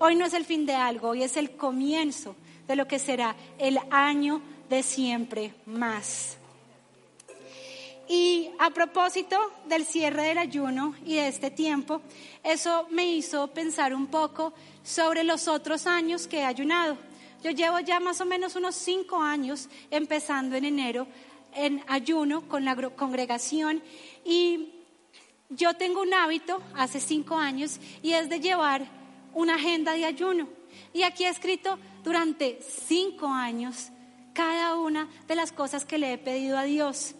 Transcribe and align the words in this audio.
hoy 0.00 0.16
no 0.16 0.24
es 0.24 0.34
el 0.34 0.44
fin 0.44 0.66
de 0.66 0.74
algo, 0.74 1.10
hoy 1.10 1.22
es 1.22 1.36
el 1.36 1.52
comienzo 1.52 2.34
de 2.66 2.74
lo 2.76 2.88
que 2.88 2.98
será 2.98 3.36
el 3.58 3.78
año 3.90 4.42
de 4.68 4.82
siempre 4.82 5.54
más. 5.66 6.36
Y 8.08 8.50
a 8.58 8.70
propósito 8.70 9.38
del 9.66 9.84
cierre 9.84 10.24
del 10.24 10.38
ayuno 10.38 10.96
y 11.06 11.14
de 11.14 11.28
este 11.28 11.50
tiempo, 11.52 12.02
eso 12.42 12.88
me 12.90 13.06
hizo 13.06 13.46
pensar 13.48 13.94
un 13.94 14.08
poco 14.08 14.52
sobre 14.82 15.22
los 15.22 15.46
otros 15.46 15.86
años 15.86 16.26
que 16.26 16.38
he 16.38 16.44
ayunado. 16.44 16.96
Yo 17.44 17.52
llevo 17.52 17.78
ya 17.78 18.00
más 18.00 18.20
o 18.20 18.26
menos 18.26 18.56
unos 18.56 18.74
cinco 18.74 19.22
años 19.22 19.68
empezando 19.90 20.56
en 20.56 20.64
enero 20.64 21.06
en 21.54 21.82
ayuno 21.88 22.48
con 22.48 22.64
la 22.64 22.76
congregación 22.90 23.82
y 24.24 24.72
yo 25.48 25.74
tengo 25.74 26.02
un 26.02 26.14
hábito 26.14 26.62
hace 26.76 27.00
cinco 27.00 27.36
años 27.36 27.80
y 28.02 28.12
es 28.12 28.28
de 28.28 28.40
llevar 28.40 28.99
una 29.34 29.54
agenda 29.54 29.92
de 29.92 30.04
ayuno. 30.04 30.48
Y 30.92 31.02
aquí 31.02 31.24
he 31.24 31.28
escrito 31.28 31.78
durante 32.02 32.60
cinco 32.62 33.28
años 33.28 33.90
cada 34.32 34.76
una 34.76 35.08
de 35.26 35.34
las 35.34 35.52
cosas 35.52 35.84
que 35.84 35.98
le 35.98 36.12
he 36.12 36.18
pedido 36.18 36.58
a 36.58 36.64
Dios. 36.64 37.14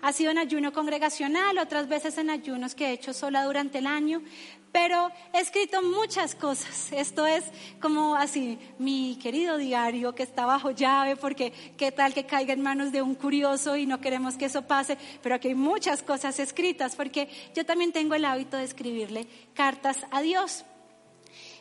Ha 0.00 0.12
sido 0.12 0.30
en 0.32 0.38
ayuno 0.38 0.72
congregacional, 0.72 1.56
otras 1.56 1.88
veces 1.88 2.18
en 2.18 2.28
ayunos 2.28 2.74
que 2.74 2.88
he 2.88 2.92
hecho 2.92 3.14
sola 3.14 3.44
durante 3.44 3.78
el 3.78 3.86
año, 3.86 4.22
pero 4.70 5.10
he 5.32 5.40
escrito 5.40 5.80
muchas 5.82 6.34
cosas. 6.34 6.92
Esto 6.92 7.26
es 7.26 7.44
como 7.80 8.14
así, 8.14 8.58
mi 8.78 9.16
querido 9.22 9.56
diario 9.56 10.14
que 10.14 10.24
está 10.24 10.44
bajo 10.44 10.72
llave, 10.72 11.16
porque 11.16 11.52
qué 11.78 11.90
tal 11.90 12.12
que 12.12 12.26
caiga 12.26 12.52
en 12.52 12.60
manos 12.60 12.92
de 12.92 13.00
un 13.00 13.14
curioso 13.14 13.76
y 13.76 13.86
no 13.86 14.00
queremos 14.00 14.36
que 14.36 14.46
eso 14.46 14.62
pase, 14.62 14.98
pero 15.22 15.36
aquí 15.36 15.48
hay 15.48 15.54
muchas 15.54 16.02
cosas 16.02 16.38
escritas, 16.38 16.96
porque 16.96 17.28
yo 17.54 17.64
también 17.64 17.92
tengo 17.92 18.14
el 18.14 18.26
hábito 18.26 18.58
de 18.58 18.64
escribirle 18.64 19.26
cartas 19.54 19.98
a 20.10 20.20
Dios. 20.20 20.66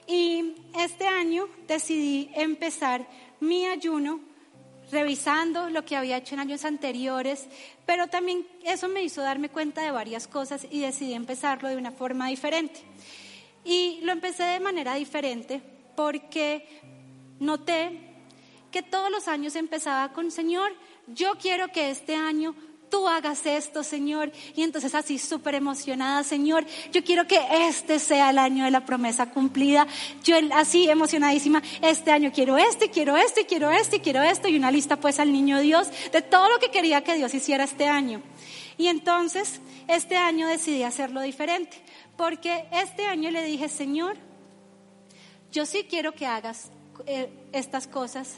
Y 0.07 0.55
este 0.77 1.07
año 1.07 1.47
decidí 1.67 2.29
empezar 2.33 3.07
mi 3.39 3.65
ayuno 3.65 4.19
revisando 4.91 5.69
lo 5.69 5.85
que 5.85 5.95
había 5.95 6.17
hecho 6.17 6.35
en 6.35 6.41
años 6.41 6.65
anteriores, 6.65 7.47
pero 7.85 8.07
también 8.07 8.47
eso 8.63 8.87
me 8.87 9.03
hizo 9.03 9.21
darme 9.21 9.49
cuenta 9.49 9.81
de 9.81 9.91
varias 9.91 10.27
cosas 10.27 10.67
y 10.69 10.81
decidí 10.81 11.13
empezarlo 11.13 11.69
de 11.69 11.77
una 11.77 11.91
forma 11.91 12.27
diferente. 12.27 12.81
Y 13.65 13.99
lo 14.03 14.11
empecé 14.11 14.43
de 14.43 14.59
manera 14.59 14.95
diferente 14.95 15.61
porque 15.95 16.67
noté 17.39 17.99
que 18.71 18.81
todos 18.81 19.09
los 19.09 19.27
años 19.27 19.55
empezaba 19.55 20.11
con, 20.13 20.31
Señor, 20.31 20.71
yo 21.07 21.33
quiero 21.41 21.69
que 21.69 21.89
este 21.91 22.15
año 22.15 22.55
tú 22.93 23.07
hagas 23.07 23.43
esto, 23.47 23.81
Señor. 23.81 24.31
Y 24.55 24.61
entonces 24.61 24.93
así 24.93 25.17
súper 25.17 25.55
emocionada, 25.55 26.23
Señor, 26.23 26.63
yo 26.91 27.03
quiero 27.03 27.25
que 27.25 27.39
este 27.67 27.97
sea 27.97 28.29
el 28.29 28.37
año 28.37 28.65
de 28.65 28.69
la 28.69 28.85
promesa 28.85 29.31
cumplida. 29.31 29.87
Yo 30.23 30.35
así 30.53 30.87
emocionadísima, 30.87 31.63
este 31.81 32.11
año 32.11 32.31
quiero 32.31 32.55
este, 32.55 32.91
quiero 32.91 33.17
este, 33.17 33.47
quiero 33.47 33.71
este, 33.71 33.99
quiero 33.99 34.21
esto. 34.21 34.47
Y 34.47 34.57
una 34.57 34.69
lista 34.69 34.97
pues 34.97 35.19
al 35.19 35.33
niño 35.33 35.59
Dios 35.59 35.87
de 36.11 36.21
todo 36.21 36.47
lo 36.49 36.59
que 36.59 36.69
quería 36.69 37.03
que 37.03 37.15
Dios 37.15 37.33
hiciera 37.33 37.63
este 37.63 37.87
año. 37.87 38.21
Y 38.77 38.89
entonces 38.89 39.59
este 39.87 40.15
año 40.15 40.47
decidí 40.47 40.83
hacerlo 40.83 41.21
diferente, 41.21 41.75
porque 42.15 42.65
este 42.71 43.07
año 43.07 43.31
le 43.31 43.43
dije, 43.43 43.69
Señor, 43.69 44.17
yo 45.51 45.65
sí 45.65 45.87
quiero 45.89 46.11
que 46.11 46.27
hagas 46.27 46.69
eh, 47.07 47.27
estas 47.53 47.87
cosas, 47.87 48.35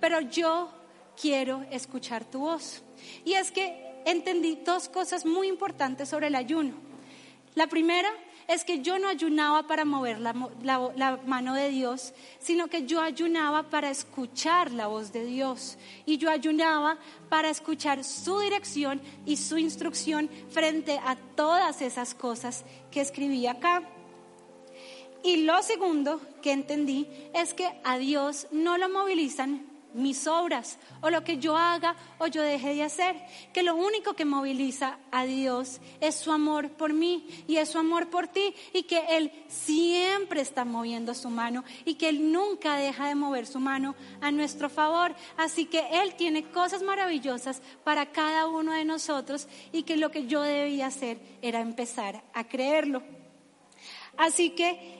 pero 0.00 0.22
yo 0.22 0.70
quiero 1.20 1.66
escuchar 1.70 2.24
tu 2.24 2.38
voz. 2.40 2.82
Y 3.26 3.34
es 3.34 3.50
que 3.50 3.87
entendí 4.10 4.58
dos 4.64 4.88
cosas 4.88 5.26
muy 5.26 5.48
importantes 5.48 6.08
sobre 6.08 6.28
el 6.28 6.34
ayuno. 6.34 6.74
La 7.54 7.66
primera 7.66 8.10
es 8.48 8.64
que 8.64 8.80
yo 8.80 8.98
no 8.98 9.08
ayunaba 9.08 9.66
para 9.66 9.84
mover 9.84 10.20
la, 10.20 10.32
mano 11.26 11.54
de 11.54 11.68
Dios, 11.68 12.14
sino 12.38 12.68
que 12.68 12.86
yo 12.86 13.02
ayunaba 13.02 13.64
para 13.64 13.90
escuchar 13.90 14.72
la 14.72 14.86
voz 14.86 15.12
de 15.12 15.24
Dios. 15.24 15.76
Y 16.06 16.16
yo 16.16 16.30
ayunaba 16.30 16.98
para 17.28 17.50
escuchar 17.50 18.04
su 18.04 18.40
dirección 18.40 19.02
y 19.26 19.36
su 19.36 19.58
instrucción 19.58 20.30
frente 20.48 20.98
a 21.04 21.16
todas 21.16 21.82
esas 21.82 22.14
cosas 22.14 22.64
que 22.90 23.02
escribí 23.02 23.46
acá. 23.46 23.82
Y 25.22 25.44
lo 25.44 25.62
segundo 25.62 26.20
que 26.40 26.52
entendí 26.52 27.06
es 27.34 27.52
que 27.52 27.68
a 27.84 27.98
Dios 27.98 28.46
no 28.50 28.78
lo 28.78 28.88
movilizan 28.88 29.77
mis 29.94 30.26
obras 30.26 30.78
o 31.00 31.10
lo 31.10 31.24
que 31.24 31.38
yo 31.38 31.56
haga 31.56 31.96
o 32.18 32.26
yo 32.26 32.42
deje 32.42 32.74
de 32.74 32.82
hacer, 32.82 33.16
que 33.52 33.62
lo 33.62 33.74
único 33.74 34.14
que 34.14 34.24
moviliza 34.24 34.98
a 35.10 35.24
Dios 35.24 35.80
es 36.00 36.14
su 36.14 36.32
amor 36.32 36.70
por 36.70 36.92
mí 36.92 37.26
y 37.46 37.56
es 37.56 37.70
su 37.70 37.78
amor 37.78 38.08
por 38.08 38.28
ti 38.28 38.54
y 38.72 38.84
que 38.84 39.16
Él 39.16 39.32
siempre 39.48 40.40
está 40.40 40.64
moviendo 40.64 41.14
su 41.14 41.30
mano 41.30 41.64
y 41.84 41.94
que 41.94 42.08
Él 42.08 42.32
nunca 42.32 42.76
deja 42.76 43.08
de 43.08 43.14
mover 43.14 43.46
su 43.46 43.60
mano 43.60 43.94
a 44.20 44.30
nuestro 44.30 44.68
favor. 44.68 45.14
Así 45.36 45.66
que 45.66 46.02
Él 46.02 46.14
tiene 46.16 46.50
cosas 46.50 46.82
maravillosas 46.82 47.62
para 47.84 48.12
cada 48.12 48.46
uno 48.46 48.72
de 48.72 48.84
nosotros 48.84 49.48
y 49.72 49.82
que 49.82 49.96
lo 49.96 50.10
que 50.10 50.26
yo 50.26 50.42
debía 50.42 50.86
hacer 50.86 51.18
era 51.42 51.60
empezar 51.60 52.22
a 52.34 52.44
creerlo. 52.44 53.02
Así 54.16 54.50
que 54.50 54.96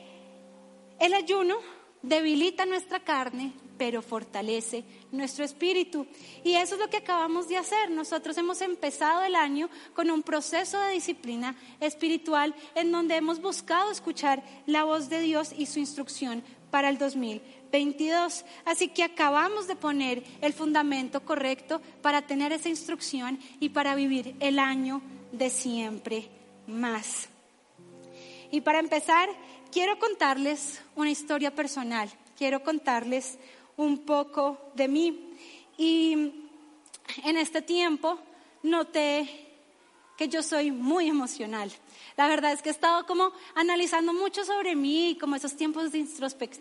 el 0.99 1.15
ayuno 1.15 1.57
debilita 2.03 2.67
nuestra 2.67 3.01
carne, 3.01 3.53
pero 3.77 4.03
fortalece 4.03 4.85
nuestro 5.13 5.45
espíritu. 5.45 6.07
Y 6.45 6.55
eso 6.55 6.75
es 6.75 6.81
lo 6.81 6.91
que 6.91 6.99
acabamos 6.99 7.49
de 7.49 7.57
hacer. 7.57 7.91
Nosotros 7.91 8.37
hemos 8.37 8.61
empezado 8.61 9.23
el 9.23 9.35
año 9.35 9.71
con 9.95 10.11
un 10.11 10.23
proceso 10.23 10.81
de 10.81 10.93
disciplina 10.93 11.57
espiritual 11.81 12.55
en 12.75 12.91
donde 12.91 13.17
hemos 13.17 13.41
buscado 13.41 13.91
escuchar 13.91 14.43
la 14.67 14.85
voz 14.85 15.09
de 15.09 15.21
Dios 15.21 15.53
y 15.57 15.67
su 15.67 15.79
instrucción 15.79 16.43
para 16.71 16.89
el 16.89 16.99
2022. 16.99 18.45
Así 18.65 18.89
que 18.89 19.05
acabamos 19.05 19.67
de 19.67 19.77
poner 19.77 20.25
el 20.41 20.53
fundamento 20.53 21.25
correcto 21.25 21.81
para 22.03 22.23
tener 22.23 22.53
esa 22.53 22.69
instrucción 22.69 23.39
y 23.61 23.71
para 23.71 23.95
vivir 23.95 24.35
el 24.41 24.59
año 24.59 25.01
de 25.33 25.51
siempre 25.51 26.29
más. 26.67 27.29
Y 28.51 28.63
para 28.63 28.79
empezar, 28.79 29.29
quiero 29.73 29.99
contarles 29.99 30.81
una 30.97 31.11
historia 31.11 31.55
personal. 31.55 32.11
Quiero 32.37 32.63
contarles 32.63 33.39
un 33.77 33.99
poco 33.99 34.71
de 34.75 34.89
mí. 34.89 35.35
Y 35.77 36.33
en 37.25 37.37
este 37.37 37.63
tiempo 37.63 38.19
noté 38.63 39.47
que 40.17 40.29
yo 40.29 40.43
soy 40.43 40.73
muy 40.73 41.09
emocional. 41.09 41.71
La 42.17 42.27
verdad 42.27 42.53
es 42.53 42.61
que 42.61 42.71
he 42.71 42.73
estado 42.73 43.07
como 43.07 43.33
analizando 43.55 44.13
mucho 44.13 44.45
sobre 44.45 44.75
mí, 44.75 45.17
como 45.21 45.37
esos 45.37 45.57
tiempos 45.57 45.93
de, 45.93 46.05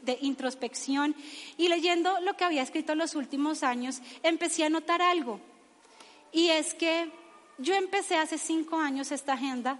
de, 0.04 0.18
introspección 0.22 1.16
y 1.58 1.68
leyendo 1.68 2.20
lo 2.22 2.36
que 2.36 2.44
había 2.44 2.62
escrito 2.62 2.92
en 2.92 3.00
los 3.00 3.16
últimos 3.16 3.64
años, 3.64 4.00
empecé 4.22 4.64
a 4.64 4.70
notar 4.70 5.02
algo. 5.02 5.40
Y 6.32 6.50
es 6.50 6.76
que 6.76 7.12
yo 7.58 7.74
empecé 7.74 8.18
hace 8.18 8.38
cinco 8.38 8.78
años 8.78 9.12
esta 9.12 9.34
agenda 9.34 9.80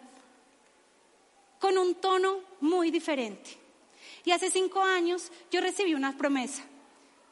con 1.60 1.78
un 1.78 1.96
tono 1.96 2.40
muy 2.62 2.92
diferente. 2.92 3.52
Y 4.26 4.32
hace 4.32 4.50
cinco 4.50 4.82
años 4.82 5.32
yo 5.52 5.62
recibí 5.62 5.94
una 5.94 6.18
promesa 6.18 6.64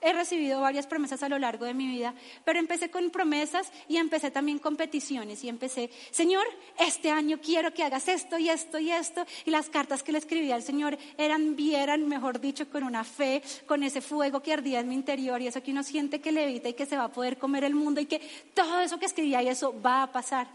he 0.06 0.14
recibido 0.14 0.62
varias 0.62 0.86
promesas 0.86 1.24
a 1.24 1.30
lo 1.30 1.40
largo 1.40 1.66
de 1.66 1.74
mi 1.74 1.88
vida, 1.88 2.14
pero 2.44 2.60
empecé 2.60 2.92
con 2.92 3.10
promesas 3.10 3.72
y 3.88 3.98
empecé 3.98 4.30
también 4.30 4.60
con 4.60 4.76
peticiones 4.76 5.44
y 5.44 5.50
empecé, 5.50 5.90
Señor, 6.12 6.46
este 6.78 7.10
año 7.10 7.40
quiero 7.42 7.74
que 7.74 7.82
hagas 7.82 8.08
esto 8.08 8.38
y 8.38 8.50
esto 8.50 8.78
y 8.78 8.92
esto. 8.92 9.26
Y 9.46 9.50
las 9.50 9.68
cartas 9.68 10.04
que 10.04 10.12
le 10.12 10.20
escribía 10.20 10.54
al 10.54 10.62
Señor 10.62 10.96
eran, 11.18 11.56
vieran, 11.56 12.08
mejor 12.08 12.40
dicho, 12.40 12.70
con 12.70 12.84
una 12.84 13.04
fe, 13.04 13.42
con 13.66 13.82
ese 13.82 14.00
fuego 14.00 14.44
que 14.44 14.54
ardía 14.54 14.80
en 14.80 14.90
mi 14.90 14.94
interior 14.94 15.42
y 15.42 15.48
eso 15.48 15.64
que 15.64 15.72
uno 15.72 15.82
siente 15.82 16.22
que 16.22 16.32
levita 16.32 16.70
y 16.70 16.74
que 16.74 16.86
se 16.86 16.98
va 16.98 17.06
a 17.06 17.12
poder 17.12 17.40
comer 17.40 17.64
el 17.64 17.74
mundo 17.74 18.00
y 18.00 18.06
que 18.06 18.22
todo 18.54 18.82
eso 18.82 19.00
que 19.00 19.08
escribía 19.08 19.42
y 19.42 19.48
eso 19.48 19.74
va 19.82 20.04
a 20.04 20.12
pasar. 20.12 20.48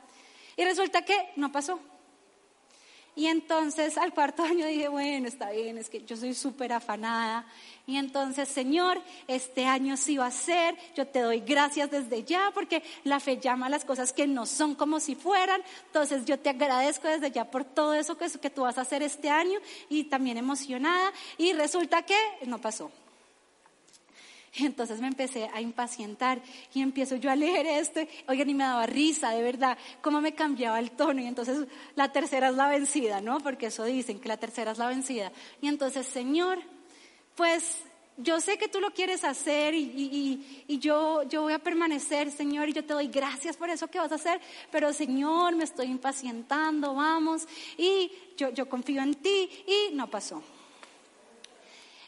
Y 0.57 0.65
resulta 0.65 1.05
que 1.05 1.17
no 1.35 1.51
pasó. 1.51 1.81
Y 3.17 3.27
entonces 3.27 3.99
al 3.99 4.15
cuarto 4.15 4.43
año 4.43 4.67
dije, 4.67 4.89
bueno, 4.89 5.29
está 5.29 5.51
bien, 5.51 5.79
es 5.79 5.91
que 5.91 6.05
yo 6.05 6.17
soy 6.17 6.35
súper 6.35 6.73
afanada. 6.73 7.45
Y 7.87 7.97
entonces, 7.97 8.49
Señor, 8.49 9.03
este 9.27 9.67
año 9.67 9.97
sí 9.97 10.17
va 10.17 10.27
a 10.27 10.31
ser, 10.31 10.77
yo 10.95 11.07
te 11.07 11.21
doy 11.21 11.41
gracias 11.41 11.91
desde 11.91 12.23
ya, 12.23 12.51
porque 12.55 12.83
la 13.05 13.19
fe 13.19 13.39
llama 13.39 13.67
a 13.67 13.71
las 13.71 13.85
cosas 13.85 14.13
que 14.13 14.27
no 14.27 14.47
son 14.47 14.75
como 14.75 15.01
si 15.01 15.17
fueran. 15.17 15.61
Entonces 15.87 16.25
yo 16.25 16.39
te 16.39 16.51
agradezco 16.51 17.09
desde 17.09 17.33
ya 17.33 17.51
por 17.51 17.65
todo 17.65 17.95
eso 17.95 18.17
que, 18.17 18.31
que 18.31 18.51
tú 18.51 18.63
vas 18.63 18.79
a 18.79 18.83
hacer 18.83 19.03
este 19.03 19.29
año 19.29 19.59
y 19.89 20.05
también 20.05 20.37
emocionada. 20.37 21.13
Y 21.37 21.53
resulta 21.53 22.03
que 22.03 22.17
no 22.47 22.61
pasó. 22.61 22.91
Entonces 24.55 25.01
me 25.01 25.07
empecé 25.07 25.49
a 25.55 25.61
impacientar 25.61 26.43
y 26.75 26.83
empiezo 26.83 27.17
yo 27.17 27.31
a 27.31 27.37
leer 27.37 27.67
esto. 27.67 28.01
Oigan, 28.27 28.51
y 28.51 28.55
me 28.55 28.65
daba 28.65 28.87
risa, 28.87 29.31
de 29.31 29.43
verdad, 29.43 29.79
cómo 30.01 30.21
me 30.21 30.35
cambiaba 30.35 30.79
el 30.79 30.91
tono. 30.91 31.21
Y 31.21 31.27
entonces 31.27 31.69
la 31.95 32.11
tercera 32.13 32.49
es 32.49 32.57
la 32.57 32.69
vencida, 32.69 33.21
¿no? 33.21 33.39
Porque 33.41 33.67
eso 33.67 33.85
dicen, 33.85 34.19
que 34.19 34.29
la 34.29 34.39
tercera 34.39 34.73
es 34.73 34.79
la 34.79 34.89
vencida. 34.89 35.31
Y 35.61 35.69
entonces, 35.69 36.07
Señor, 36.07 36.59
pues 37.37 37.85
yo 38.17 38.41
sé 38.41 38.59
que 38.59 38.69
tú 38.69 38.81
lo 38.81 38.93
quieres 38.93 39.25
hacer 39.25 39.75
y, 39.75 40.79
yo, 40.81 41.23
yo 41.25 41.43
voy 41.43 41.53
a 41.53 41.59
permanecer, 41.59 42.31
Señor, 42.31 42.69
y 42.69 42.73
yo 42.73 42.85
te 42.85 42.93
doy 42.93 43.09
gracias 43.09 43.57
por 43.57 43.71
eso 43.71 43.89
que 43.89 43.99
vas 43.99 44.13
a 44.13 44.17
hacer, 44.17 44.41
pero 44.71 44.93
Señor, 44.93 45.57
me 45.57 45.65
estoy 45.65 45.87
impacientando, 45.87 46.95
vamos, 46.95 47.47
y 47.79 48.11
yo, 48.37 48.51
yo 48.51 48.69
confío 48.69 49.03
en 49.03 49.15
ti, 49.15 49.49
y 49.67 49.95
no 49.95 50.11
pasó. 50.11 50.43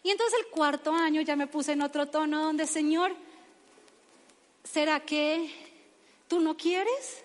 Y 0.02 0.10
entonces 0.10 0.40
el 0.40 0.46
cuarto 0.46 0.92
año 0.92 1.20
ya 1.20 1.36
me 1.36 1.46
puse 1.46 1.72
en 1.72 1.82
otro 1.82 2.06
tono 2.06 2.42
donde, 2.42 2.66
Señor, 2.66 3.14
¿será 4.64 5.00
que 5.00 5.50
tú 6.28 6.40
no 6.40 6.56
quieres? 6.56 7.22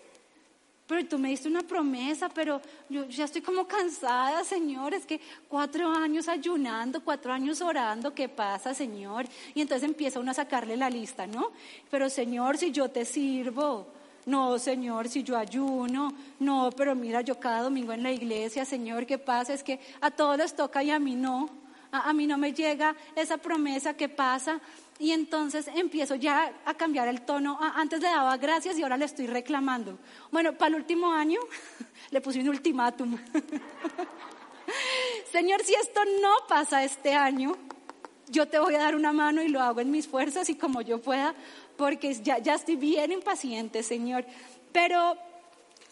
Pero 0.88 1.06
tú 1.06 1.19
me 1.19 1.29
diste 1.29 1.50
una 1.50 1.63
promesa, 1.63 2.29
pero 2.29 2.62
yo 2.88 3.06
ya 3.06 3.25
estoy 3.25 3.41
como 3.41 3.68
cansada, 3.68 4.44
Señor. 4.45 4.94
Es 4.94 5.06
que 5.06 5.19
cuatro 5.50 5.89
años 5.89 6.29
ayunando, 6.29 7.03
cuatro 7.03 7.33
años 7.33 7.62
orando, 7.62 8.13
¿qué 8.13 8.29
pasa, 8.29 8.74
Señor? 8.74 9.25
Y 9.53 9.62
entonces 9.62 9.88
empieza 9.88 10.21
uno 10.21 10.31
a 10.31 10.35
sacarle 10.35 10.77
la 10.77 10.89
lista, 10.89 11.27
¿no? 11.27 11.51
Pero, 11.91 12.09
Señor, 12.09 12.57
si 12.57 12.71
yo 12.71 12.89
te 12.89 13.03
sirvo, 13.03 13.88
no, 14.25 14.57
Señor, 14.59 15.09
si 15.09 15.24
yo 15.24 15.35
ayuno, 15.35 16.13
no, 16.39 16.69
pero 16.75 16.95
mira, 16.95 17.19
yo 17.19 17.38
cada 17.38 17.63
domingo 17.63 17.91
en 17.91 18.03
la 18.03 18.12
iglesia, 18.13 18.63
Señor, 18.63 19.06
¿qué 19.06 19.18
pasa? 19.18 19.53
Es 19.53 19.63
que 19.63 19.81
a 20.00 20.09
todos 20.09 20.38
les 20.38 20.56
toca 20.56 20.83
y 20.83 20.91
a 20.91 21.00
mí 21.00 21.15
no. 21.15 21.50
A, 21.92 22.13
mí 22.13 22.28
no 22.28 22.38
me 22.38 22.54
llega 22.54 22.95
esa 23.16 23.38
promesa, 23.38 23.95
¿qué 23.95 24.10
pasa? 24.10 24.60
Y 25.00 25.12
entonces 25.12 25.69
empiezo 25.74 26.16
ya 26.16 26.54
a 26.66 26.74
cambiar 26.74 27.07
el 27.07 27.22
tono. 27.22 27.57
Antes 27.62 28.01
le 28.01 28.07
daba 28.07 28.36
gracias 28.38 28.78
y 28.78 28.84
ahora 28.84 28.98
le 28.98 29.06
estoy 29.06 29.28
reclamando. 29.28 29.98
Bueno, 30.31 30.54
para 30.54 30.69
el 30.69 30.75
último 30.75 31.13
año 31.13 31.39
le 32.12 32.22
puse 32.22 32.39
un 32.39 32.50
ultimátum. 32.50 33.18
Señor, 35.31 35.63
si 35.63 35.74
esto 35.75 36.01
no 36.22 36.34
pasa 36.48 36.84
este 36.84 37.13
año, 37.13 37.56
yo 38.30 38.48
te 38.48 38.60
voy 38.60 38.75
a 38.75 38.80
dar 38.80 38.95
una 38.95 39.13
mano 39.13 39.42
y 39.42 39.48
lo 39.48 39.62
hago 39.62 39.81
en 39.81 39.92
mis 39.92 40.07
fuerzas 40.07 40.50
y 40.50 40.56
como 40.56 40.81
yo 40.81 41.01
pueda, 41.01 41.34
porque 41.78 42.13
ya, 42.16 42.39
ya 42.39 42.56
estoy 42.56 42.75
bien 42.75 43.12
impaciente, 43.12 43.84
Señor. 43.84 44.25
Pero 44.72 45.18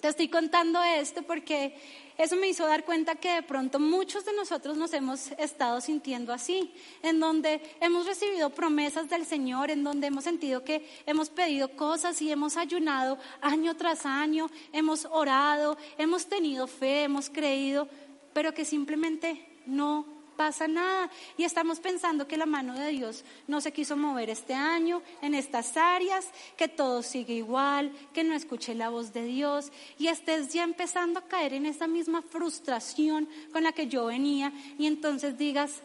te 0.01 0.09
estoy 0.09 0.27
contando 0.27 0.83
esto 0.83 1.23
porque 1.23 1.75
eso 2.17 2.35
me 2.37 2.47
hizo 2.47 2.65
dar 2.65 2.85
cuenta 2.85 3.15
que 3.15 3.33
de 3.33 3.43
pronto 3.43 3.79
muchos 3.79 4.23
de 4.23 4.33
nosotros 4.33 4.77
nos 4.77 4.93
hemos 4.93 5.31
estado 5.33 5.81
sintiendo 5.81 6.31
así, 6.31 6.73
en 7.03 7.19
donde 7.19 7.61
hemos 7.81 8.05
recibido 8.05 8.49
promesas 8.49 9.09
del 9.09 9.25
Señor, 9.25 9.69
en 9.69 9.83
donde 9.83 10.07
hemos 10.07 10.23
sentido 10.23 10.63
que 10.63 10.87
hemos 11.05 11.29
pedido 11.29 11.75
cosas 11.75 12.21
y 12.21 12.31
hemos 12.31 12.55
ayunado 12.55 13.17
año 13.41 13.75
tras 13.75 14.05
año, 14.05 14.49
hemos 14.71 15.05
orado, 15.05 15.77
hemos 15.97 16.27
tenido 16.27 16.67
fe, 16.67 17.03
hemos 17.03 17.29
creído, 17.29 17.87
pero 18.33 18.53
que 18.53 18.63
simplemente 18.63 19.45
no 19.65 20.14
pasa 20.35 20.67
nada. 20.67 21.09
Y 21.37 21.43
estamos 21.43 21.79
pensando 21.79 22.27
que 22.27 22.37
la 22.37 22.45
mano 22.45 22.73
de 22.73 22.89
Dios 22.89 23.23
no 23.47 23.61
se 23.61 23.71
quiso 23.71 23.97
mover 23.97 24.29
este 24.29 24.53
año 24.53 25.01
en 25.21 25.33
estas 25.33 25.77
áreas, 25.77 26.29
que 26.57 26.67
todo 26.67 27.03
sigue 27.03 27.33
igual, 27.33 27.91
que 28.13 28.23
no 28.23 28.35
escuché 28.35 28.75
la 28.75 28.89
voz 28.89 29.13
de 29.13 29.25
Dios 29.25 29.71
y 29.97 30.07
estés 30.07 30.53
ya 30.53 30.63
empezando 30.63 31.19
a 31.19 31.27
caer 31.27 31.53
en 31.53 31.65
esa 31.65 31.87
misma 31.87 32.21
frustración 32.21 33.27
con 33.51 33.63
la 33.63 33.71
que 33.71 33.87
yo 33.87 34.05
venía 34.05 34.51
y 34.77 34.87
entonces 34.87 35.37
digas, 35.37 35.81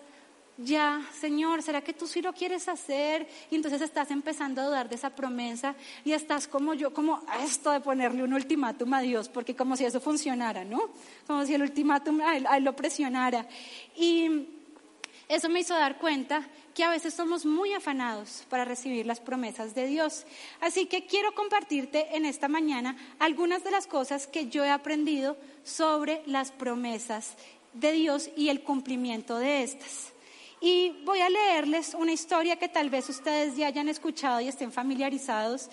ya, 0.62 1.02
Señor, 1.18 1.62
¿será 1.62 1.80
que 1.80 1.92
tú 1.92 2.06
sí 2.06 2.20
lo 2.20 2.32
quieres 2.32 2.68
hacer? 2.68 3.26
Y 3.50 3.56
entonces 3.56 3.80
estás 3.80 4.10
empezando 4.10 4.60
a 4.60 4.66
dudar 4.66 4.88
de 4.88 4.96
esa 4.96 5.10
promesa 5.10 5.74
y 6.04 6.12
estás 6.12 6.46
como 6.46 6.74
yo, 6.74 6.92
como 6.92 7.22
esto 7.42 7.70
de 7.70 7.80
ponerle 7.80 8.22
un 8.22 8.34
ultimátum 8.34 8.92
a 8.94 9.00
Dios, 9.00 9.28
porque 9.28 9.56
como 9.56 9.76
si 9.76 9.84
eso 9.84 10.00
funcionara, 10.00 10.64
¿no? 10.64 10.90
Como 11.26 11.44
si 11.46 11.54
el 11.54 11.62
ultimátum 11.62 12.20
a 12.20 12.36
él, 12.36 12.46
lo 12.64 12.76
presionara. 12.76 13.46
Y 13.96 14.46
eso 15.28 15.48
me 15.48 15.60
hizo 15.60 15.74
dar 15.74 15.98
cuenta 15.98 16.46
que 16.74 16.84
a 16.84 16.90
veces 16.90 17.14
somos 17.14 17.46
muy 17.46 17.72
afanados 17.72 18.44
para 18.48 18.64
recibir 18.64 19.06
las 19.06 19.20
promesas 19.20 19.74
de 19.74 19.86
Dios. 19.86 20.26
Así 20.60 20.86
que 20.86 21.06
quiero 21.06 21.34
compartirte 21.34 22.16
en 22.16 22.26
esta 22.26 22.48
mañana 22.48 22.96
algunas 23.18 23.64
de 23.64 23.70
las 23.70 23.86
cosas 23.86 24.26
que 24.26 24.48
yo 24.48 24.64
he 24.64 24.70
aprendido 24.70 25.36
sobre 25.64 26.22
las 26.26 26.52
promesas 26.52 27.36
de 27.72 27.92
Dios 27.92 28.30
y 28.36 28.48
el 28.48 28.62
cumplimiento 28.62 29.38
de 29.38 29.62
estas. 29.62 30.12
Y 30.60 30.90
voy 31.04 31.20
a 31.20 31.30
leerles 31.30 31.94
una 31.94 32.12
historia 32.12 32.56
que 32.56 32.68
tal 32.68 32.90
vez 32.90 33.08
ustedes 33.08 33.56
ya 33.56 33.66
hayan 33.66 33.88
escuchado 33.88 34.42
y 34.42 34.48
estén 34.48 34.70
familiarizados. 34.70 35.70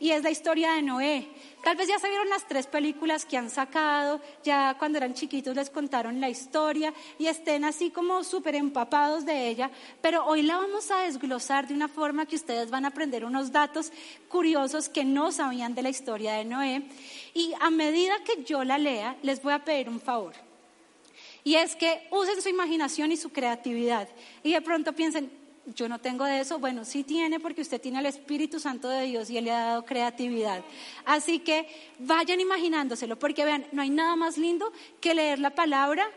Y 0.00 0.10
es 0.10 0.24
la 0.24 0.30
historia 0.30 0.72
de 0.72 0.82
Noé. 0.82 1.28
Tal 1.62 1.76
vez 1.76 1.86
ya 1.86 1.98
se 1.98 2.08
vieron 2.08 2.28
las 2.30 2.48
tres 2.48 2.66
películas 2.66 3.24
que 3.24 3.36
han 3.36 3.50
sacado, 3.50 4.20
ya 4.42 4.74
cuando 4.78 4.98
eran 4.98 5.14
chiquitos 5.14 5.54
les 5.54 5.70
contaron 5.70 6.18
la 6.20 6.28
historia 6.28 6.92
y 7.18 7.26
estén 7.26 7.64
así 7.64 7.90
como 7.90 8.24
súper 8.24 8.56
empapados 8.56 9.24
de 9.24 9.48
ella, 9.48 9.70
pero 10.00 10.24
hoy 10.26 10.42
la 10.42 10.56
vamos 10.56 10.90
a 10.90 11.02
desglosar 11.02 11.68
de 11.68 11.74
una 11.74 11.86
forma 11.86 12.26
que 12.26 12.34
ustedes 12.34 12.68
van 12.70 12.84
a 12.84 12.88
aprender 12.88 13.24
unos 13.24 13.52
datos 13.52 13.92
curiosos 14.28 14.88
que 14.88 15.04
no 15.04 15.30
sabían 15.30 15.74
de 15.76 15.82
la 15.82 15.90
historia 15.90 16.32
de 16.32 16.46
Noé. 16.46 16.82
Y 17.32 17.52
a 17.60 17.70
medida 17.70 18.14
que 18.24 18.42
yo 18.42 18.64
la 18.64 18.78
lea, 18.78 19.16
les 19.22 19.40
voy 19.40 19.52
a 19.52 19.64
pedir 19.64 19.88
un 19.88 20.00
favor. 20.00 20.34
Y 21.44 21.56
es 21.56 21.74
que 21.74 22.06
usen 22.10 22.40
su 22.40 22.48
imaginación 22.48 23.12
y 23.12 23.16
su 23.16 23.30
creatividad. 23.30 24.08
Y 24.42 24.52
de 24.52 24.60
pronto 24.60 24.92
piensen, 24.92 25.30
yo 25.66 25.88
no 25.88 26.00
tengo 26.00 26.24
de 26.24 26.40
eso. 26.40 26.58
Bueno, 26.58 26.84
sí 26.84 27.04
tiene 27.04 27.40
porque 27.40 27.62
usted 27.62 27.80
tiene 27.80 27.98
el 28.00 28.06
Espíritu 28.06 28.60
Santo 28.60 28.88
de 28.88 29.02
Dios 29.02 29.30
y 29.30 29.38
Él 29.38 29.44
le 29.44 29.52
ha 29.52 29.66
dado 29.66 29.84
creatividad. 29.84 30.64
Así 31.04 31.40
que 31.40 31.66
vayan 31.98 32.40
imaginándoselo, 32.40 33.18
porque 33.18 33.44
vean, 33.44 33.66
no 33.72 33.82
hay 33.82 33.90
nada 33.90 34.16
más 34.16 34.38
lindo 34.38 34.72
que 35.00 35.14
leer 35.14 35.38
la 35.38 35.50
palabra 35.50 36.08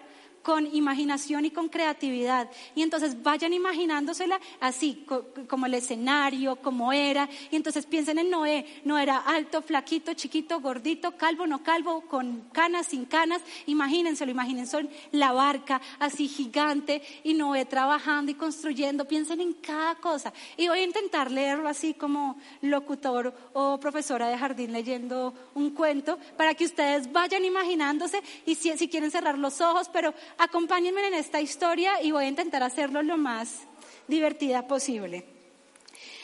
con 0.45 0.68
imaginación 0.75 1.45
y 1.45 1.50
con 1.50 1.69
creatividad. 1.69 2.47
Y 2.75 2.83
entonces 2.83 3.24
vayan 3.24 3.51
imaginándosela 3.51 4.39
así, 4.59 5.03
como 5.47 5.65
el 5.65 5.74
escenario, 5.74 6.57
como 6.57 6.94
era. 6.94 7.27
Y 7.50 7.56
entonces 7.56 7.88
piensen 7.88 8.19
en 8.19 8.30
Noé. 8.30 8.63
No 8.83 9.00
era 9.00 9.18
alto, 9.18 9.63
flaquito, 9.63 10.13
chiquito, 10.13 10.62
gordito, 10.62 11.18
calvo, 11.18 11.47
no 11.47 11.63
calvo, 11.63 12.01
con 12.01 12.42
canas, 12.51 12.86
sin 12.86 13.06
canas. 13.06 13.42
Imagínenselo, 13.65 14.30
imagínense 14.30 14.88
la 15.13 15.31
barca 15.31 15.81
así 15.97 16.27
gigante 16.27 17.01
y 17.24 17.33
Noé 17.33 17.65
trabajando 17.65 18.31
y 18.31 18.36
construyendo. 18.36 19.06
Piensen 19.06 19.42
en 19.42 19.53
cada 19.53 19.95
cosa. 19.95 20.31
Y 20.57 20.68
voy 20.68 20.77
a 20.77 20.83
intentar 20.83 21.31
leerlo 21.31 21.68
así 21.68 21.95
como 21.95 22.38
locutor 22.62 23.33
o 23.53 23.80
profesora 23.80 24.27
de 24.27 24.38
jardín 24.38 24.74
leyendo 24.74 25.33
un 25.56 25.71
cuento 25.71 26.19
para 26.38 26.53
que 26.53 26.65
ustedes 26.65 27.12
vayan 27.12 27.44
imaginándose 27.44 28.21
y 28.45 28.53
si, 28.53 28.77
si 28.77 28.88
quieren 28.88 29.09
cerrar 29.09 29.39
los 29.39 29.59
ojos, 29.59 29.89
pero 29.92 30.13
Acompáñenme 30.38 31.08
en 31.08 31.14
esta 31.14 31.40
historia 31.40 32.02
y 32.02 32.12
voy 32.12 32.26
a 32.26 32.30
intentar 32.30 32.62
hacerlo 32.64 33.02
lo 33.02 33.18
más 33.18 33.62
divertida 34.08 34.68
posible. 34.68 35.26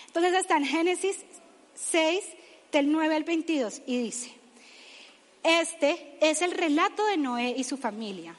Entonces 0.07 0.33
está 0.33 0.57
en 0.57 0.65
Génesis 0.65 1.17
6, 1.75 2.23
del 2.71 2.91
9 2.91 3.15
al 3.15 3.23
22, 3.23 3.81
y 3.85 4.01
dice, 4.03 4.33
este 5.43 6.17
es 6.21 6.41
el 6.41 6.51
relato 6.51 7.05
de 7.05 7.17
Noé 7.17 7.53
y 7.57 7.63
su 7.63 7.77
familia. 7.77 8.35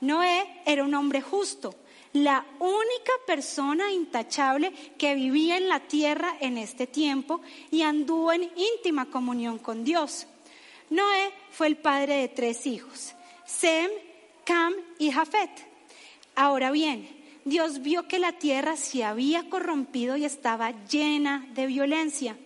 Noé 0.00 0.62
era 0.66 0.84
un 0.84 0.94
hombre 0.94 1.20
justo, 1.20 1.74
la 2.12 2.44
única 2.58 3.12
persona 3.26 3.90
intachable 3.92 4.72
que 4.98 5.14
vivía 5.14 5.56
en 5.56 5.68
la 5.68 5.80
tierra 5.80 6.36
en 6.40 6.58
este 6.58 6.86
tiempo 6.86 7.40
y 7.70 7.82
anduvo 7.82 8.32
en 8.32 8.50
íntima 8.56 9.06
comunión 9.06 9.58
con 9.58 9.84
Dios. 9.84 10.26
Noé 10.90 11.32
fue 11.50 11.66
el 11.68 11.76
padre 11.76 12.16
de 12.16 12.28
tres 12.28 12.66
hijos, 12.66 13.14
Sem, 13.44 13.90
Cam 14.46 14.74
y 15.00 15.10
Jafet. 15.10 15.50
Ahora 16.36 16.70
bien, 16.70 17.08
Dios 17.44 17.82
vio 17.82 18.06
que 18.06 18.20
la 18.20 18.32
tierra 18.32 18.76
se 18.76 19.02
había 19.02 19.50
corrompido 19.50 20.16
y 20.16 20.24
estaba 20.24 20.72
llena 20.86 21.46
de 21.54 21.66
violencia. 21.66 22.38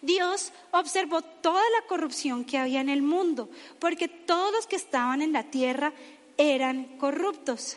Dios 0.00 0.52
observó 0.70 1.22
toda 1.22 1.60
la 1.60 1.86
corrupción 1.88 2.44
que 2.44 2.56
había 2.56 2.80
en 2.80 2.88
el 2.88 3.02
mundo, 3.02 3.50
porque 3.80 4.06
todos 4.06 4.52
los 4.52 4.66
que 4.68 4.76
estaban 4.76 5.22
en 5.22 5.32
la 5.32 5.42
tierra 5.42 5.92
eran 6.38 6.84
corruptos. 6.98 7.76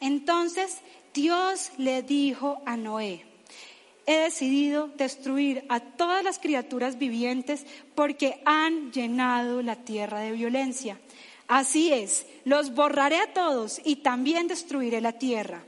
Entonces 0.00 0.80
Dios 1.14 1.70
le 1.78 2.02
dijo 2.02 2.62
a 2.66 2.76
Noé, 2.76 3.24
he 4.06 4.16
decidido 4.16 4.88
destruir 4.88 5.64
a 5.68 5.78
todas 5.78 6.24
las 6.24 6.40
criaturas 6.40 6.98
vivientes 6.98 7.64
porque 7.94 8.42
han 8.44 8.90
llenado 8.90 9.62
la 9.62 9.76
tierra 9.76 10.18
de 10.18 10.32
violencia. 10.32 10.98
Así 11.46 11.92
es, 11.92 12.26
los 12.44 12.74
borraré 12.74 13.18
a 13.18 13.32
todos 13.32 13.80
y 13.84 13.96
también 13.96 14.48
destruiré 14.48 15.00
la 15.00 15.12
tierra. 15.12 15.62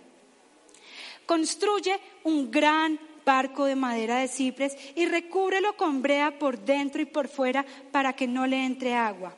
Construye 1.27 1.99
un 2.25 2.51
gran 2.51 2.99
barco 3.25 3.65
de 3.65 3.77
madera 3.77 4.19
de 4.19 4.29
cipres 4.29 4.77
y 4.95 5.05
recúbrelo 5.07 5.77
con 5.77 6.01
brea 6.01 6.39
por 6.39 6.59
dentro 6.59 7.03
y 7.03 7.07
por 7.07 7.29
fuera 7.29 7.67
para 7.91 8.15
que 8.15 8.27
no 8.27 8.47
le 8.47 8.65
entre 8.65 8.95
agua. 8.95 9.35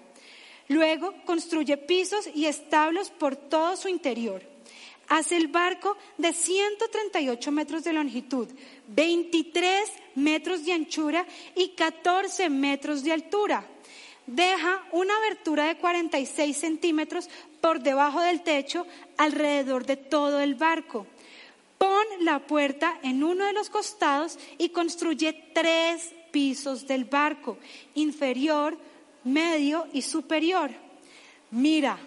Luego 0.68 1.14
construye 1.24 1.76
pisos 1.78 2.28
y 2.34 2.44
establos 2.44 3.10
por 3.10 3.34
todo 3.34 3.76
su 3.76 3.88
interior. 3.88 4.42
Hace 5.08 5.38
el 5.38 5.48
barco 5.48 5.96
de 6.18 6.34
138 6.34 7.50
metros 7.50 7.82
de 7.82 7.94
longitud, 7.94 8.46
23 8.88 9.90
metros 10.16 10.66
de 10.66 10.74
anchura 10.74 11.26
y 11.56 11.70
14 11.70 12.50
metros 12.50 13.02
de 13.02 13.12
altura 13.12 13.66
deja 14.28 14.84
una 14.92 15.16
abertura 15.16 15.66
de 15.66 15.78
46 15.78 16.56
centímetros 16.56 17.28
por 17.60 17.80
debajo 17.80 18.20
del 18.20 18.42
techo 18.42 18.86
alrededor 19.16 19.86
de 19.86 19.96
todo 19.96 20.40
el 20.40 20.54
barco. 20.54 21.06
Pon 21.78 22.04
la 22.20 22.40
puerta 22.40 22.98
en 23.02 23.24
uno 23.24 23.46
de 23.46 23.52
los 23.52 23.70
costados 23.70 24.38
y 24.58 24.68
construye 24.68 25.32
tres 25.54 26.14
pisos 26.30 26.86
del 26.86 27.04
barco, 27.04 27.56
inferior, 27.94 28.76
medio 29.24 29.86
y 29.92 30.02
superior. 30.02 30.70
Mira, 31.50 31.98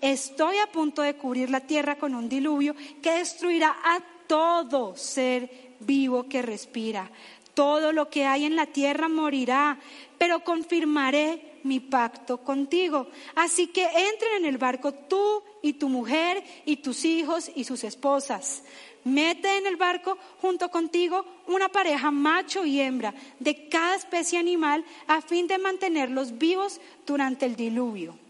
estoy 0.00 0.56
a 0.58 0.72
punto 0.72 1.02
de 1.02 1.16
cubrir 1.16 1.50
la 1.50 1.60
tierra 1.60 1.98
con 1.98 2.14
un 2.14 2.28
diluvio 2.28 2.74
que 3.02 3.18
destruirá 3.18 3.76
a 3.84 4.00
todo 4.26 4.96
ser 4.96 5.50
vivo 5.80 6.26
que 6.28 6.40
respira. 6.40 7.10
Todo 7.52 7.92
lo 7.92 8.08
que 8.08 8.24
hay 8.24 8.44
en 8.44 8.56
la 8.56 8.66
tierra 8.66 9.08
morirá, 9.08 9.78
pero 10.18 10.44
confirmaré 10.44 11.55
mi 11.66 11.80
pacto 11.80 12.38
contigo. 12.38 13.08
Así 13.34 13.66
que 13.66 13.84
entren 13.84 14.36
en 14.38 14.46
el 14.46 14.58
barco 14.58 14.92
tú 14.92 15.42
y 15.62 15.74
tu 15.74 15.88
mujer 15.88 16.42
y 16.64 16.76
tus 16.76 17.04
hijos 17.04 17.50
y 17.54 17.64
sus 17.64 17.84
esposas. 17.84 18.62
Mete 19.04 19.58
en 19.58 19.66
el 19.66 19.76
barco 19.76 20.18
junto 20.40 20.68
contigo 20.70 21.24
una 21.46 21.68
pareja 21.68 22.10
macho 22.10 22.64
y 22.64 22.80
hembra 22.80 23.14
de 23.38 23.68
cada 23.68 23.94
especie 23.94 24.38
animal 24.38 24.84
a 25.06 25.20
fin 25.20 25.46
de 25.46 25.58
mantenerlos 25.58 26.38
vivos 26.38 26.80
durante 27.06 27.46
el 27.46 27.54
diluvio. 27.54 28.25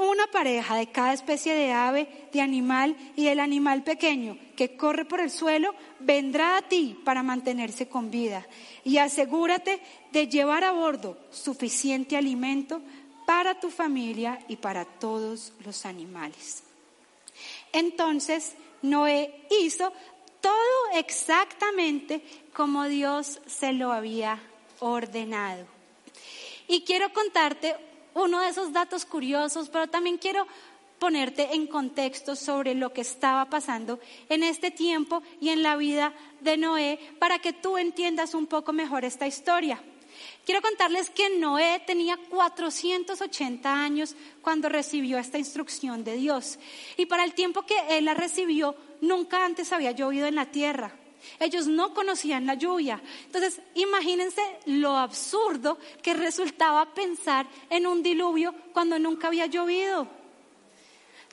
Una 0.00 0.28
pareja 0.28 0.76
de 0.76 0.86
cada 0.86 1.12
especie 1.12 1.54
de 1.54 1.72
ave, 1.72 2.08
de 2.32 2.40
animal 2.40 2.96
y 3.16 3.26
del 3.26 3.38
animal 3.38 3.84
pequeño 3.84 4.38
que 4.56 4.74
corre 4.74 5.04
por 5.04 5.20
el 5.20 5.30
suelo 5.30 5.74
vendrá 5.98 6.56
a 6.56 6.62
ti 6.62 6.98
para 7.04 7.22
mantenerse 7.22 7.86
con 7.86 8.10
vida. 8.10 8.46
Y 8.82 8.96
asegúrate 8.96 9.78
de 10.10 10.26
llevar 10.26 10.64
a 10.64 10.72
bordo 10.72 11.18
suficiente 11.30 12.16
alimento 12.16 12.80
para 13.26 13.60
tu 13.60 13.68
familia 13.68 14.38
y 14.48 14.56
para 14.56 14.86
todos 14.86 15.52
los 15.66 15.84
animales. 15.84 16.62
Entonces, 17.70 18.54
Noé 18.80 19.46
hizo 19.60 19.92
todo 20.40 20.94
exactamente 20.94 22.22
como 22.54 22.88
Dios 22.88 23.38
se 23.46 23.74
lo 23.74 23.92
había 23.92 24.40
ordenado. 24.78 25.66
Y 26.68 26.84
quiero 26.84 27.12
contarte 27.12 27.89
uno 28.14 28.40
de 28.40 28.48
esos 28.48 28.72
datos 28.72 29.04
curiosos, 29.04 29.68
pero 29.68 29.88
también 29.88 30.18
quiero 30.18 30.46
ponerte 30.98 31.54
en 31.54 31.66
contexto 31.66 32.36
sobre 32.36 32.74
lo 32.74 32.92
que 32.92 33.00
estaba 33.00 33.46
pasando 33.46 33.98
en 34.28 34.42
este 34.42 34.70
tiempo 34.70 35.22
y 35.40 35.48
en 35.48 35.62
la 35.62 35.76
vida 35.76 36.12
de 36.40 36.58
Noé 36.58 36.98
para 37.18 37.38
que 37.38 37.54
tú 37.54 37.78
entiendas 37.78 38.34
un 38.34 38.46
poco 38.46 38.72
mejor 38.72 39.04
esta 39.04 39.26
historia. 39.26 39.82
Quiero 40.44 40.60
contarles 40.60 41.08
que 41.10 41.38
Noé 41.38 41.82
tenía 41.86 42.18
480 42.28 43.72
años 43.72 44.14
cuando 44.42 44.68
recibió 44.68 45.18
esta 45.18 45.38
instrucción 45.38 46.04
de 46.04 46.16
Dios. 46.16 46.58
Y 46.96 47.06
para 47.06 47.24
el 47.24 47.34
tiempo 47.34 47.62
que 47.62 47.76
él 47.90 48.04
la 48.04 48.14
recibió, 48.14 48.74
nunca 49.00 49.44
antes 49.44 49.72
había 49.72 49.92
llovido 49.92 50.26
en 50.26 50.34
la 50.34 50.46
tierra. 50.46 50.94
Ellos 51.38 51.66
no 51.66 51.94
conocían 51.94 52.46
la 52.46 52.54
lluvia. 52.54 53.00
Entonces, 53.26 53.60
imagínense 53.74 54.42
lo 54.66 54.96
absurdo 54.96 55.78
que 56.02 56.14
resultaba 56.14 56.94
pensar 56.94 57.46
en 57.68 57.86
un 57.86 58.02
diluvio 58.02 58.54
cuando 58.72 58.98
nunca 58.98 59.28
había 59.28 59.46
llovido. 59.46 60.06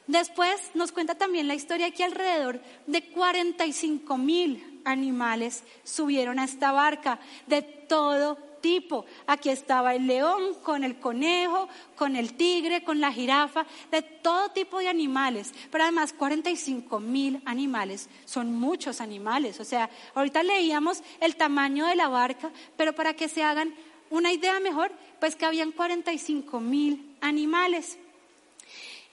Después 0.08 0.72
nos 0.74 0.94
cuenta 0.94 1.15
también 1.15 1.48
la 1.48 1.56
historia 1.56 1.91
que 1.91 2.03
alrededor 2.03 2.62
de 2.88 3.03
45 3.10 4.17
mil 4.17 4.82
animales 4.86 5.63
subieron 5.84 6.39
a 6.39 6.46
esta 6.46 6.72
barca 6.72 7.20
de 7.46 7.62
todo 7.62 8.47
tipo. 8.62 9.06
Aquí 9.26 9.50
estaba 9.50 9.96
el 9.96 10.08
león 10.08 10.56
con 10.64 10.84
el 10.84 11.00
conejo, 11.00 11.68
con 11.96 12.16
el 12.16 12.34
tigre, 12.34 12.84
con 12.84 13.00
la 13.00 13.12
jirafa, 13.12 13.66
de 13.92 14.02
todo 14.02 14.50
tipo 14.50 14.80
de 14.80 14.88
animales. 14.88 15.54
Pero 15.72 15.84
además 15.84 16.14
45 16.14 17.00
mil 17.00 17.42
animales, 17.46 18.10
son 18.26 18.54
muchos 18.54 19.02
animales. 19.02 19.60
O 19.60 19.66
sea, 19.66 19.90
ahorita 20.16 20.44
leíamos 20.44 21.02
el 21.20 21.36
tamaño 21.36 21.88
de 21.88 21.96
la 21.96 22.08
barca, 22.08 22.52
pero 22.76 22.94
para 22.94 23.14
que 23.14 23.30
se 23.30 23.44
hagan 23.44 23.74
una 24.10 24.32
idea 24.32 24.60
mejor, 24.60 24.92
pues 25.20 25.36
que 25.36 25.46
habían 25.46 25.72
45 25.72 26.60
mil 26.60 27.16
animales. 27.22 27.98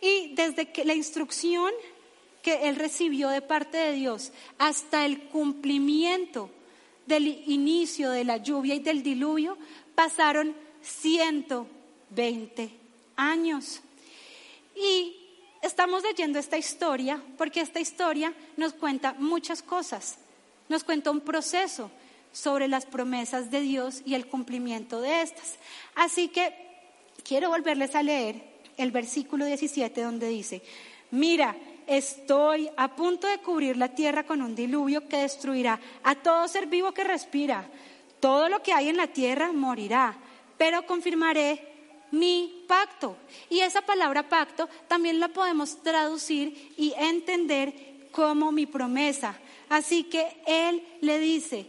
Y 0.00 0.34
desde 0.34 0.70
que 0.70 0.84
la 0.84 0.94
instrucción 0.94 1.72
que 2.42 2.68
él 2.68 2.76
recibió 2.76 3.30
de 3.30 3.40
parte 3.40 3.78
de 3.78 3.92
Dios 3.92 4.30
hasta 4.58 5.06
el 5.06 5.22
cumplimiento 5.22 6.50
del 7.06 7.26
inicio 7.46 8.10
de 8.10 8.24
la 8.24 8.38
lluvia 8.38 8.74
y 8.74 8.80
del 8.80 9.02
diluvio 9.02 9.58
pasaron 9.94 10.54
120 10.82 12.70
años. 13.16 13.80
Y 14.76 15.16
estamos 15.62 16.02
leyendo 16.02 16.38
esta 16.38 16.56
historia 16.56 17.22
porque 17.36 17.60
esta 17.60 17.80
historia 17.80 18.34
nos 18.56 18.72
cuenta 18.72 19.14
muchas 19.18 19.62
cosas. 19.62 20.18
Nos 20.68 20.84
cuenta 20.84 21.10
un 21.10 21.20
proceso 21.20 21.90
sobre 22.32 22.68
las 22.68 22.86
promesas 22.86 23.50
de 23.50 23.60
Dios 23.60 24.02
y 24.04 24.14
el 24.14 24.26
cumplimiento 24.26 25.00
de 25.00 25.22
estas. 25.22 25.58
Así 25.94 26.28
que 26.28 26.54
quiero 27.22 27.50
volverles 27.50 27.94
a 27.94 28.02
leer 28.02 28.42
el 28.76 28.90
versículo 28.90 29.44
17 29.44 30.02
donde 30.02 30.28
dice, 30.28 30.62
mira, 31.10 31.56
estoy 31.86 32.68
a 32.76 32.94
punto 32.94 33.26
de 33.26 33.38
cubrir 33.38 33.76
la 33.76 33.88
tierra 33.88 34.24
con 34.24 34.42
un 34.42 34.54
diluvio 34.54 35.08
que 35.08 35.18
destruirá 35.18 35.80
a 36.02 36.14
todo 36.14 36.46
ser 36.48 36.66
vivo 36.66 36.92
que 36.92 37.04
respira. 37.04 37.68
Todo 38.20 38.48
lo 38.48 38.62
que 38.62 38.72
hay 38.72 38.88
en 38.88 38.96
la 38.96 39.08
tierra 39.08 39.52
morirá, 39.52 40.16
pero 40.56 40.86
confirmaré 40.86 41.74
mi 42.10 42.64
pacto. 42.66 43.16
Y 43.50 43.60
esa 43.60 43.82
palabra 43.82 44.28
pacto 44.28 44.68
también 44.88 45.20
la 45.20 45.28
podemos 45.28 45.82
traducir 45.82 46.72
y 46.76 46.94
entender 46.96 48.08
como 48.10 48.52
mi 48.52 48.66
promesa. 48.66 49.36
Así 49.68 50.04
que 50.04 50.40
Él 50.46 50.82
le 51.00 51.18
dice, 51.18 51.66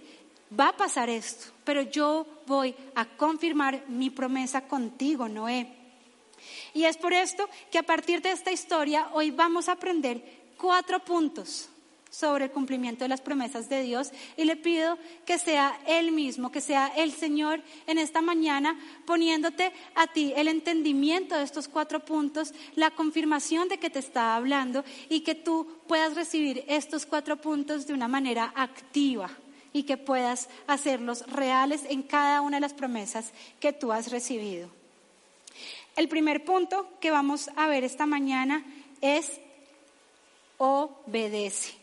va 0.58 0.70
a 0.70 0.78
pasar 0.78 1.10
esto, 1.10 1.52
pero 1.64 1.82
yo 1.82 2.26
voy 2.46 2.76
a 2.94 3.06
confirmar 3.06 3.84
mi 3.88 4.10
promesa 4.10 4.68
contigo, 4.68 5.28
Noé. 5.28 5.75
Y 6.74 6.86
es 6.86 6.98
por 6.98 7.14
esto 7.14 7.50
que 7.72 7.78
a 7.78 7.84
partir 7.84 8.22
de 8.22 8.32
esta 8.32 8.52
historia 8.52 9.10
hoy 9.14 9.32
vamos 9.32 9.70
a 9.70 9.74
aprender 9.74 10.22
cuatro 10.58 11.00
puntos 11.00 11.70
sobre 12.16 12.46
el 12.46 12.52
cumplimiento 12.52 13.04
de 13.04 13.10
las 13.10 13.20
promesas 13.20 13.68
de 13.68 13.82
Dios 13.82 14.12
y 14.38 14.46
le 14.46 14.56
pido 14.56 14.98
que 15.26 15.38
sea 15.38 15.78
Él 15.86 16.12
mismo, 16.14 16.52
que 16.52 16.62
sea 16.62 16.88
el 16.96 17.12
Señor 17.12 17.62
en 17.88 17.98
esta 17.98 18.22
mañana 18.22 18.80
poniéndote 19.06 19.74
a 19.96 20.08
ti 20.08 20.32
el 20.36 20.48
entendimiento 20.48 21.36
de 21.36 21.44
estos 21.44 21.68
cuatro 21.68 22.00
puntos, 22.06 22.54
la 22.76 22.92
confirmación 22.92 23.68
de 23.68 23.80
que 23.80 23.90
te 23.90 24.00
está 24.00 24.36
hablando 24.36 24.86
y 25.10 25.22
que 25.22 25.36
tú 25.36 25.68
puedas 25.88 26.16
recibir 26.16 26.64
estos 26.68 27.06
cuatro 27.06 27.36
puntos 27.38 27.86
de 27.86 27.94
una 27.94 28.08
manera 28.08 28.54
activa 28.56 29.30
y 29.74 29.84
que 29.84 29.98
puedas 29.98 30.48
hacerlos 30.68 31.28
reales 31.28 31.84
en 31.90 32.02
cada 32.02 32.40
una 32.40 32.58
de 32.58 32.62
las 32.62 32.74
promesas 32.74 33.34
que 33.60 33.74
tú 33.74 33.92
has 33.92 34.10
recibido. 34.10 34.70
El 35.96 36.10
primer 36.10 36.44
punto 36.44 36.90
que 37.00 37.12
vamos 37.12 37.50
a 37.56 37.68
ver 37.68 37.84
esta 37.84 38.06
mañana 38.06 38.66
es 39.02 39.40
obedece. 40.58 41.74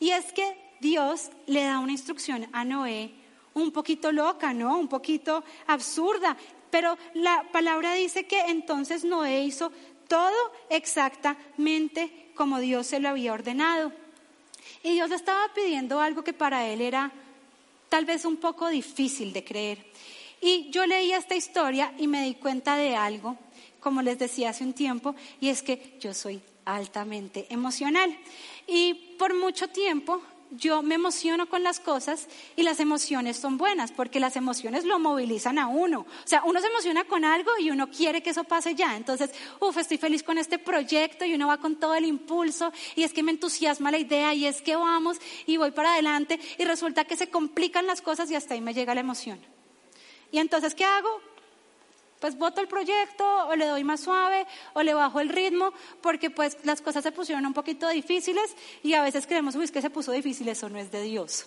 Y 0.00 0.10
es 0.10 0.32
que 0.32 0.56
Dios 0.80 1.30
le 1.46 1.64
da 1.64 1.78
una 1.78 1.92
instrucción 1.92 2.46
a 2.52 2.64
Noé 2.64 3.10
un 3.54 3.70
poquito 3.70 4.12
loca, 4.12 4.52
¿no? 4.52 4.78
Un 4.78 4.88
poquito 4.88 5.44
absurda. 5.66 6.36
Pero 6.70 6.98
la 7.14 7.44
palabra 7.52 7.94
dice 7.94 8.26
que 8.26 8.40
entonces 8.40 9.04
Noé 9.04 9.44
hizo 9.44 9.70
todo 10.08 10.52
exactamente 10.70 12.30
como 12.34 12.58
Dios 12.58 12.86
se 12.86 13.00
lo 13.00 13.10
había 13.10 13.32
ordenado. 13.32 13.92
Y 14.82 14.92
Dios 14.92 15.10
estaba 15.10 15.52
pidiendo 15.54 16.00
algo 16.00 16.24
que 16.24 16.32
para 16.32 16.66
él 16.68 16.80
era 16.80 17.12
tal 17.88 18.04
vez 18.04 18.24
un 18.24 18.36
poco 18.36 18.68
difícil 18.68 19.32
de 19.32 19.44
creer. 19.44 19.86
Y 20.44 20.68
yo 20.68 20.84
leí 20.84 21.10
esta 21.10 21.34
historia 21.34 21.94
y 21.96 22.06
me 22.06 22.22
di 22.22 22.34
cuenta 22.34 22.76
de 22.76 22.94
algo, 22.94 23.38
como 23.80 24.02
les 24.02 24.18
decía 24.18 24.50
hace 24.50 24.62
un 24.62 24.74
tiempo, 24.74 25.14
y 25.40 25.48
es 25.48 25.62
que 25.62 25.96
yo 25.98 26.12
soy 26.12 26.42
altamente 26.66 27.46
emocional. 27.48 28.14
Y 28.66 28.92
por 29.18 29.34
mucho 29.34 29.68
tiempo 29.68 30.20
yo 30.50 30.82
me 30.82 30.96
emociono 30.96 31.48
con 31.48 31.62
las 31.62 31.80
cosas 31.80 32.28
y 32.56 32.62
las 32.62 32.78
emociones 32.78 33.38
son 33.38 33.56
buenas 33.56 33.90
porque 33.90 34.20
las 34.20 34.36
emociones 34.36 34.84
lo 34.84 34.98
movilizan 34.98 35.58
a 35.58 35.66
uno. 35.66 36.00
O 36.00 36.28
sea, 36.28 36.42
uno 36.44 36.60
se 36.60 36.66
emociona 36.66 37.04
con 37.04 37.24
algo 37.24 37.50
y 37.58 37.70
uno 37.70 37.88
quiere 37.88 38.22
que 38.22 38.28
eso 38.28 38.44
pase 38.44 38.74
ya. 38.74 38.98
Entonces, 38.98 39.30
uff, 39.60 39.78
estoy 39.78 39.96
feliz 39.96 40.22
con 40.22 40.36
este 40.36 40.58
proyecto 40.58 41.24
y 41.24 41.32
uno 41.32 41.48
va 41.48 41.56
con 41.56 41.76
todo 41.76 41.94
el 41.94 42.04
impulso 42.04 42.70
y 42.96 43.04
es 43.04 43.14
que 43.14 43.22
me 43.22 43.32
entusiasma 43.32 43.90
la 43.90 43.96
idea 43.96 44.34
y 44.34 44.44
es 44.44 44.60
que 44.60 44.76
vamos 44.76 45.16
y 45.46 45.56
voy 45.56 45.70
para 45.70 45.94
adelante 45.94 46.38
y 46.58 46.64
resulta 46.66 47.06
que 47.06 47.16
se 47.16 47.30
complican 47.30 47.86
las 47.86 48.02
cosas 48.02 48.30
y 48.30 48.34
hasta 48.34 48.52
ahí 48.52 48.60
me 48.60 48.74
llega 48.74 48.94
la 48.94 49.00
emoción. 49.00 49.53
Y 50.34 50.40
entonces, 50.40 50.74
¿qué 50.74 50.84
hago? 50.84 51.20
Pues 52.18 52.36
voto 52.36 52.60
el 52.60 52.66
proyecto 52.66 53.24
o 53.46 53.54
le 53.54 53.66
doy 53.66 53.84
más 53.84 54.00
suave 54.00 54.44
o 54.72 54.82
le 54.82 54.92
bajo 54.92 55.20
el 55.20 55.28
ritmo 55.28 55.72
porque 56.00 56.28
pues 56.28 56.56
las 56.64 56.80
cosas 56.80 57.04
se 57.04 57.12
pusieron 57.12 57.46
un 57.46 57.54
poquito 57.54 57.88
difíciles 57.88 58.56
y 58.82 58.94
a 58.94 59.02
veces 59.04 59.28
creemos, 59.28 59.54
uy, 59.54 59.62
es 59.62 59.70
que 59.70 59.80
se 59.80 59.90
puso 59.90 60.10
difícil, 60.10 60.48
eso 60.48 60.68
no 60.68 60.80
es 60.80 60.90
de 60.90 61.02
Dios. 61.02 61.46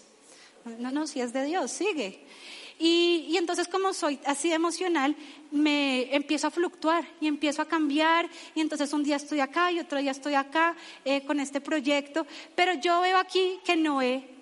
No, 0.79 0.89
no, 0.89 1.05
si 1.05 1.19
es 1.19 1.33
de 1.33 1.43
Dios, 1.43 1.69
sigue. 1.69 2.25
Y, 2.79 3.25
y, 3.27 3.35
entonces 3.35 3.67
como 3.67 3.91
soy 3.91 4.21
así 4.23 4.53
emocional, 4.53 5.17
me 5.51 6.15
empiezo 6.15 6.47
a 6.47 6.51
fluctuar 6.51 7.05
y 7.19 7.27
empiezo 7.27 7.61
a 7.61 7.65
cambiar 7.65 8.29
y 8.55 8.61
entonces 8.61 8.93
un 8.93 9.03
día 9.03 9.17
estoy 9.17 9.41
acá 9.41 9.69
y 9.69 9.81
otro 9.81 9.99
día 9.99 10.11
estoy 10.11 10.35
acá 10.35 10.77
eh, 11.03 11.25
con 11.25 11.41
este 11.41 11.59
proyecto. 11.59 12.25
Pero 12.55 12.75
yo 12.75 13.01
veo 13.01 13.17
aquí 13.17 13.59
que 13.65 13.75
Noé 13.75 14.36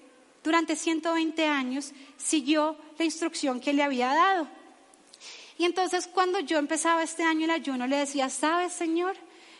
durante 0.46 0.76
120 0.76 1.48
años 1.48 1.92
siguió 2.18 2.78
la 3.00 3.04
instrucción 3.04 3.60
que 3.60 3.74
le 3.74 3.82
había 3.82 4.14
dado. 4.14 4.48
Y 5.58 5.66
entonces 5.66 6.08
cuando 6.08 6.40
yo 6.40 6.60
empezaba 6.60 7.02
este 7.02 7.24
año 7.24 7.46
el 7.46 7.52
ayuno, 7.52 7.88
le 7.88 7.98
decía, 7.98 8.30
¿sabes, 8.30 8.72
Señor? 8.72 9.16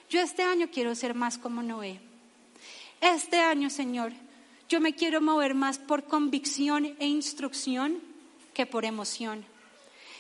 Yo 0.10 0.22
este 0.22 0.44
año 0.44 0.70
quiero 0.72 0.94
ser 0.94 1.16
más 1.16 1.40
como 1.40 1.64
Noé. 1.64 2.00
Este 3.02 3.40
año, 3.40 3.70
Señor, 3.70 4.14
Yo 4.68 4.80
me 4.80 4.96
quiero 4.96 5.22
mover 5.22 5.54
más 5.54 5.78
por 5.78 6.06
convicción 6.06 6.96
e 7.00 7.06
instrucción 7.06 8.02
que 8.56 8.66
por 8.66 8.84
emoción. 8.84 9.46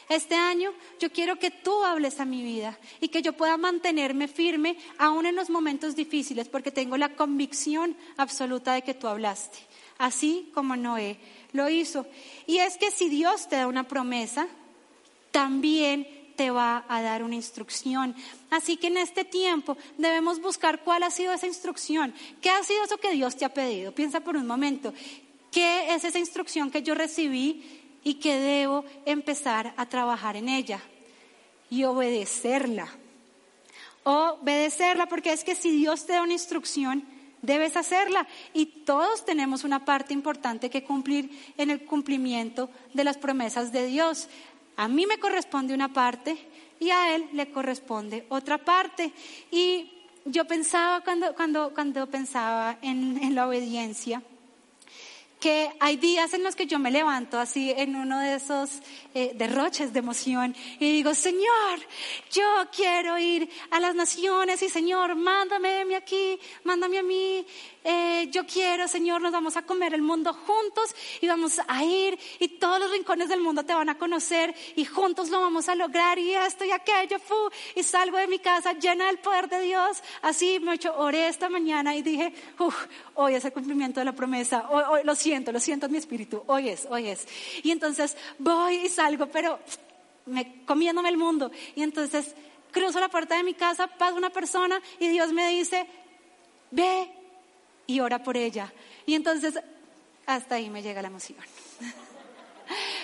Este 0.07 0.36
año 0.36 0.72
yo 1.00 1.12
quiero 1.12 1.39
que 1.39 1.50
tú 1.50 1.84
hables 1.84 2.19
a 2.19 2.25
mi 2.25 2.43
vida 2.43 2.77
y 3.01 3.07
que 3.07 3.24
yo 3.24 3.34
pueda 3.34 3.57
mantenerme 3.57 4.27
firme 4.27 4.77
aún 5.00 5.25
en 5.25 5.36
los 5.36 5.50
momentos 5.50 5.95
difíciles 5.95 6.48
porque 6.48 6.69
tengo 6.69 6.95
la 6.95 7.15
convicción 7.15 7.98
absoluta 8.17 8.74
de 8.74 8.84
que 8.84 8.93
tú 8.93 9.07
hablaste, 9.07 9.57
así 9.97 10.51
como 10.53 10.75
Noé 10.75 11.17
lo 11.53 11.69
hizo. 11.69 12.05
Y 12.45 12.57
es 12.57 12.77
que 12.77 12.91
si 12.91 13.09
Dios 13.09 13.47
te 13.47 13.55
da 13.55 13.67
una 13.67 13.87
promesa, 13.87 14.47
también 15.31 16.07
te 16.35 16.51
va 16.51 16.85
a 16.87 17.01
dar 17.01 17.23
una 17.23 17.35
instrucción. 17.35 18.15
Así 18.49 18.77
que 18.77 18.87
en 18.87 18.97
este 18.97 19.23
tiempo 19.23 19.77
debemos 19.97 20.41
buscar 20.41 20.83
cuál 20.83 21.03
ha 21.03 21.11
sido 21.11 21.33
esa 21.33 21.47
instrucción. 21.47 22.13
¿Qué 22.41 22.49
ha 22.49 22.63
sido 22.63 22.83
eso 22.83 22.97
que 22.97 23.11
Dios 23.11 23.35
te 23.35 23.45
ha 23.45 23.53
pedido? 23.53 23.93
Piensa 23.93 24.19
por 24.19 24.35
un 24.35 24.45
momento. 24.45 24.93
¿Qué 25.51 25.93
es 25.93 26.03
esa 26.03 26.19
instrucción 26.19 26.69
que 26.69 26.83
yo 26.83 26.95
recibí 26.95 27.63
y 28.03 28.15
que 28.15 28.37
debo 28.37 28.85
empezar 29.05 29.73
a 29.77 29.85
trabajar 29.87 30.35
en 30.35 30.49
ella? 30.49 30.81
Y 31.69 31.85
obedecerla. 31.85 32.89
Obedecerla, 34.03 35.07
porque 35.07 35.33
es 35.33 35.43
que 35.43 35.55
si 35.55 35.71
Dios 35.71 36.05
te 36.05 36.13
da 36.13 36.21
una 36.21 36.33
instrucción, 36.33 37.03
debes 37.45 37.77
hacerla. 37.77 38.27
Y 38.53 38.65
todos 38.65 39.25
tenemos 39.25 39.63
una 39.63 39.85
parte 39.85 40.13
importante 40.13 40.69
que 40.69 40.83
cumplir 40.83 41.29
en 41.57 41.69
el 41.69 41.85
cumplimiento 41.85 42.69
de 42.93 43.03
las 43.03 43.17
promesas 43.17 43.71
de 43.71 43.85
Dios. 43.87 44.27
A 44.75 44.87
mí 44.87 45.05
me 45.05 45.19
corresponde 45.19 45.73
una 45.73 45.93
parte 45.93 46.37
y 46.79 46.89
a 46.89 47.15
él 47.15 47.27
le 47.33 47.51
corresponde 47.51 48.25
otra 48.29 48.57
parte. 48.57 49.11
Y 49.51 49.91
yo 50.25 50.45
pensaba 50.45 51.01
cuando, 51.01 51.33
cuando, 51.35 51.73
cuando 51.73 52.07
pensaba 52.07 52.77
en, 52.81 53.17
en 53.23 53.35
la 53.35 53.47
obediencia, 53.47 54.21
que 55.45 55.69
hay 55.79 55.97
días 55.97 56.33
en 56.33 56.41
los 56.41 56.55
que 56.55 56.65
yo 56.65 56.79
me 56.79 56.89
levanto 56.89 57.37
así 57.37 57.71
en 57.77 57.95
uno 57.95 58.19
de 58.19 58.33
esos 58.33 58.81
eh, 59.13 59.31
derroches 59.35 59.93
de 59.93 59.99
emoción 59.99 60.55
y 60.79 60.91
digo, 60.91 61.13
Señor, 61.13 61.79
yo 62.31 62.43
quiero 62.75 63.19
ir 63.19 63.47
a 63.69 63.79
las 63.79 63.93
naciones 63.93 64.63
y 64.63 64.69
Señor, 64.69 65.13
mándame 65.13 65.95
aquí, 65.95 66.39
mándame 66.63 66.97
a 66.97 67.03
mí, 67.03 67.45
eh, 67.87 68.29
yo 68.31 68.47
quiero, 68.47 68.87
Señor, 68.87 69.21
nos 69.21 69.31
vamos 69.31 69.55
a 69.57 69.61
comer 69.61 69.93
el 69.93 70.01
mundo 70.01 70.33
juntos 70.33 70.95
y 71.21 71.27
vamos 71.27 71.61
a 71.67 71.83
ir 71.83 72.17
y 72.39 72.47
todos 72.47 72.79
los 72.79 72.91
rincones 72.91 73.29
del 73.29 73.41
mundo 73.41 73.63
te 73.63 73.75
van 73.75 73.89
a 73.89 73.97
conocer 73.97 74.55
y 74.75 74.85
juntos 74.85 75.29
lo 75.29 75.39
vamos 75.39 75.69
a 75.69 75.75
lograr 75.75 76.17
y 76.17 76.33
esto 76.33 76.65
y 76.65 76.71
aquello, 76.71 77.19
fu, 77.19 77.35
y 77.75 77.83
salgo 77.83 78.17
de 78.17 78.27
mi 78.27 78.39
casa 78.39 78.73
llena 78.73 79.05
del 79.05 79.19
poder 79.19 79.47
de 79.47 79.61
Dios, 79.61 80.01
así 80.23 80.59
me 80.59 80.73
hecho, 80.73 80.97
oré 80.97 81.27
esta 81.27 81.47
mañana 81.47 81.95
y 81.95 82.01
dije, 82.01 82.33
hoy 83.13 83.35
es 83.35 83.45
el 83.45 83.53
cumplimiento 83.53 83.99
de 83.99 84.05
la 84.05 84.13
promesa, 84.13 84.67
hoy 84.69 85.01
lo 85.03 85.13
siento, 85.13 85.51
lo 85.51 85.59
siento 85.59 85.85
en 85.85 85.91
mi 85.91 85.99
espíritu, 85.99 86.43
hoy 86.47 86.69
es, 86.69 86.87
hoy 86.89 87.07
es. 87.07 87.27
Y 87.63 87.69
entonces 87.69 88.17
voy 88.39 88.77
y 88.77 88.89
salgo, 88.89 89.27
pero 89.27 89.59
me, 90.25 90.65
comiéndome 90.65 91.09
el 91.09 91.17
mundo. 91.17 91.51
Y 91.75 91.83
entonces 91.83 92.33
cruzo 92.71 92.99
la 92.99 93.09
puerta 93.09 93.37
de 93.37 93.43
mi 93.43 93.53
casa, 93.53 93.87
pasa 93.87 94.15
una 94.15 94.31
persona 94.31 94.81
y 94.99 95.07
Dios 95.07 95.31
me 95.31 95.49
dice, 95.49 95.85
ve 96.71 97.09
y 97.87 97.99
ora 97.99 98.23
por 98.23 98.37
ella. 98.37 98.73
Y 99.05 99.15
entonces 99.15 99.59
hasta 100.25 100.55
ahí 100.55 100.69
me 100.69 100.81
llega 100.81 101.01
la 101.01 101.07
emoción. 101.07 101.39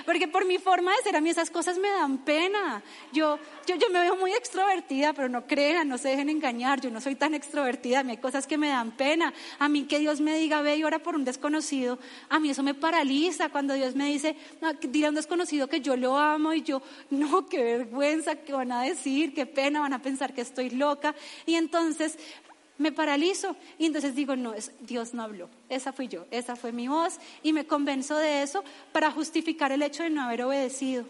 Porque 0.06 0.28
por 0.28 0.46
mi 0.46 0.58
forma 0.58 0.92
de 0.96 1.04
ser, 1.04 1.16
a 1.16 1.22
mí 1.22 1.30
esas 1.30 1.50
cosas 1.50 1.78
me 1.78 1.90
dan 1.90 2.20
pena. 2.20 2.82
Yo, 3.14 3.38
yo, 3.68 3.76
yo 3.76 3.90
me 3.90 4.00
veo 4.00 4.16
muy 4.16 4.32
extrovertida, 4.34 5.14
pero 5.14 5.30
no 5.30 5.46
crean, 5.46 5.88
no 5.88 5.98
se 5.98 6.10
dejen 6.10 6.30
engañar. 6.30 6.82
Yo 6.82 6.90
no 6.90 7.02
soy 7.02 7.16
tan 7.16 7.34
extrovertida, 7.34 8.00
a 8.00 8.04
mí 8.04 8.12
hay 8.12 8.18
cosas 8.18 8.48
que 8.48 8.58
me 8.58 8.70
dan 8.70 8.92
pena. 8.92 9.34
A 9.60 9.70
mí 9.70 9.84
que 9.84 10.00
Dios 10.00 10.22
me 10.22 10.38
diga, 10.38 10.62
ve 10.62 10.78
y 10.78 10.84
ora 10.84 11.00
por 11.00 11.16
un 11.16 11.26
desconocido, 11.26 12.00
a 12.30 12.40
mí 12.40 12.50
eso 12.50 12.64
me 12.64 12.74
paraliza. 12.74 13.50
Cuando 13.50 13.74
Dios 13.74 13.96
me 13.96 14.08
dice, 14.08 14.36
no, 14.62 14.74
dile 14.74 15.08
a 15.08 15.10
un 15.10 15.16
desconocido 15.16 15.68
que 15.68 15.82
yo 15.82 15.96
lo 15.96 16.18
amo 16.18 16.54
y 16.54 16.62
yo, 16.64 16.82
no, 17.10 17.46
qué 17.46 17.64
vergüenza, 17.64 18.36
qué 18.36 18.54
van 18.54 18.72
a 18.72 18.84
decir, 18.84 19.34
qué 19.34 19.46
pena, 19.46 19.82
van 19.82 19.94
a 19.94 20.02
pensar 20.02 20.34
que 20.34 20.42
estoy 20.42 20.72
loca. 20.72 21.16
Y 21.46 21.56
entonces 21.56 22.18
me 22.82 22.92
paralizo 22.92 23.56
y 23.78 23.86
entonces 23.86 24.16
digo, 24.16 24.36
no, 24.36 24.54
es, 24.54 24.72
Dios 24.82 25.14
no 25.14 25.24
habló, 25.24 25.50
esa 25.70 25.94
fui 25.94 26.08
yo, 26.08 26.26
esa 26.32 26.56
fue 26.56 26.72
mi 26.72 26.88
voz 26.88 27.20
y 27.44 27.54
me 27.54 27.66
convenzo 27.66 28.18
de 28.18 28.42
eso 28.42 28.64
para 28.92 29.12
justificar 29.12 29.72
el 29.72 29.84
hecho 29.84 30.04
de 30.04 30.10
no 30.10 30.24
haber 30.24 30.44
obedecido. 30.44 31.06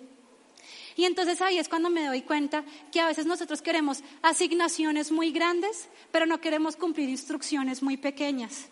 Y 0.96 1.06
entonces 1.06 1.42
ahí 1.42 1.58
es 1.58 1.70
cuando 1.70 1.90
me 1.90 2.06
doy 2.06 2.22
cuenta 2.22 2.64
que 2.92 3.00
a 3.00 3.08
veces 3.08 3.26
nosotros 3.26 3.62
queremos 3.62 4.04
asignaciones 4.22 5.12
muy 5.12 5.32
grandes, 5.32 5.88
pero 6.12 6.26
no 6.26 6.42
queremos 6.42 6.76
cumplir 6.76 7.10
instrucciones 7.10 7.82
muy 7.82 7.98
pequeñas. 7.98 8.68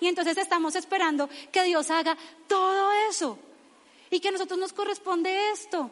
Y 0.00 0.06
entonces 0.06 0.36
estamos 0.36 0.76
esperando 0.76 1.28
que 1.50 1.64
Dios 1.64 1.90
haga 1.90 2.16
todo 2.46 2.92
eso 3.10 3.38
y 4.10 4.20
que 4.20 4.28
a 4.28 4.32
nosotros 4.32 4.58
nos 4.58 4.72
corresponde 4.72 5.50
esto. 5.52 5.90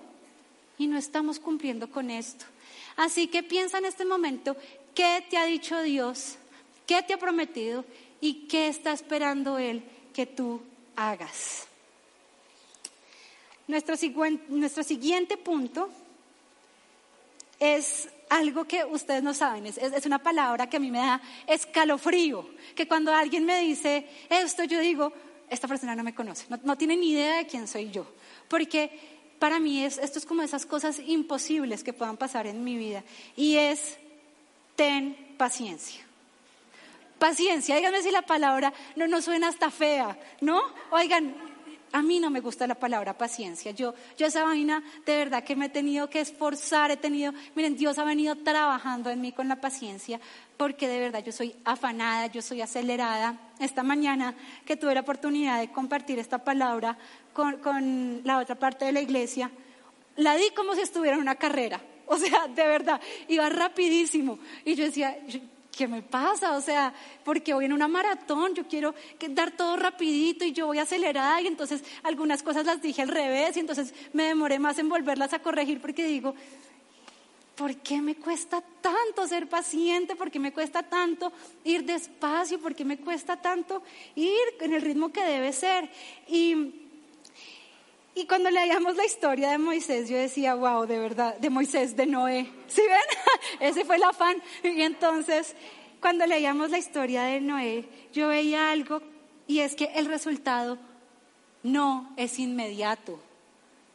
Y 0.76 0.86
no 0.86 0.98
estamos 0.98 1.38
cumpliendo 1.38 1.90
con 1.90 2.10
esto. 2.10 2.44
Así 2.96 3.28
que 3.28 3.42
piensa 3.42 3.78
en 3.78 3.86
este 3.86 4.04
momento 4.04 4.56
qué 4.94 5.24
te 5.28 5.36
ha 5.36 5.44
dicho 5.44 5.80
Dios, 5.82 6.36
qué 6.86 7.02
te 7.02 7.14
ha 7.14 7.18
prometido 7.18 7.84
y 8.20 8.46
qué 8.46 8.68
está 8.68 8.92
esperando 8.92 9.58
Él 9.58 9.82
que 10.12 10.26
tú 10.26 10.60
hagas. 10.96 11.66
Nuestro, 13.66 13.96
siguiente 13.96 15.36
punto 15.38 15.88
es 17.58 18.08
algo 18.28 18.66
que 18.66 18.84
ustedes 18.84 19.22
no 19.22 19.32
saben, 19.32 19.66
es, 19.66 20.06
una 20.06 20.22
palabra 20.22 20.68
que 20.68 20.76
a 20.76 20.80
mí 20.80 20.90
me 20.90 20.98
da 20.98 21.20
escalofrío, 21.46 22.46
que 22.74 22.86
cuando 22.86 23.12
alguien 23.12 23.46
me 23.46 23.60
dice 23.60 24.06
esto, 24.28 24.64
yo 24.64 24.80
digo, 24.80 25.12
esta 25.48 25.66
persona 25.66 25.96
no 25.96 26.02
me 26.02 26.14
conoce, 26.14 26.46
no, 26.62 26.76
tiene 26.76 26.96
ni 26.96 27.12
idea 27.12 27.38
de 27.38 27.46
quién 27.46 27.66
soy 27.66 27.90
yo, 27.90 28.06
porque 28.48 29.14
para 29.38 29.58
mí 29.58 29.82
es, 29.82 29.98
esto 29.98 30.18
es 30.18 30.26
como 30.26 30.42
esas 30.42 30.66
cosas 30.66 30.98
imposibles 30.98 31.84
que 31.84 31.92
puedan 31.92 32.16
pasar 32.16 32.46
en 32.46 32.64
mi 32.64 32.76
vida. 32.76 33.04
Y 33.36 33.56
es, 33.56 33.98
ten 34.76 35.34
paciencia. 35.36 36.04
Paciencia, 37.18 37.76
díganme 37.76 38.02
si 38.02 38.10
la 38.10 38.22
palabra 38.22 38.72
no 38.96 39.06
nos 39.06 39.24
suena 39.24 39.48
hasta 39.48 39.70
fea, 39.70 40.18
¿no? 40.40 40.60
Oigan, 40.90 41.34
a 41.94 42.02
mí 42.02 42.18
no 42.18 42.28
me 42.28 42.40
gusta 42.40 42.66
la 42.66 42.74
palabra 42.74 43.16
paciencia. 43.16 43.70
Yo, 43.70 43.94
yo 44.18 44.26
esa 44.26 44.42
vaina 44.42 44.82
de 45.06 45.16
verdad 45.16 45.44
que 45.44 45.54
me 45.54 45.66
he 45.66 45.68
tenido 45.68 46.10
que 46.10 46.20
esforzar, 46.20 46.90
he 46.90 46.96
tenido, 46.96 47.32
miren, 47.54 47.76
Dios 47.76 47.98
ha 47.98 48.04
venido 48.04 48.34
trabajando 48.34 49.10
en 49.10 49.20
mí 49.20 49.30
con 49.30 49.46
la 49.46 49.60
paciencia, 49.60 50.20
porque 50.56 50.88
de 50.88 50.98
verdad 50.98 51.22
yo 51.24 51.30
soy 51.30 51.54
afanada, 51.64 52.26
yo 52.26 52.42
soy 52.42 52.62
acelerada. 52.62 53.38
Esta 53.60 53.84
mañana 53.84 54.34
que 54.66 54.76
tuve 54.76 54.94
la 54.94 55.02
oportunidad 55.02 55.60
de 55.60 55.70
compartir 55.70 56.18
esta 56.18 56.38
palabra 56.38 56.98
con, 57.32 57.58
con 57.58 58.22
la 58.24 58.38
otra 58.38 58.56
parte 58.56 58.86
de 58.86 58.92
la 58.92 59.00
iglesia, 59.00 59.52
la 60.16 60.34
di 60.34 60.50
como 60.50 60.74
si 60.74 60.80
estuviera 60.80 61.14
en 61.14 61.22
una 61.22 61.36
carrera. 61.36 61.80
O 62.14 62.18
sea, 62.18 62.48
de 62.48 62.66
verdad, 62.66 63.00
iba 63.28 63.48
rapidísimo. 63.48 64.38
Y 64.64 64.74
yo 64.74 64.84
decía, 64.84 65.16
¿qué 65.74 65.88
me 65.88 66.02
pasa? 66.02 66.56
O 66.56 66.60
sea, 66.60 66.92
porque 67.24 67.54
voy 67.54 67.64
en 67.64 67.72
una 67.72 67.88
maratón, 67.88 68.54
yo 68.54 68.66
quiero 68.66 68.94
dar 69.30 69.50
todo 69.52 69.76
rapidito 69.76 70.44
y 70.44 70.52
yo 70.52 70.66
voy 70.66 70.78
acelerada 70.78 71.40
y 71.40 71.46
entonces 71.46 71.82
algunas 72.02 72.42
cosas 72.42 72.66
las 72.66 72.80
dije 72.80 73.02
al 73.02 73.08
revés 73.08 73.56
y 73.56 73.60
entonces 73.60 73.94
me 74.12 74.24
demoré 74.24 74.58
más 74.58 74.78
en 74.78 74.88
volverlas 74.88 75.32
a 75.32 75.40
corregir 75.40 75.80
porque 75.80 76.04
digo, 76.06 76.34
¿por 77.56 77.76
qué 77.76 78.00
me 78.00 78.16
cuesta 78.16 78.62
tanto 78.80 79.26
ser 79.26 79.48
paciente? 79.48 80.16
¿Por 80.16 80.30
qué 80.30 80.38
me 80.38 80.52
cuesta 80.52 80.82
tanto 80.82 81.32
ir 81.64 81.84
despacio? 81.84 82.60
¿Por 82.60 82.74
qué 82.74 82.84
me 82.84 82.98
cuesta 82.98 83.36
tanto 83.36 83.82
ir 84.14 84.42
en 84.60 84.72
el 84.72 84.82
ritmo 84.82 85.12
que 85.12 85.24
debe 85.24 85.52
ser? 85.52 85.90
Y 86.28 86.83
y 88.14 88.26
cuando 88.26 88.50
leíamos 88.50 88.94
la 88.96 89.04
historia 89.04 89.50
de 89.50 89.58
Moisés, 89.58 90.08
yo 90.08 90.16
decía, 90.16 90.54
wow, 90.54 90.86
de 90.86 90.98
verdad, 90.98 91.36
de 91.38 91.50
Moisés, 91.50 91.96
de 91.96 92.06
Noé. 92.06 92.48
¿Sí 92.68 92.82
ven? 92.82 93.60
Ese 93.60 93.84
fue 93.84 93.96
el 93.96 94.04
afán. 94.04 94.40
Y 94.62 94.82
entonces, 94.82 95.56
cuando 96.00 96.24
leíamos 96.24 96.70
la 96.70 96.78
historia 96.78 97.24
de 97.24 97.40
Noé, 97.40 97.88
yo 98.12 98.28
veía 98.28 98.70
algo 98.70 99.02
y 99.48 99.60
es 99.60 99.74
que 99.74 99.90
el 99.96 100.06
resultado 100.06 100.78
no 101.64 102.12
es 102.16 102.38
inmediato. 102.38 103.18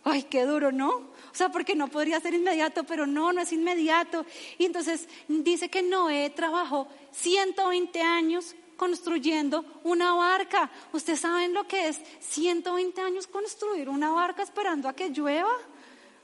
Ay, 0.04 0.24
qué 0.24 0.44
duro, 0.44 0.72
¿no? 0.72 0.90
O 0.90 1.34
sea, 1.34 1.50
porque 1.50 1.76
no 1.76 1.88
podría 1.88 2.20
ser 2.20 2.34
inmediato, 2.34 2.84
pero 2.84 3.08
no, 3.08 3.32
no 3.32 3.42
es 3.42 3.54
inmediato. 3.54 4.26
Y 4.58 4.66
entonces 4.66 5.08
dice 5.28 5.70
que 5.70 5.82
Noé 5.82 6.30
trabajó 6.32 6.88
120 7.12 8.02
años 8.02 8.56
construyendo 8.80 9.66
una 9.84 10.14
barca. 10.14 10.72
¿Ustedes 10.94 11.20
saben 11.20 11.54
lo 11.54 11.68
que 11.68 11.90
es 11.90 12.00
120 12.22 13.02
años 13.02 13.28
construir 13.28 13.90
una 13.90 14.10
barca 14.10 14.42
esperando 14.42 14.88
a 14.88 14.96
que 14.96 15.10
llueva? 15.10 15.52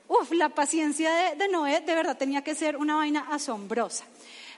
Uf, 0.08 0.32
la 0.32 0.48
paciencia 0.48 1.12
de, 1.12 1.36
de 1.36 1.48
Noé 1.48 1.82
de 1.82 1.94
verdad 1.94 2.16
tenía 2.16 2.42
que 2.42 2.54
ser 2.54 2.78
una 2.78 2.96
vaina 2.96 3.26
asombrosa. 3.30 4.06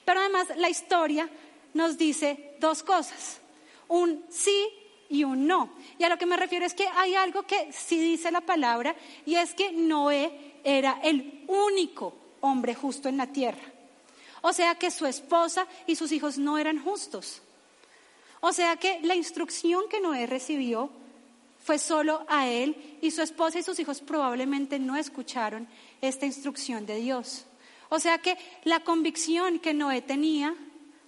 Pero 0.05 0.21
además 0.21 0.47
la 0.57 0.71
historia 0.71 1.29
nos 1.75 1.99
dice 1.99 2.55
dos 2.61 2.85
cosas, 2.85 3.41
un 3.89 4.25
sí 4.31 4.69
y 5.09 5.25
un 5.25 5.49
no. 5.49 5.71
Y 5.99 6.05
a 6.05 6.09
lo 6.09 6.19
que 6.19 6.27
me 6.27 6.37
refiero 6.37 6.65
es 6.65 6.75
que 6.75 6.87
hay 6.87 7.17
algo 7.17 7.43
que 7.43 7.73
sí 7.73 7.99
dice 7.99 8.31
la 8.31 8.43
palabra 8.43 8.95
y 9.27 9.35
es 9.35 9.55
que 9.55 9.73
Noé 9.73 10.61
era 10.63 11.01
el 11.03 11.45
único 11.49 12.15
hombre 12.43 12.77
justo 12.77 13.09
en 13.09 13.17
la 13.17 13.27
tierra. 13.27 13.73
O 14.43 14.53
sea 14.53 14.77
que 14.77 14.93
su 14.93 15.05
esposa 15.05 15.67
y 15.87 15.97
sus 15.97 16.13
hijos 16.13 16.39
no 16.39 16.59
eran 16.59 16.83
justos. 16.83 17.43
O 18.41 18.53
sea 18.53 18.77
que 18.77 19.01
la 19.03 19.15
instrucción 19.15 19.85
que 19.91 20.01
Noé 20.01 20.27
recibió 20.27 20.91
fue 21.63 21.79
solo 21.79 22.25
a 22.29 22.49
él 22.49 22.99
y 23.03 23.11
su 23.11 23.21
esposa 23.21 23.59
y 23.59 23.63
sus 23.63 23.79
hijos 23.79 24.01
probablemente 24.01 24.79
no 24.79 24.97
escucharon 24.97 25.69
esta 26.01 26.27
instrucción 26.27 26.87
de 26.87 26.97
Dios. 26.97 27.45
O 27.89 27.99
sea 27.99 28.19
que 28.19 28.37
la 28.65 28.81
convicción 28.81 29.59
que 29.59 29.75
Noé 29.75 30.03
tenía 30.03 30.55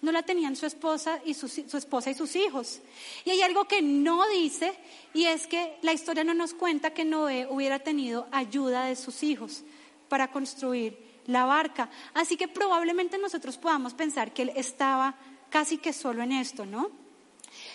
no 0.03 0.13
la 0.13 0.23
tenían 0.23 0.57
su 0.57 0.67
esposa 0.67 1.21
y 1.25 1.35
su, 1.35 1.47
esposa 1.47 2.11
y 2.11 2.15
sus 2.15 2.35
hijos. 2.37 2.81
Y 3.25 3.31
hay 3.31 3.43
algo 3.43 3.67
que 3.67 3.83
no 3.83 4.27
dice 4.29 4.73
y 5.13 5.25
es 5.25 5.47
que 5.47 5.77
la 5.83 5.93
historia 5.93 6.25
no 6.25 6.35
nos 6.35 6.55
cuenta 6.55 6.95
que 6.95 7.05
Noé 7.05 7.47
hubiera 7.51 7.79
tenido 7.79 8.27
ayuda 8.33 8.87
de 8.87 8.97
sus 8.97 9.23
hijos 9.23 9.63
para 10.09 10.31
construir 10.31 10.99
la 11.27 11.45
barca. 11.45 11.91
Así 12.15 12.37
que 12.37 12.49
probablemente 12.49 13.19
nosotros 13.19 13.59
podamos 13.59 13.95
pensar 13.95 14.33
que 14.33 14.43
él 14.43 14.53
estaba 14.57 15.17
casi 15.51 15.79
que 15.79 15.93
solo 15.93 16.23
en 16.23 16.33
esto, 16.33 16.65
¿no? 16.65 17.00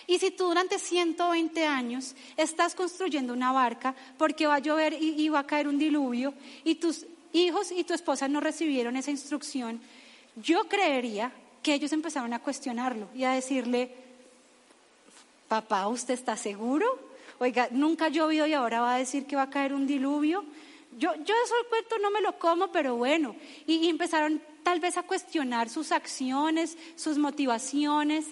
Y 0.08 0.20
si 0.20 0.32
tú 0.32 0.46
durante 0.46 0.80
120 0.80 1.66
años 1.66 2.16
estás 2.38 2.76
construyendo 2.76 3.34
una 3.34 3.52
barca 3.52 3.96
porque 4.18 4.48
va 4.48 4.56
a 4.56 4.60
llover 4.60 4.94
y, 4.94 5.22
y 5.22 5.30
va 5.30 5.40
a 5.40 5.48
caer 5.48 5.68
un 5.68 5.80
diluvio 5.80 6.34
y 6.64 6.76
tus 6.76 7.06
hijos 7.34 7.72
y 7.72 7.84
tu 7.84 7.94
esposa 7.94 8.28
no 8.28 8.40
recibieron 8.40 8.96
esa 8.96 9.12
instrucción, 9.12 9.82
yo 10.36 10.68
creería 10.68 11.32
que 11.62 11.74
ellos 11.74 11.92
empezaron 11.94 12.34
a 12.34 12.40
cuestionarlo 12.40 13.10
y 13.16 13.24
a 13.24 13.32
decirle, 13.32 13.92
papá, 15.48 15.88
¿usted 15.88 16.14
está 16.14 16.38
seguro? 16.38 16.86
Oiga, 17.40 17.68
nunca 17.72 18.06
ha 18.06 18.10
llovido 18.10 18.48
y 18.48 18.54
ahora 18.54 18.82
va 18.82 18.96
a 18.96 19.00
decir 19.00 19.26
que 19.26 19.36
va 19.36 19.44
a 19.44 19.50
caer 19.50 19.74
un 19.74 19.88
diluvio. 19.88 20.46
Yo, 20.98 21.14
yo 21.16 21.34
eso 21.44 21.56
el 21.62 21.68
cuento 21.68 21.98
no 22.00 22.12
me 22.12 22.22
lo 22.22 22.38
como, 22.40 22.72
pero 22.72 22.96
bueno. 22.96 23.36
Y, 23.68 23.90
empezaron 23.90 24.42
tal 24.64 24.80
vez 24.80 24.98
a 24.98 25.04
cuestionar 25.04 25.70
sus 25.70 25.92
acciones, 25.92 26.78
sus 26.96 27.18
motivaciones. 27.18 28.26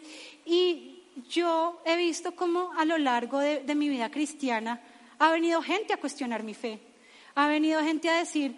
Y 0.45 0.92
yo 1.29 1.81
he 1.85 1.95
visto 1.95 2.35
cómo 2.35 2.71
a 2.77 2.85
lo 2.85 2.97
largo 2.97 3.39
de, 3.39 3.75
mi 3.75 3.89
vida 3.89 4.09
cristiana 4.09 4.81
ha 5.19 5.31
venido 5.31 5.61
gente 5.61 5.93
a 5.93 5.97
cuestionar 5.97 6.43
mi 6.43 6.53
fe. 6.53 6.79
Ha 7.35 7.47
venido 7.47 7.81
gente 7.81 8.09
a 8.09 8.17
decir, 8.17 8.55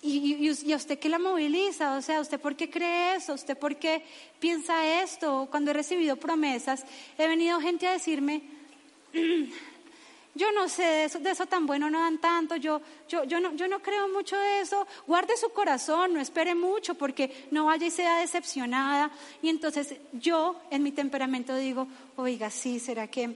¿Y, 0.00 0.48
a 0.72 0.76
usted 0.76 0.98
qué 0.98 1.08
la 1.08 1.18
moviliza? 1.18 1.96
O 1.96 2.02
sea, 2.02 2.20
¿usted 2.20 2.40
por 2.40 2.54
qué 2.54 2.70
cree 2.70 3.16
eso? 3.16 3.34
¿Usted 3.34 3.58
por 3.58 3.76
qué 3.76 4.04
piensa 4.38 5.02
esto? 5.02 5.48
Cuando 5.50 5.72
he 5.72 5.74
recibido 5.74 6.16
promesas, 6.16 6.84
he 7.18 7.26
venido 7.26 7.60
gente 7.60 7.88
a 7.88 7.92
decirme, 7.92 8.42
yo 10.38 10.52
no 10.52 10.68
sé, 10.68 11.08
de 11.20 11.30
eso, 11.30 11.46
tan 11.46 11.66
bueno 11.66 11.90
no 11.90 11.98
dan 12.00 12.18
tanto, 12.18 12.54
yo, 12.54 12.80
yo, 13.08 13.24
yo, 13.24 13.40
no, 13.40 13.54
yo 13.54 13.66
no 13.66 13.80
creo 13.80 14.08
mucho 14.08 14.36
de 14.38 14.60
eso, 14.60 14.86
guarde 15.06 15.36
su 15.36 15.50
corazón, 15.50 16.14
no 16.14 16.20
espere 16.20 16.54
mucho 16.54 16.94
porque 16.94 17.48
no 17.50 17.64
vaya 17.64 17.88
y 17.88 17.90
sea 17.90 18.20
decepcionada. 18.20 19.10
Y 19.42 19.48
entonces 19.48 19.96
yo 20.12 20.54
en 20.70 20.84
mi 20.84 20.92
temperamento 20.92 21.56
digo, 21.56 21.88
oiga, 22.14 22.50
sí, 22.50 22.78
¿será 22.78 23.08
que 23.08 23.34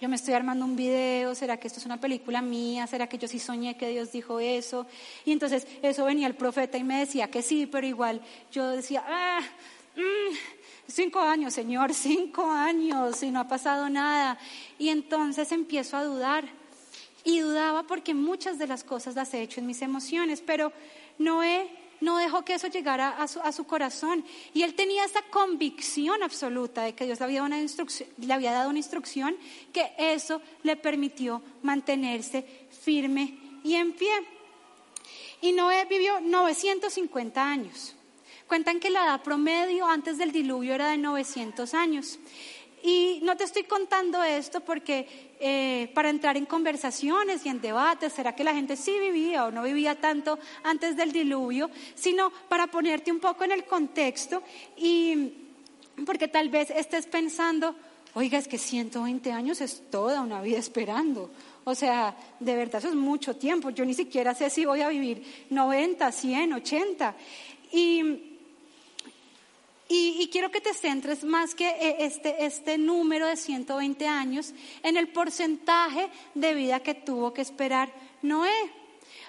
yo 0.00 0.08
me 0.08 0.16
estoy 0.16 0.32
armando 0.32 0.64
un 0.64 0.76
video, 0.76 1.34
¿será 1.34 1.58
que 1.58 1.68
esto 1.68 1.78
es 1.78 1.86
una 1.86 2.00
película 2.00 2.40
mía? 2.40 2.86
¿Será 2.86 3.06
que 3.06 3.18
yo 3.18 3.28
sí 3.28 3.38
soñé 3.38 3.76
que 3.76 3.88
Dios 3.88 4.10
dijo 4.10 4.40
eso? 4.40 4.86
Y 5.26 5.32
entonces 5.32 5.66
eso 5.82 6.06
venía 6.06 6.26
el 6.26 6.36
profeta 6.36 6.78
y 6.78 6.84
me 6.84 7.00
decía 7.00 7.30
que 7.30 7.42
sí, 7.42 7.66
pero 7.66 7.86
igual 7.86 8.22
yo 8.50 8.70
decía, 8.70 9.04
ah, 9.06 9.40
mm, 9.94 10.53
cinco 10.86 11.20
años, 11.20 11.54
Señor, 11.54 11.92
cinco 11.94 12.50
años 12.50 13.22
y 13.22 13.30
no 13.30 13.40
ha 13.40 13.48
pasado 13.48 13.88
nada. 13.88 14.38
Y 14.78 14.88
entonces 14.88 15.52
empiezo 15.52 15.96
a 15.96 16.04
dudar. 16.04 16.44
Y 17.26 17.38
dudaba 17.38 17.84
porque 17.84 18.12
muchas 18.12 18.58
de 18.58 18.66
las 18.66 18.84
cosas 18.84 19.14
las 19.14 19.32
he 19.32 19.40
hecho 19.40 19.60
en 19.60 19.66
mis 19.66 19.80
emociones, 19.80 20.42
pero 20.42 20.72
no 21.18 21.42
he 21.42 21.70
no 22.00 22.18
dejó 22.18 22.44
que 22.44 22.54
eso 22.54 22.68
llegara 22.68 23.16
a 23.16 23.52
su, 23.52 23.64
corazón. 23.64 24.24
Y 24.52 24.62
él 24.62 24.74
tenía 24.74 25.04
esa 25.04 25.22
convicción 25.22 26.22
absoluta 26.22 26.82
de 26.82 26.94
que 26.94 27.06
Dios 27.06 27.18
le 27.18 27.24
había, 27.24 27.40
dado 27.40 27.46
una 27.46 27.96
le 28.18 28.32
había 28.32 28.52
dado 28.52 28.68
una 28.68 28.78
instrucción 28.78 29.36
que 29.72 29.92
eso 29.96 30.42
le 30.62 30.76
permitió 30.76 31.42
mantenerse 31.62 32.46
firme 32.82 33.38
y 33.64 33.74
en 33.74 33.92
pie. 33.92 34.12
Y 35.40 35.52
Noé 35.52 35.86
vivió 35.86 36.20
950 36.20 37.42
años. 37.42 37.93
Cuentan 38.48 38.78
que 38.78 38.90
la 38.90 39.04
edad 39.04 39.22
promedio 39.22 39.86
antes 39.86 40.18
del 40.18 40.32
diluvio 40.32 40.74
era 40.74 40.90
de 40.90 40.98
900 40.98 41.74
años. 41.74 42.18
Y 42.86 43.20
no 43.22 43.34
te 43.34 43.44
estoy 43.44 43.64
contando 43.64 44.22
esto 44.22 44.60
porque 44.60 45.34
eh, 45.40 45.90
para 45.94 46.10
entrar 46.10 46.36
en 46.36 46.44
conversaciones 46.44 47.46
y 47.46 47.48
en 47.48 47.62
debates, 47.62 48.12
¿será 48.12 48.36
que 48.36 48.44
la 48.44 48.52
gente 48.52 48.76
sí 48.76 48.98
vivía 48.98 49.46
o 49.46 49.50
no 49.50 49.62
vivía 49.62 49.98
tanto 49.98 50.38
antes 50.62 50.94
del 50.94 51.10
diluvio? 51.10 51.70
Sino 51.94 52.30
para 52.50 52.66
ponerte 52.66 53.10
un 53.10 53.20
poco 53.20 53.44
en 53.44 53.52
el 53.52 53.64
contexto 53.64 54.42
y 54.76 55.32
porque 56.04 56.28
tal 56.28 56.50
vez 56.50 56.68
estés 56.68 57.06
pensando, 57.06 57.74
oiga, 58.12 58.36
es 58.36 58.48
que 58.48 58.58
120 58.58 59.32
años 59.32 59.62
es 59.62 59.90
toda 59.90 60.20
una 60.20 60.42
vida 60.42 60.58
esperando. 60.58 61.30
O 61.64 61.74
sea, 61.74 62.14
de 62.38 62.54
verdad 62.54 62.80
eso 62.80 62.90
es 62.90 62.94
mucho 62.94 63.34
tiempo. 63.36 63.70
Yo 63.70 63.86
ni 63.86 63.94
siquiera 63.94 64.34
sé 64.34 64.50
si 64.50 64.66
voy 64.66 64.82
a 64.82 64.90
vivir 64.90 65.24
90, 65.48 66.12
100, 66.12 66.52
80. 66.52 67.14
Y 67.72 68.33
y, 69.88 70.28
quiero 70.32 70.50
que 70.50 70.62
te 70.62 70.72
centres 70.72 71.24
más 71.24 71.54
que 71.54 71.68
eh, 71.68 71.96
este, 72.00 72.46
este 72.46 72.78
número 72.78 73.26
de 73.26 73.36
120 73.36 74.06
años 74.06 74.54
en 74.82 74.96
el 74.96 75.08
porcentaje 75.08 76.08
de 76.34 76.54
vida 76.54 76.80
que 76.80 76.94
tuvo 76.94 77.34
que 77.34 77.42
esperar 77.42 77.92
Noé. 78.22 78.50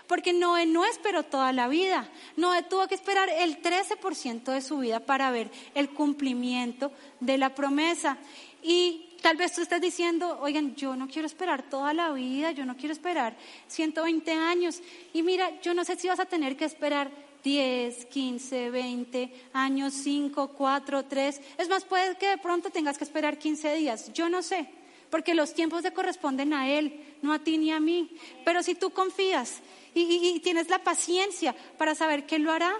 Porque 0.07 0.33
Noé 0.33 0.65
no 0.65 0.85
esperó 0.85 1.23
toda 1.23 1.51
la 1.51 1.67
vida. 1.67 2.09
Noé 2.37 2.63
tuvo 2.63 2.87
que 2.87 2.95
esperar 2.95 3.27
el 3.29 3.61
13% 3.61 4.43
de 4.43 4.61
su 4.61 4.77
vida 4.77 4.99
para 4.99 5.31
ver 5.31 5.51
el 5.73 5.89
cumplimiento 5.89 6.91
de 7.19 7.37
la 7.37 7.53
promesa. 7.53 8.17
Y 8.63 9.17
tal 9.21 9.35
vez 9.35 9.53
tú 9.53 9.61
estés 9.61 9.81
diciendo, 9.81 10.39
oigan, 10.41 10.75
yo 10.75 10.95
no 10.95 11.07
quiero 11.07 11.25
esperar 11.25 11.63
toda 11.63 11.93
la 11.93 12.11
vida, 12.11 12.51
yo 12.51 12.65
no 12.65 12.77
quiero 12.77 12.93
esperar 12.93 13.35
120 13.67 14.31
años. 14.31 14.81
Y 15.11 15.21
mira, 15.23 15.59
yo 15.61 15.73
no 15.73 15.83
sé 15.83 15.97
si 15.97 16.07
vas 16.07 16.19
a 16.19 16.25
tener 16.25 16.55
que 16.55 16.65
esperar 16.65 17.11
10, 17.45 18.05
15, 18.08 18.71
20 18.71 19.49
años, 19.53 19.93
5, 19.93 20.47
4, 20.47 21.05
3. 21.05 21.41
Es 21.60 21.69
más, 21.69 21.86
puede 21.86 22.17
que 22.17 22.27
de 22.27 22.39
pronto 22.39 22.71
tengas 22.71 22.97
que 22.97 23.03
esperar 23.03 23.38
15 23.38 23.75
días. 23.75 24.12
Yo 24.13 24.29
no 24.29 24.41
sé, 24.41 24.67
porque 25.12 25.36
los 25.36 25.53
tiempos 25.53 25.84
le 25.84 25.93
corresponden 25.93 26.53
a 26.53 26.67
Él, 26.67 27.17
no 27.21 27.34
a 27.34 27.39
ti 27.39 27.60
ni 27.60 27.71
a 27.71 27.79
mí. 27.79 28.17
Pero 28.43 28.63
si 28.63 28.73
tú 28.73 28.89
confías 28.89 29.62
y, 29.93 30.39
tienes 30.39 30.69
la 30.69 30.84
paciencia 30.84 31.55
para 31.77 31.93
saber 31.93 32.25
que 32.25 32.38
Él 32.38 32.41
lo 32.41 32.51
hará, 32.51 32.73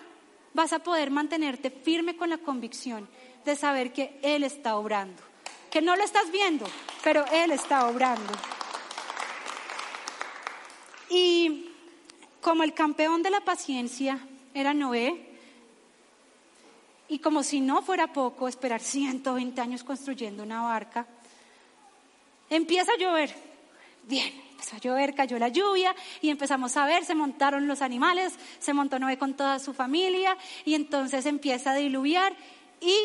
vas 0.56 0.74
a 0.74 0.80
poder 0.80 1.12
mantenerte 1.12 1.70
firme 1.70 2.18
con 2.18 2.32
la 2.32 2.40
convicción 2.40 3.08
de 3.46 3.56
saber 3.56 3.94
que 3.94 4.20
Él 4.24 4.44
está 4.44 4.78
obrando. 4.78 5.22
Que 5.70 5.84
no 5.84 5.96
lo 5.96 6.04
estás 6.04 6.32
viendo, 6.32 6.66
pero 7.04 7.24
Él 7.32 7.52
está 7.52 7.88
obrando. 7.88 8.34
Y 11.12 11.70
como 12.42 12.64
el 12.64 12.74
campeón 12.74 13.22
de 13.22 13.30
la 13.30 13.42
paciencia, 13.42 14.20
era 14.56 14.74
Noé. 14.74 15.34
Y 17.08 17.20
como 17.20 17.44
si 17.44 17.60
no 17.60 17.84
fuera 17.84 18.12
poco 18.12 18.48
esperar 18.48 18.82
120 18.82 19.62
años 19.62 19.84
construyendo 19.84 20.42
una 20.42 20.64
barca, 20.64 21.06
empieza 22.50 22.94
a 22.94 22.98
llover. 22.98 23.36
Bien, 24.08 24.34
empezó 24.52 24.76
a 24.76 24.80
llover, 24.80 25.14
cayó 25.14 25.38
la 25.38 25.50
lluvia 25.50 25.96
y 26.22 26.30
empezamos 26.30 26.76
a 26.78 26.86
ver, 26.88 27.06
se 27.06 27.14
montaron 27.14 27.68
los 27.68 27.84
animales, 27.84 28.34
se 28.60 28.74
montó 28.74 28.98
Noé 28.98 29.20
con 29.20 29.36
toda 29.36 29.60
su 29.60 29.74
familia 29.74 30.36
y 30.64 30.74
entonces 30.74 31.28
empieza 31.28 31.72
a 31.72 31.76
diluviar 31.76 32.36
y 32.82 32.96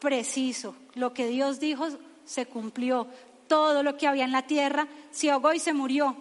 preciso, 0.00 0.74
lo 0.94 1.12
que 1.12 1.28
Dios 1.28 1.60
dijo 1.60 1.86
se 2.24 2.46
cumplió. 2.46 3.06
Todo 3.46 3.84
lo 3.84 3.96
que 3.96 4.08
había 4.08 4.24
en 4.24 4.32
la 4.32 4.42
tierra 4.42 4.88
se 5.12 5.30
ahogó 5.30 5.52
y 5.52 5.60
se 5.60 5.72
murió. 5.72 6.16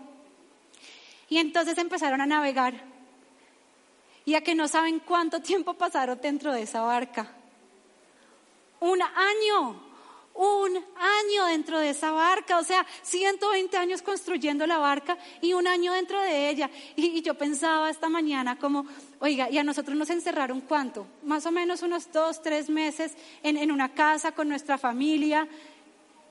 Y 1.28 1.40
entonces 1.40 1.78
empezaron 1.80 2.22
a 2.22 2.28
navegar 2.28 2.95
y 4.26 4.34
a 4.34 4.42
que 4.42 4.56
no 4.56 4.68
saben 4.68 5.00
cuánto 5.00 5.42
tiempo 5.42 5.76
pasaron 5.76 6.20
dentro 6.22 6.52
de 6.52 6.64
esa 6.64 6.82
barca. 6.82 7.32
Un 8.80 9.02
año, 9.02 9.82
un 10.34 10.76
año 10.76 11.46
dentro 11.46 11.80
de 11.80 11.92
esa 11.92 12.12
barca, 12.12 12.58
o 12.58 12.64
sea, 12.64 12.86
120 13.04 13.78
años 13.78 14.02
construyendo 14.02 14.66
la 14.68 14.78
barca 14.80 15.18
y 15.42 15.54
un 15.54 15.68
año 15.68 15.94
dentro 15.94 16.20
de 16.20 16.50
ella. 16.50 16.70
Y, 16.96 17.22
yo 17.22 17.36
pensaba 17.36 17.90
esta 17.90 18.10
mañana 18.10 18.58
como, 18.58 18.86
oiga, 19.20 19.50
¿y 19.50 19.58
a 19.60 19.64
nosotros 19.64 19.96
nos 19.96 20.10
encerraron 20.10 20.62
cuánto? 20.62 21.08
Más 21.24 21.46
o 21.46 21.52
menos 21.52 21.84
unos 21.84 22.12
dos, 22.12 22.42
tres 22.42 22.70
meses 22.70 23.14
en, 23.44 23.58
en 23.58 23.72
una 23.72 23.94
casa 23.94 24.34
con 24.34 24.50
nuestra 24.50 24.78
familia. 24.78 25.48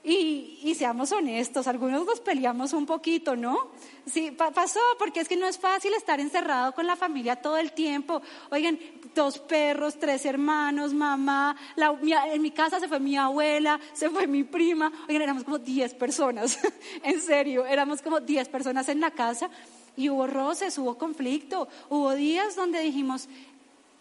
Y, 0.07 0.75
seamos 0.77 1.11
honestos, 1.11 1.65
algunos 1.65 2.05
nos 2.05 2.19
peleamos 2.19 2.73
un 2.73 2.85
poquito, 2.85 3.35
¿no? 3.35 3.71
Sí, 4.05 4.29
pasó, 4.29 4.79
porque 4.99 5.21
es 5.21 5.27
que 5.27 5.35
no 5.35 5.47
es 5.47 5.57
fácil 5.57 5.95
estar 5.95 6.19
encerrado 6.19 6.73
con 6.73 6.85
la 6.85 6.95
familia 6.95 7.37
todo 7.37 7.57
el 7.57 7.71
tiempo. 7.71 8.21
Oigan, 8.51 8.77
dos 9.15 9.39
perros, 9.39 9.97
tres 9.97 10.23
hermanos, 10.25 10.93
mamá, 10.93 11.55
en 11.75 12.39
mi 12.39 12.51
casa 12.51 12.79
se 12.79 12.87
fue 12.87 12.99
mi 12.99 13.17
abuela, 13.17 13.79
se 13.93 14.11
fue 14.11 14.27
mi 14.27 14.43
prima. 14.43 14.91
Oigan, 15.09 15.23
éramos 15.23 15.43
como 15.43 15.57
diez 15.57 15.95
personas, 15.95 16.59
en 17.03 17.19
serio, 17.19 17.65
éramos 17.65 18.03
como 18.03 18.19
diez 18.19 18.47
personas 18.47 18.87
en 18.89 18.99
la 18.99 19.09
casa 19.09 19.49
y 19.97 20.09
hubo 20.09 20.27
roces, 20.27 20.77
hubo 20.77 20.99
conflicto, 20.99 21.67
hubo 21.89 22.13
días 22.13 22.55
donde 22.55 22.79
dijimos, 22.79 23.27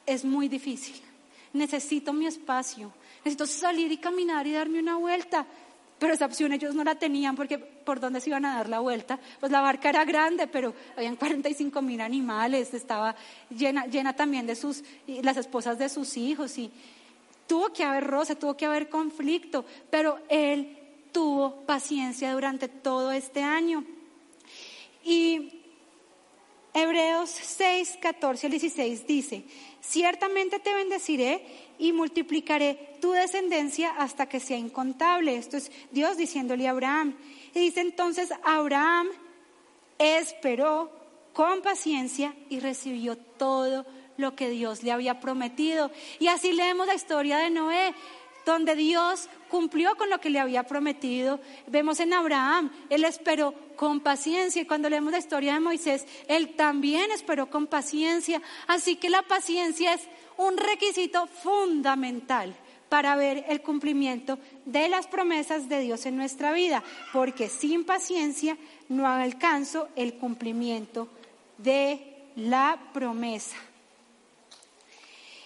es 0.05 0.23
muy 0.23 0.49
difícil, 0.49 1.01
necesito 1.55 2.13
mi 2.13 2.27
espacio 2.27 2.93
necesito 3.25 3.47
salir 3.47 3.91
y 3.91 3.97
caminar 3.97 4.47
y 4.47 4.53
darme 4.53 4.81
una 4.81 4.97
vuelta. 4.97 5.47
Pero 6.05 6.13
esa 6.13 6.27
opción 6.27 6.53
ellos 6.53 6.75
no 6.75 6.85
la 6.85 6.97
tenían 6.97 7.35
porque 7.35 7.57
por 7.57 7.99
dónde 7.99 8.21
se 8.21 8.29
iban 8.29 8.45
a 8.45 8.57
dar 8.57 8.69
la 8.69 8.81
vuelta. 8.81 9.19
Pues 9.41 9.51
la 9.51 9.63
barca 9.63 9.89
era 9.89 10.05
grande, 10.05 10.47
pero 10.47 10.75
habían 10.95 11.17
45 11.17 11.81
mil 11.81 11.99
animales, 12.03 12.75
estaba 12.75 13.17
llena, 13.49 13.87
llena 13.87 14.15
también 14.15 14.47
de 14.47 14.55
sus, 14.55 14.85
las 15.07 15.39
esposas 15.39 15.79
de 15.79 15.89
sus 15.89 16.19
hijos 16.19 16.59
y 16.59 16.71
tuvo 17.47 17.73
que 17.73 17.85
haber 17.85 18.07
roce, 18.07 18.37
tuvo 18.37 18.55
que 18.55 18.67
haber 18.67 18.91
conflicto, 18.91 19.65
pero 19.89 20.19
él 20.29 20.77
tuvo 21.11 21.63
paciencia 21.63 22.35
durante 22.35 22.69
todo 22.69 23.11
este 23.11 23.43
año. 23.43 23.83
Y 25.05 25.63
Hebreos 26.95 27.31
6, 27.31 27.99
14 28.01 28.47
al 28.47 28.53
16 28.53 29.05
dice, 29.09 29.43
ciertamente 29.81 30.61
te 30.61 30.73
bendeciré 30.73 31.45
y 31.77 31.93
multiplicaré 31.93 32.95
tu 33.01 33.11
descendencia 33.11 33.91
hasta 33.99 34.29
que 34.29 34.39
sea 34.39 34.59
incontable. 34.59 35.37
Esto 35.37 35.57
es 35.57 35.73
Dios 35.91 36.17
diciéndole 36.17 36.69
a 36.69 36.71
Abraham. 36.71 37.17
Y 37.53 37.59
dice 37.59 37.81
entonces, 37.81 38.31
Abraham 38.45 39.09
esperó 39.99 40.93
con 41.33 41.63
paciencia 41.63 42.33
y 42.49 42.61
recibió 42.61 43.17
todo 43.17 43.85
lo 44.17 44.37
que 44.37 44.49
Dios 44.49 44.85
le 44.85 44.93
había 44.93 45.19
prometido. 45.19 45.91
Y 46.21 46.29
así 46.29 46.53
leemos 46.53 46.87
la 46.87 46.95
historia 46.95 47.39
de 47.39 47.51
Noé 47.51 47.93
donde 48.45 48.75
Dios 48.75 49.29
cumplió 49.51 49.97
con 49.97 50.11
lo 50.11 50.21
que 50.21 50.31
le 50.31 50.41
había 50.41 50.65
prometido. 50.65 51.41
Vemos 51.67 52.01
en 52.01 52.13
Abraham, 52.13 52.71
él 52.91 53.05
esperó 53.05 53.55
con 53.77 54.01
paciencia 54.01 54.63
y 54.63 54.67
cuando 54.67 54.91
leemos 54.91 55.13
la 55.13 55.19
historia 55.19 55.55
de 55.55 55.61
Moisés, 55.61 56.07
él 56.29 56.55
también 56.55 57.11
esperó 57.11 57.49
con 57.51 57.67
paciencia. 57.67 58.43
Así 58.67 58.97
que 58.97 59.11
la 59.11 59.23
paciencia 59.23 59.95
es 59.95 60.03
un 60.37 60.57
requisito 60.57 61.27
fundamental 61.27 62.55
para 62.89 63.17
ver 63.17 63.45
el 63.49 63.61
cumplimiento 63.61 64.39
de 64.67 64.89
las 64.89 65.07
promesas 65.07 65.69
de 65.69 65.81
Dios 65.81 66.07
en 66.07 66.17
nuestra 66.17 66.53
vida, 66.53 66.83
porque 67.13 67.49
sin 67.49 67.85
paciencia 67.85 68.57
no 68.89 69.09
alcanzo 69.09 69.89
el 69.97 70.15
cumplimiento 70.15 71.09
de 71.59 72.29
la 72.37 72.79
promesa. 72.93 73.57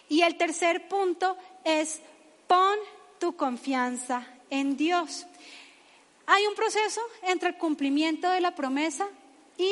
Y 0.08 0.22
el 0.22 0.36
tercer 0.36 0.88
punto 0.88 1.36
es 1.64 2.00
Pon 2.48 2.78
tu 3.20 3.36
confianza 3.36 4.26
en 4.50 4.76
Dios. 4.76 5.26
Hay 6.26 6.46
un 6.46 6.54
proceso 6.54 7.00
entre 7.22 7.50
el 7.50 7.56
cumplimiento 7.56 8.28
de 8.30 8.40
la 8.40 8.54
promesa 8.54 9.06
y, 9.56 9.70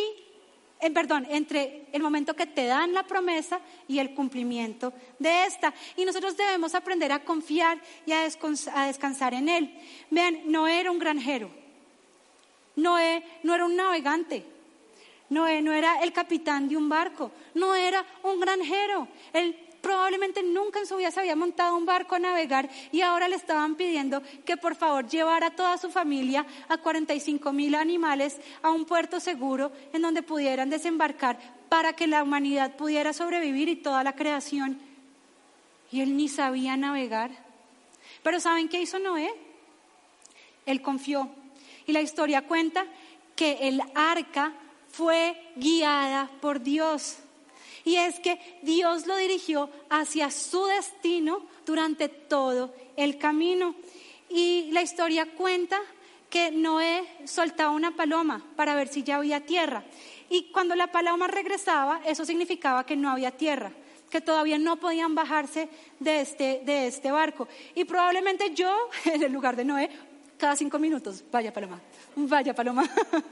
eh, 0.81 0.91
perdón, 0.91 1.27
entre 1.31 1.87
el 1.93 2.03
momento 2.03 2.35
que 2.35 2.47
te 2.47 2.67
dan 2.67 2.93
la 2.93 3.05
promesa 3.05 3.61
y 3.89 3.99
el 3.99 4.15
cumplimiento 4.15 4.93
de 5.19 5.45
esta. 5.45 5.73
Y 5.97 6.05
nosotros 6.05 6.37
debemos 6.37 6.75
aprender 6.75 7.13
a 7.13 7.25
confiar 7.25 7.81
y 8.05 8.13
a, 8.13 8.25
descansar 8.87 9.33
en 9.33 9.49
Él. 9.49 9.75
Vean, 10.11 10.43
Noé 10.47 10.81
era 10.81 10.91
un 10.91 10.99
granjero. 10.99 11.51
Noé 12.77 13.25
no 13.43 13.55
era 13.55 13.65
un 13.65 13.75
navegante. 13.75 14.45
Noé 15.31 15.63
no 15.63 15.73
era 15.73 16.03
el 16.03 16.13
capitán 16.13 16.69
de 16.69 16.77
un 16.77 16.91
barco. 16.91 17.33
No 17.55 17.75
era 17.75 18.05
un 18.23 18.39
granjero. 18.39 19.09
Él 19.33 19.66
probablemente 19.87 20.43
nunca 20.43 20.81
en 20.81 20.87
su 20.87 20.97
vida 20.97 21.13
se 21.13 21.21
había 21.21 21.37
montado 21.37 21.77
un 21.77 21.87
barco 21.87 22.17
a 22.17 22.19
navegar 22.19 22.69
y 22.91 23.03
ahora 23.03 23.29
le 23.29 23.37
estaban 23.37 23.77
pidiendo 23.77 24.21
que 24.45 24.57
por 24.57 24.75
favor 24.75 25.07
llevara 25.07 25.47
a 25.47 25.55
toda 25.55 25.79
su 25.79 25.93
familia, 25.93 26.45
a 26.69 26.79
45 26.79 27.53
mil 27.53 27.73
animales, 27.77 28.41
a 28.63 28.73
un 28.73 28.85
puerto 28.85 29.21
seguro 29.21 29.71
en 29.93 30.03
donde 30.03 30.25
pudieran 30.25 30.71
desembarcar 30.71 31.39
para 31.69 31.93
que 31.93 32.09
la 32.09 32.25
humanidad 32.25 32.75
pudiera 32.75 33.13
sobrevivir 33.13 33.69
y 33.69 33.77
toda 33.77 34.03
la 34.03 34.17
creación. 34.17 34.77
Y 35.93 36.01
él 36.01 36.17
ni 36.17 36.29
sabía 36.29 36.77
navegar. 36.77 37.31
Pero 38.25 38.41
¿saben 38.41 38.69
qué 38.69 38.81
hizo 38.81 38.99
Noé? 38.99 39.33
Él 40.67 40.83
confió. 40.83 41.31
Y 41.87 41.93
la 41.93 42.01
historia 42.01 42.43
cuenta 42.43 42.87
que 43.37 43.69
el 43.69 43.81
arca 43.95 44.53
fue 44.91 45.41
guiada 45.55 46.29
por 46.41 46.61
Dios. 46.61 47.19
Y 47.87 47.99
es 47.99 48.19
que 48.19 48.41
Dios 48.63 49.07
lo 49.07 49.17
dirigió 49.17 49.71
hacia 49.89 50.33
su 50.33 50.67
destino 50.67 51.43
durante 51.65 52.09
todo 52.09 52.75
el 52.97 53.17
camino. 53.17 53.77
Y 54.29 54.71
la 54.73 54.83
historia 54.83 55.33
cuenta 55.37 55.79
que 56.29 56.51
Noé 56.51 57.05
soltaba 57.27 57.71
una 57.71 57.95
paloma 57.95 58.45
para 58.57 58.75
ver 58.75 58.89
si 58.89 59.05
ya 59.05 59.19
había 59.19 59.47
tierra. 59.47 59.85
Y 60.29 60.51
cuando 60.51 60.75
la 60.75 60.91
paloma 60.91 61.29
regresaba, 61.29 62.01
eso 62.05 62.25
significaba 62.25 62.85
que 62.85 62.97
no 62.97 63.09
había 63.09 63.31
tierra, 63.31 63.71
que 64.11 64.21
todavía 64.21 64.59
no 64.59 64.79
podían 64.79 65.15
bajarse 65.15 65.69
de 66.01 66.23
este, 66.23 66.63
de 66.65 66.89
este 66.89 67.13
barco. 67.13 67.47
Y 67.77 67.85
probablemente 67.85 68.53
yo, 68.53 68.77
en 69.05 69.23
el 69.23 69.33
lugar 69.33 69.55
de 69.55 69.65
Noé, 69.65 69.91
cada 70.37 70.57
cinco 70.57 70.81
minutos, 70.81 71.23
vaya 71.31 71.53
paloma, 71.53 71.81
vaya 72.17 72.53
paloma. 72.53 72.83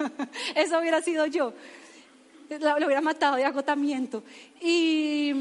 eso 0.55 0.79
hubiera 0.79 1.03
sido 1.03 1.27
yo 1.27 1.53
lo 2.49 2.87
hubiera 2.87 3.01
matado 3.01 3.37
de 3.37 3.45
agotamiento. 3.45 4.23
Y, 4.61 5.33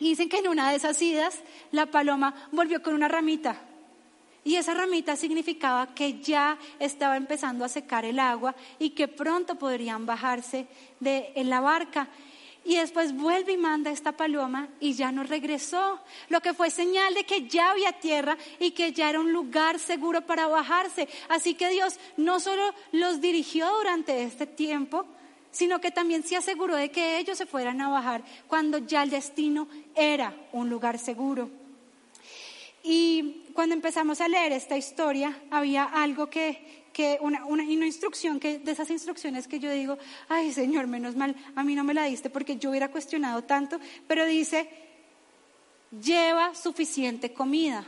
dicen 0.00 0.28
que 0.28 0.38
en 0.38 0.48
una 0.48 0.70
de 0.70 0.76
esas 0.76 1.00
idas 1.02 1.40
la 1.72 1.86
paloma 1.86 2.34
volvió 2.52 2.82
con 2.82 2.94
una 2.94 3.08
ramita. 3.08 3.60
Y 4.44 4.56
esa 4.56 4.72
ramita 4.72 5.16
significaba 5.16 5.94
que 5.94 6.20
ya 6.20 6.58
estaba 6.78 7.16
empezando 7.16 7.64
a 7.64 7.68
secar 7.68 8.04
el 8.04 8.18
agua 8.18 8.54
y 8.78 8.90
que 8.90 9.08
pronto 9.08 9.56
podrían 9.56 10.06
bajarse 10.06 10.66
de 11.00 11.32
en 11.34 11.50
la 11.50 11.60
barca. 11.60 12.08
Y 12.64 12.76
después 12.76 13.14
vuelve 13.14 13.52
y 13.52 13.56
manda 13.56 13.90
esta 13.90 14.12
paloma 14.12 14.68
y 14.80 14.92
ya 14.92 15.10
no 15.10 15.22
regresó, 15.22 15.98
lo 16.28 16.40
que 16.40 16.54
fue 16.54 16.70
señal 16.70 17.14
de 17.14 17.24
que 17.24 17.48
ya 17.48 17.70
había 17.70 17.92
tierra 17.92 18.36
y 18.58 18.72
que 18.72 18.92
ya 18.92 19.08
era 19.08 19.20
un 19.20 19.32
lugar 19.32 19.78
seguro 19.78 20.22
para 20.22 20.46
bajarse. 20.46 21.08
Así 21.28 21.54
que 21.54 21.70
Dios 21.70 21.98
no 22.16 22.40
solo 22.40 22.74
los 22.92 23.20
dirigió 23.20 23.68
durante 23.78 24.22
este 24.22 24.46
tiempo, 24.46 25.06
sino 25.50 25.80
que 25.80 25.90
también 25.90 26.22
se 26.22 26.36
aseguró 26.36 26.76
de 26.76 26.90
que 26.90 27.18
ellos 27.18 27.38
se 27.38 27.46
fueran 27.46 27.80
a 27.80 27.88
bajar 27.88 28.22
cuando 28.46 28.78
ya 28.78 29.02
el 29.02 29.10
destino 29.10 29.68
era 29.94 30.34
un 30.52 30.68
lugar 30.68 30.98
seguro. 30.98 31.50
Y 32.82 33.42
cuando 33.54 33.74
empezamos 33.74 34.20
a 34.20 34.28
leer 34.28 34.52
esta 34.52 34.76
historia, 34.76 35.36
había 35.50 35.84
algo 35.84 36.30
que, 36.30 36.84
que 36.92 37.18
una, 37.20 37.44
una, 37.44 37.64
una, 37.64 37.86
instrucción, 37.86 38.38
que, 38.38 38.58
de 38.58 38.72
esas 38.72 38.90
instrucciones 38.90 39.48
que 39.48 39.58
yo 39.58 39.70
digo, 39.70 39.98
ay 40.28 40.52
Señor, 40.52 40.86
menos 40.86 41.16
mal, 41.16 41.34
a 41.54 41.64
mí 41.64 41.74
no 41.74 41.84
me 41.84 41.94
la 41.94 42.04
diste 42.04 42.30
porque 42.30 42.56
yo 42.56 42.70
hubiera 42.70 42.90
cuestionado 42.90 43.42
tanto, 43.42 43.80
pero 44.06 44.24
dice, 44.24 44.68
lleva 45.90 46.54
suficiente 46.54 47.32
comida. 47.32 47.84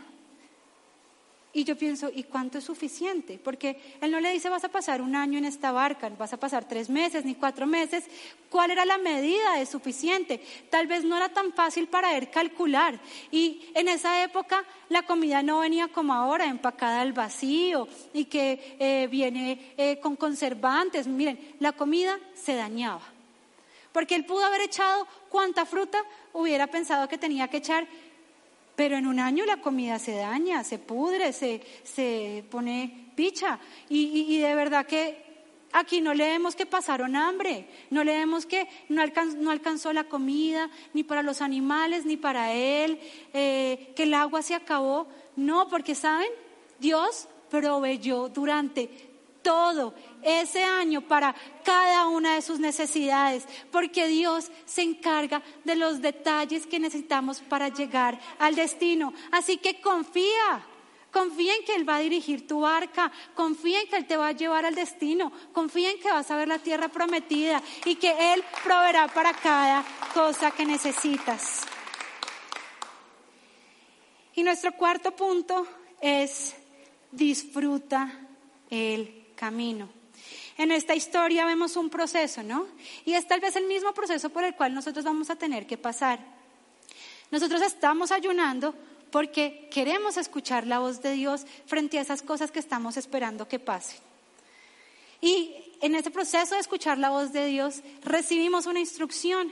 Y 1.53 1.65
yo 1.65 1.77
pienso, 1.77 2.11
¿y 2.15 2.23
cuánto 2.23 2.59
es 2.59 2.65
suficiente? 2.65 3.41
Porque 3.43 3.77
él 4.01 4.13
no 4.13 4.21
le 4.21 4.33
dice 4.33 4.49
vas 4.49 4.63
a 4.63 4.69
pasar 4.69 5.03
un 5.03 5.17
año 5.17 5.37
en 5.37 5.45
esta 5.45 5.73
barca, 5.73 6.09
vas 6.11 6.33
a 6.33 6.37
pasar 6.39 6.69
tres 6.69 6.89
meses 6.89 7.25
ni 7.25 7.35
cuatro 7.35 7.67
meses. 7.67 8.05
¿Cuál 8.49 8.71
era 8.71 8.85
la 8.85 8.99
medida 8.99 9.57
de 9.57 9.67
suficiente? 9.67 10.41
Tal 10.71 10.87
vez 10.87 11.03
no 11.03 11.17
era 11.17 11.29
tan 11.29 11.53
fácil 11.53 11.89
para 11.89 12.17
él 12.17 12.31
calcular. 12.31 13.01
Y 13.33 13.69
en 13.75 13.89
esa 13.89 14.23
época 14.23 14.65
la 14.91 15.03
comida 15.03 15.43
no 15.43 15.59
venía 15.59 15.89
como 15.89 16.15
ahora, 16.15 16.47
empacada 16.47 17.01
al 17.01 17.13
vacío 17.13 17.89
y 18.15 18.27
que 18.27 18.77
eh, 18.79 19.09
viene 19.11 19.75
eh, 19.77 19.99
con 19.99 20.15
conservantes. 20.15 21.09
Miren, 21.09 21.57
la 21.59 21.73
comida 21.73 22.17
se 22.35 22.55
dañaba. 22.55 23.03
Porque 23.93 24.15
él 24.15 24.25
pudo 24.25 24.45
haber 24.45 24.61
echado 24.61 25.05
cuánta 25.29 25.67
fruta 25.67 25.99
hubiera 26.33 26.69
pensado 26.69 27.09
que 27.09 27.19
tenía 27.19 27.49
que 27.49 27.57
echar 27.57 27.89
pero 28.81 28.97
en 28.97 29.07
un 29.07 29.21
año 29.21 29.45
la 29.45 29.59
comida 29.59 29.99
se 29.99 30.15
daña, 30.17 30.65
se 30.65 30.79
pudre, 30.79 31.35
se, 31.35 31.61
se 31.83 32.43
pone 32.51 33.11
picha. 33.15 33.61
Y, 33.91 34.35
y, 34.35 34.39
de 34.39 34.55
verdad 34.55 34.87
que 34.87 35.23
aquí 35.71 36.01
no 36.01 36.15
leemos 36.15 36.57
que 36.57 36.65
pasaron 36.65 37.15
hambre, 37.15 37.67
no 37.91 38.03
leemos 38.03 38.47
que 38.47 38.67
no, 38.89 39.03
no 39.37 39.51
alcanzó 39.51 39.93
la 39.93 40.05
comida, 40.05 40.71
ni 40.95 41.05
para 41.05 41.23
los 41.23 41.43
animales, 41.43 42.07
ni 42.07 42.17
para 42.17 42.55
él, 42.55 42.99
eh, 43.35 43.93
que 43.95 44.05
el 44.05 44.15
agua 44.15 44.41
se 44.41 44.55
acabó. 44.55 45.07
No, 45.37 45.69
porque 45.69 45.95
saben, 45.95 46.31
Dios 46.79 47.29
proveyó 47.51 48.31
durante 48.31 49.10
todo 49.43 49.95
ese 50.23 50.63
año 50.63 51.03
para 51.03 51.35
cada 51.65 52.09
una 52.09 52.35
de 52.35 52.43
sus 52.43 52.59
necesidades, 52.59 53.47
porque 53.71 54.07
Dios 54.07 54.51
se 54.65 54.83
encarga 54.83 55.43
de 55.65 55.77
los 55.77 56.01
detalles 56.01 56.67
que 56.67 56.81
necesitamos 56.81 57.41
para 57.41 57.69
llegar 57.69 58.19
al 58.39 58.55
destino. 58.55 59.13
Así 59.31 59.57
que 59.57 59.81
confía, 59.81 60.65
confía 61.11 61.55
en 61.55 61.65
que 61.65 61.75
Él 61.75 61.89
va 61.89 61.97
a 61.97 62.01
dirigir 62.01 62.47
tu 62.47 62.61
barca, 62.61 63.11
confía 63.35 63.81
en 63.81 63.89
que 63.89 63.97
Él 63.97 64.07
te 64.07 64.17
va 64.17 64.29
a 64.29 64.33
llevar 64.33 64.65
al 64.65 64.75
destino, 64.75 65.33
confía 65.53 65.91
en 65.91 66.01
que 66.01 66.11
vas 66.11 66.31
a 66.31 66.37
ver 66.37 66.49
la 66.49 66.59
tierra 66.59 66.89
prometida 66.89 67.63
y 67.85 67.97
que 67.97 68.33
Él 68.33 68.45
proveerá 68.65 69.09
para 69.09 69.33
cada 69.33 69.85
cosa 70.15 70.51
que 70.51 70.67
necesitas. 70.67 71.63
Y 74.35 74.43
nuestro 74.43 74.73
cuarto 74.73 75.11
punto 75.11 75.67
es 76.01 76.55
disfruta 77.11 78.11
el 78.71 79.20
camino. 79.41 79.89
En 80.59 80.71
esta 80.71 80.95
historia 80.95 81.47
vemos 81.47 81.77
un 81.77 81.89
proceso, 81.89 82.43
¿no? 82.43 82.67
Y 83.07 83.15
es 83.15 83.27
tal 83.27 83.41
vez 83.41 83.57
el 83.57 83.67
mismo 83.67 83.95
proceso 83.95 84.29
por 84.29 84.45
el 84.45 84.55
cual 84.55 84.75
nosotros 84.75 85.03
vamos 85.03 85.31
a 85.31 85.37
tener 85.37 85.67
que 85.67 85.79
pasar. 85.79 86.21
Nosotros 87.31 87.63
estamos 87.63 88.13
ayunando 88.13 88.75
porque 89.11 89.71
queremos 89.73 90.19
escuchar 90.19 90.67
la 90.67 90.79
voz 90.79 91.01
de 91.01 91.13
Dios 91.13 91.47
frente 91.65 91.99
a 91.99 92.03
esas 92.03 92.21
cosas 92.21 92.51
que 92.51 92.59
estamos 92.59 92.99
esperando 92.99 93.49
que 93.49 93.59
pasen. 93.59 93.99
Y 95.23 95.55
en 95.81 95.95
ese 95.95 96.11
proceso 96.11 96.55
de 96.55 96.61
escuchar 96.61 96.99
la 96.99 97.09
voz 97.09 97.33
de 97.33 97.47
Dios 97.47 97.81
recibimos 98.05 98.67
una 98.67 98.81
instrucción 98.81 99.51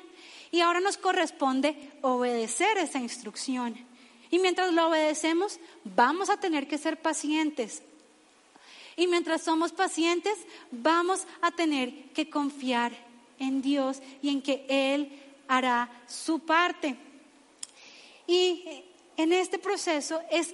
y 0.51 0.61
ahora 0.61 0.81
nos 0.81 0.98
corresponde 0.98 1.92
obedecer 2.03 2.77
esa 2.77 2.98
instrucción. 2.98 3.74
Y 4.31 4.38
mientras 4.38 4.74
lo 4.74 4.88
obedecemos, 4.88 5.59
vamos 5.85 6.29
a 6.29 6.38
tener 6.38 6.68
que 6.68 6.77
ser 6.77 7.01
pacientes. 7.01 7.83
Y 8.99 9.07
mientras 9.07 9.43
somos 9.43 9.71
pacientes, 9.71 10.37
vamos 10.73 11.25
a 11.41 11.53
tener 11.53 12.11
que 12.13 12.29
confiar 12.29 12.93
en 13.39 13.63
Dios 13.63 14.03
y 14.21 14.29
en 14.31 14.43
que 14.43 14.67
Él 14.69 15.09
hará 15.47 15.89
su 16.09 16.41
parte. 16.41 16.97
Y 18.27 18.65
en 19.17 19.33
este 19.33 19.61
proceso 19.61 20.21
es 20.33 20.53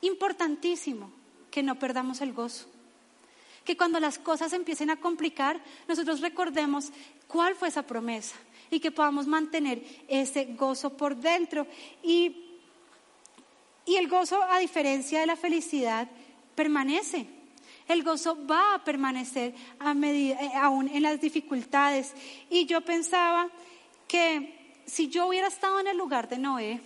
importantísimo 0.00 1.12
que 1.52 1.62
no 1.62 1.78
perdamos 1.78 2.20
el 2.22 2.32
gozo. 2.32 2.66
Que 3.64 3.76
cuando 3.76 4.00
las 4.00 4.18
cosas 4.18 4.52
empiecen 4.52 4.90
a 4.90 4.96
complicar, 4.96 5.62
nosotros 5.86 6.20
recordemos 6.20 6.90
cuál 7.28 7.54
fue 7.54 7.68
esa 7.68 7.86
promesa 7.86 8.34
y 8.68 8.80
que 8.80 8.90
podamos 8.90 9.28
mantener 9.28 9.84
ese 10.08 10.44
gozo 10.56 10.96
por 10.96 11.14
dentro. 11.14 11.68
Y, 12.02 12.58
y 13.86 13.94
el 13.94 14.08
gozo, 14.08 14.42
a 14.42 14.58
diferencia 14.58 15.20
de 15.20 15.26
la 15.26 15.36
felicidad, 15.36 16.08
permanece. 16.58 17.24
El 17.86 18.02
gozo 18.02 18.36
va 18.44 18.74
a 18.74 18.84
permanecer 18.84 19.54
a 19.78 19.94
medida, 19.94 20.42
eh, 20.42 20.50
aún 20.56 20.88
en 20.88 21.04
las 21.04 21.20
dificultades. 21.20 22.12
Y 22.50 22.66
yo 22.66 22.80
pensaba 22.80 23.48
que 24.08 24.74
si 24.84 25.06
yo 25.06 25.28
hubiera 25.28 25.46
estado 25.46 25.78
en 25.78 25.86
el 25.86 25.96
lugar 25.96 26.28
de 26.28 26.38
Noé, 26.38 26.80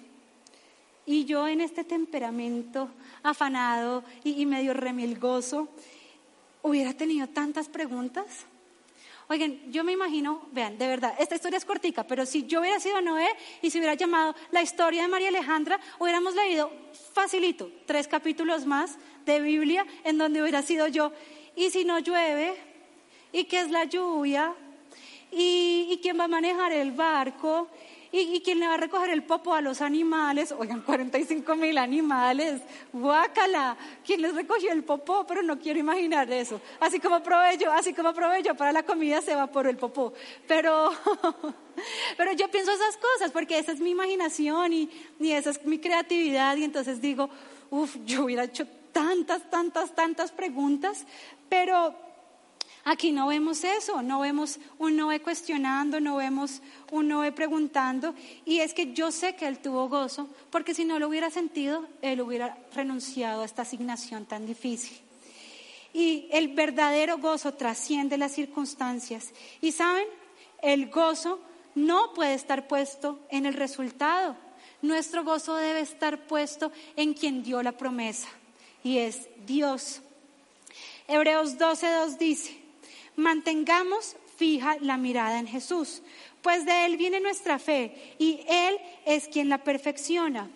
y 1.07 1.25
yo 1.25 1.49
en 1.49 1.63
este 1.63 1.85
temperamento 1.85 2.91
afanado 3.23 4.05
y, 4.23 4.43
y 4.43 4.45
medio 4.45 4.75
remilgoso, 4.75 5.69
hubiera 6.61 6.93
tenido 6.93 7.27
tantas 7.29 7.71
preguntas. 7.71 8.45
Oigan, 9.33 9.73
yo 9.73 9.83
me 9.83 9.93
imagino, 9.93 10.43
vean, 10.53 10.77
de 10.77 10.87
verdad, 10.87 11.15
esta 11.19 11.37
historia 11.37 11.57
es 11.57 11.65
cortica, 11.65 12.07
pero 12.07 12.27
si 12.27 12.45
yo 12.45 12.61
hubiera 12.61 12.79
sido 12.79 13.01
Noé 13.01 13.29
y 13.63 13.71
se 13.71 13.79
hubiera 13.79 13.95
llamado 13.95 14.35
la 14.51 14.61
historia 14.61 15.01
de 15.01 15.09
María 15.09 15.29
Alejandra, 15.29 15.81
hubiéramos 15.99 16.35
leído 16.35 16.71
facilito, 17.15 17.73
tres 17.87 18.09
capítulos 18.09 18.67
más 18.67 18.99
de 19.25 19.41
Biblia 19.41 19.87
en 20.05 20.19
donde 20.19 20.43
hubiera 20.43 20.61
sido 20.61 20.87
yo. 20.87 21.13
¿Y 21.57 21.71
si 21.71 21.83
no 21.87 21.99
llueve? 22.01 22.53
¿Y 23.33 23.45
qué 23.45 23.61
es 23.61 23.71
la 23.71 23.85
lluvia? 23.85 24.53
¿Y, 25.31 25.89
y 25.91 25.99
quién 26.03 26.21
va 26.21 26.25
a 26.25 26.29
manejar 26.29 26.71
el 26.73 26.93
barco? 26.93 27.71
¿Y, 28.15 28.43
quién 28.43 28.61
le 28.61 28.69
va 28.69 28.75
a 28.75 28.77
recoger 28.77 29.09
el 29.09 29.23
popo 29.23 29.55
a 29.55 29.63
los 29.63 29.81
animales? 29.81 30.53
Oigan, 30.53 30.83
45 30.83 31.57
mil 31.57 31.79
animales, 31.79 32.61
guácala. 32.93 33.75
¿Quién 34.05 34.21
les 34.21 34.35
recogió 34.35 34.71
el 34.71 34.85
popó? 34.85 35.25
Pero 35.27 35.43
no 35.43 35.59
quiero 35.59 35.79
imaginar 35.79 36.31
eso. 36.31 36.61
Así 36.79 37.01
como 37.01 37.23
provecho, 37.23 37.73
así 37.73 37.95
como 37.95 38.13
provecho 38.13 38.55
para 38.55 38.71
la 38.71 38.83
comida 38.83 39.23
se 39.23 39.35
va 39.35 39.47
por 39.47 39.67
el 39.67 39.79
popó. 39.79 40.13
Pero, 40.47 40.91
pero 42.19 42.33
yo 42.33 42.51
pienso 42.51 42.73
esas 42.73 42.99
cosas 42.99 43.33
porque 43.33 43.59
esa 43.59 43.73
es 43.73 43.81
mi 43.81 43.93
imaginación 43.93 44.75
y, 44.75 44.91
y 45.19 45.33
esa 45.33 45.49
es 45.49 45.65
mi 45.65 45.79
creatividad 45.79 46.55
y 46.57 46.65
entonces 46.65 47.01
digo, 47.01 47.31
uff, 47.71 47.97
yo 48.05 48.25
hubiera 48.25 48.45
hecho 48.45 48.67
tantas, 48.93 49.49
tantas, 49.51 49.95
tantas 49.95 50.33
preguntas, 50.33 51.07
pero 51.49 51.95
Aquí 52.85 53.13
no 53.13 53.29
vemos 53.29 53.63
eso, 53.63 54.03
no 54.03 54.21
vemos 54.21 54.59
un 54.79 54.97
Noé 54.97 55.21
cuestionando, 55.21 56.01
no 56.01 56.17
vemos 56.17 56.63
un 56.91 57.09
Noé 57.09 57.31
preguntando. 57.31 58.15
Y 58.45 58.59
es 58.59 58.75
que 58.75 58.93
yo 58.93 59.13
sé 59.13 59.37
que 59.37 59.47
él 59.47 59.61
tuvo 59.61 59.89
gozo, 59.89 60.29
porque 60.51 60.75
si 60.75 60.85
no 60.85 60.99
lo 60.99 61.09
hubiera 61.09 61.31
sentido, 61.31 61.87
él 62.03 62.21
hubiera 62.21 62.59
renunciado 62.75 63.43
a 63.43 63.45
esta 63.45 63.63
asignación 63.63 64.27
tan 64.27 64.47
difícil. 64.47 64.99
Y 65.93 66.27
el 66.33 66.49
verdadero 66.49 67.19
gozo 67.19 67.55
trasciende 67.55 68.19
las 68.19 68.33
circunstancias. 68.33 69.31
Y 69.61 69.71
saben, 69.73 70.07
el 70.61 70.91
gozo 70.91 71.39
no 71.77 72.13
puede 72.15 72.35
estar 72.35 72.67
puesto 72.67 73.21
en 73.29 73.47
el 73.47 73.55
resultado. 73.55 74.37
Nuestro 74.81 75.23
gozo 75.23 75.55
debe 75.55 75.81
estar 75.81 76.27
puesto 76.27 76.73
en 76.97 77.15
quien 77.15 77.45
dio 77.45 77.63
la 77.63 77.73
promesa, 77.73 78.29
y 78.83 78.99
es 78.99 79.29
Dios. 79.47 80.03
Hebreos 81.07 81.57
12.2 81.57 82.19
dice, 82.19 82.62
Mantengamos 83.17 84.17
fija 84.37 84.77
la 84.81 84.97
mirada 84.97 85.39
en 85.39 85.47
Jesús, 85.47 86.03
pues 86.43 86.65
de 86.65 86.87
Él 86.87 86.97
viene 86.97 87.21
nuestra 87.21 87.59
fe 87.59 88.15
y 88.19 88.41
Él 88.49 88.79
es 89.05 89.29
quien 89.29 89.49
la 89.49 89.59
perfecciona. 89.59 90.51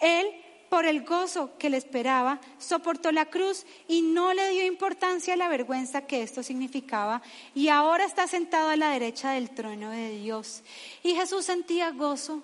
Él, 0.00 0.26
por 0.70 0.86
el 0.86 1.04
gozo 1.04 1.50
que 1.58 1.70
le 1.70 1.76
esperaba, 1.76 2.40
soportó 2.58 3.10
la 3.10 3.26
cruz 3.26 3.66
y 3.88 4.02
no 4.02 4.32
le 4.32 4.50
dio 4.50 4.64
importancia 4.64 5.34
a 5.34 5.36
la 5.36 5.48
vergüenza 5.48 6.06
que 6.06 6.22
esto 6.22 6.42
significaba 6.42 7.22
y 7.54 7.68
ahora 7.68 8.04
está 8.04 8.26
sentado 8.26 8.70
a 8.70 8.76
la 8.76 8.90
derecha 8.90 9.32
del 9.32 9.50
trono 9.50 9.90
de 9.90 10.10
Dios. 10.10 10.62
Y 11.02 11.14
Jesús 11.14 11.44
sentía 11.46 11.90
gozo 11.90 12.42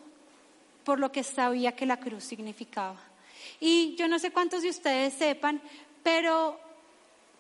por 0.84 1.00
lo 1.00 1.12
que 1.12 1.22
sabía 1.22 1.74
que 1.74 1.86
la 1.86 1.98
cruz 1.98 2.24
significaba. 2.24 3.00
Y 3.60 3.94
yo 3.96 4.08
no 4.08 4.18
sé 4.18 4.30
cuántos 4.30 4.62
de 4.62 4.70
ustedes 4.70 5.14
sepan, 5.14 5.60
pero 6.02 6.58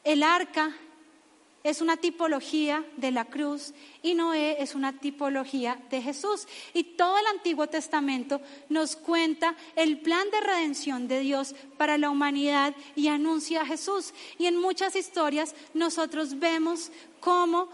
el 0.04 0.22
arca 0.22 0.74
es 1.64 1.80
una 1.80 1.96
tipología 1.96 2.84
de 2.98 3.10
la 3.10 3.24
cruz 3.24 3.72
y 4.02 4.12
Noé 4.12 4.62
es 4.62 4.74
una 4.74 4.92
tipología 4.92 5.80
de 5.90 6.02
Jesús. 6.02 6.46
Y 6.74 6.84
todo 6.84 7.16
el 7.18 7.26
Antiguo 7.26 7.66
Testamento 7.66 8.42
nos 8.68 8.96
cuenta 8.96 9.56
el 9.74 9.98
plan 10.00 10.30
de 10.30 10.42
redención 10.42 11.08
de 11.08 11.20
Dios 11.20 11.54
para 11.78 11.96
la 11.96 12.10
humanidad 12.10 12.74
y 12.94 13.08
anuncia 13.08 13.62
a 13.62 13.66
Jesús. 13.66 14.12
Y 14.38 14.44
en 14.44 14.60
muchas 14.60 14.94
historias 14.94 15.54
nosotros 15.72 16.38
vemos 16.38 16.92
cómo 17.18 17.70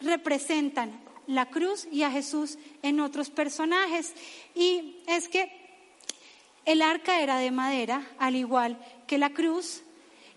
representan 0.00 1.00
la 1.28 1.46
cruz 1.46 1.86
y 1.92 2.02
a 2.02 2.10
Jesús 2.10 2.58
en 2.82 2.98
otros 2.98 3.30
personajes. 3.30 4.14
Y 4.56 4.96
es 5.06 5.28
que 5.28 5.48
el 6.64 6.82
arca 6.82 7.22
era 7.22 7.38
de 7.38 7.52
madera, 7.52 8.04
al 8.18 8.34
igual 8.34 8.84
que 9.06 9.16
la 9.16 9.30
cruz, 9.30 9.82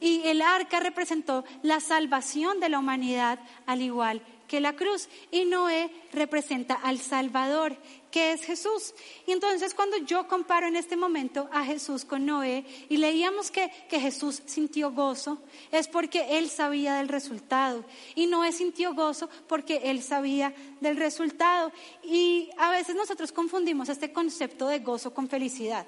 y 0.02 0.24
el 0.26 0.42
arca 0.42 0.80
representó 0.80 1.46
la 1.62 1.80
salvación 1.80 2.60
de 2.60 2.70
la 2.70 2.80
humanidad, 2.80 3.40
al 3.68 3.82
igual 3.82 4.22
que 4.52 4.60
la 4.60 4.76
cruz. 4.76 5.08
Y 5.32 5.46
Noé 5.46 5.90
representa 6.12 6.74
al 6.74 7.00
Salvador, 7.00 7.78
que 8.12 8.34
es 8.34 8.44
Jesús. 8.44 8.94
Y 9.26 9.32
entonces 9.32 9.74
cuando 9.74 9.96
yo 9.98 10.28
comparo 10.28 10.68
en 10.68 10.76
este 10.76 10.98
momento 10.98 11.48
a 11.54 11.64
Jesús 11.64 12.04
con 12.04 12.26
Noé 12.26 12.66
y 12.90 12.98
leíamos 12.98 13.50
que, 13.50 13.72
que 13.90 14.02
Jesús 14.02 14.42
sintió 14.46 14.92
gozo, 14.92 15.38
es 15.72 15.88
porque 15.88 16.38
él 16.38 16.50
sabía 16.50 16.96
del 16.96 17.08
resultado. 17.08 17.86
Y 18.14 18.26
Noé 18.26 18.52
sintió 18.52 18.94
gozo 18.94 19.30
porque 19.48 19.84
él 19.86 20.04
sabía 20.04 20.54
del 20.82 20.98
resultado. 20.98 21.72
Y 22.04 22.50
a 22.58 22.72
veces 22.72 22.94
nosotros 22.96 23.32
confundimos 23.32 23.88
este 23.88 24.12
concepto 24.12 24.68
de 24.68 24.80
gozo 24.80 25.14
con 25.14 25.30
felicidad. 25.30 25.86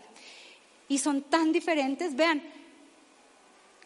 Y 0.88 1.00
son 1.00 1.24
tan 1.24 1.52
diferentes. 1.52 2.16
Vean, 2.16 2.42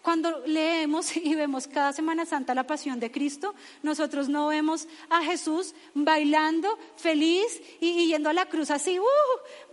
cuando 0.02 0.46
leemos 0.46 1.16
y 1.18 1.36
vemos 1.36 1.68
cada 1.68 1.94
Semana 1.94 2.26
Santa 2.26 2.54
la 2.54 2.68
pasión 2.68 3.00
de 3.00 3.12
Cristo, 3.12 3.56
nosotros 3.84 4.30
no 4.30 4.48
vemos 4.48 4.88
a 5.10 5.24
Jesús 5.24 5.74
bailando 5.94 6.78
feliz 6.96 7.62
y, 7.80 8.08
yendo 8.08 8.30
a 8.30 8.34
la 8.34 8.48
cruz 8.48 8.72
así, 8.72 9.00
uh, 9.00 9.04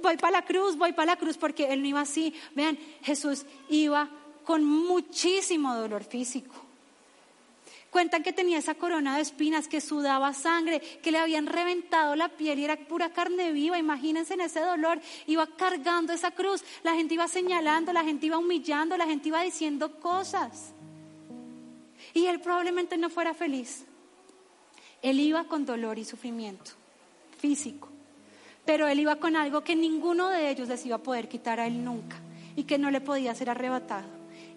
voy 0.03 0.17
para 0.17 0.41
la 0.41 0.45
cruz, 0.45 0.77
voy 0.77 0.93
para 0.93 1.13
la 1.13 1.17
cruz, 1.17 1.37
porque 1.37 1.73
él 1.73 1.83
no 1.83 1.89
iba 1.89 2.01
así. 2.01 2.35
Vean, 2.55 2.79
Jesús 3.03 3.45
iba 3.69 4.09
con 4.45 4.65
muchísimo 4.65 5.75
dolor 5.75 6.05
físico. 6.05 6.63
Cuentan 7.95 8.25
que 8.25 8.33
tenía 8.33 8.59
esa 8.59 8.75
corona 8.75 9.15
de 9.15 9.23
espinas, 9.23 9.69
que 9.69 9.81
sudaba 9.81 10.33
sangre, 10.33 10.81
que 10.81 11.13
le 11.13 11.19
habían 11.19 11.47
reventado 11.47 12.17
la 12.17 12.29
piel 12.29 12.59
y 12.59 12.65
era 12.65 12.77
pura 12.77 13.13
carne 13.13 13.53
viva. 13.53 13.79
Imagínense 13.79 14.35
en 14.35 14.40
ese 14.40 14.59
dolor. 14.59 15.01
Iba 15.29 15.47
cargando 15.47 16.13
esa 16.13 16.33
cruz. 16.33 16.65
La 16.83 16.95
gente 16.95 17.15
iba 17.15 17.29
señalando, 17.29 17.92
la 17.92 18.03
gente 18.03 18.27
iba 18.27 18.37
humillando, 18.37 18.97
la 18.97 19.07
gente 19.07 19.29
iba 19.29 19.40
diciendo 19.42 20.01
cosas. 20.01 20.73
Y 22.15 22.27
él 22.27 22.40
probablemente 22.40 22.99
no 22.99 23.11
fuera 23.11 23.33
feliz. 23.33 23.85
Él 25.01 25.21
iba 25.21 25.45
con 25.45 25.65
dolor 25.65 25.97
y 25.97 26.05
sufrimiento 26.05 26.73
físico. 27.38 27.90
Pero 28.65 28.88
él 28.88 28.99
iba 28.99 29.15
con 29.21 29.37
algo 29.37 29.63
que 29.63 29.77
ninguno 29.77 30.31
de 30.31 30.51
ellos 30.51 30.67
les 30.67 30.85
iba 30.85 30.97
a 30.97 31.03
poder 31.05 31.29
quitar 31.29 31.61
a 31.61 31.69
él 31.69 31.85
nunca 31.85 32.17
y 32.57 32.65
que 32.65 32.77
no 32.77 32.90
le 32.90 33.01
podía 33.01 33.37
ser 33.37 33.51
arrebatado. 33.51 34.09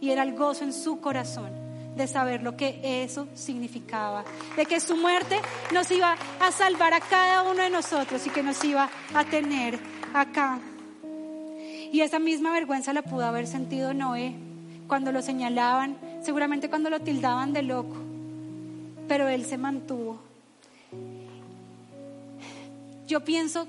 Y 0.02 0.10
era 0.10 0.24
el 0.24 0.34
gozo 0.34 0.64
en 0.64 0.74
su 0.74 1.00
corazón 1.00 1.67
de 1.98 2.08
saber 2.08 2.44
lo 2.44 2.56
que 2.56 3.04
eso 3.04 3.28
significaba, 3.34 4.24
de 4.56 4.66
que 4.66 4.80
su 4.80 4.96
muerte 4.96 5.40
nos 5.74 5.90
iba 5.92 6.16
a 6.40 6.52
salvar 6.52 6.94
a 6.94 7.00
cada 7.00 7.44
uno 7.44 7.64
de 7.64 7.70
nosotros 7.70 8.26
y 8.26 8.30
que 8.30 8.44
nos 8.44 8.64
iba 8.64 8.90
a 9.14 9.24
tener 9.26 9.80
acá. 10.14 10.60
Y 11.92 12.02
esa 12.02 12.20
misma 12.20 12.52
vergüenza 12.52 12.94
la 12.94 13.02
pudo 13.02 13.26
haber 13.26 13.48
sentido 13.48 13.94
Noé 13.94 14.36
cuando 14.88 15.12
lo 15.12 15.22
señalaban, 15.22 15.98
seguramente 16.24 16.70
cuando 16.70 16.90
lo 16.90 17.00
tildaban 17.00 17.54
de 17.54 17.64
loco, 17.64 17.96
pero 19.08 19.28
él 19.28 19.46
se 19.46 19.58
mantuvo. 19.58 20.20
Yo 23.08 23.24
pienso 23.24 23.68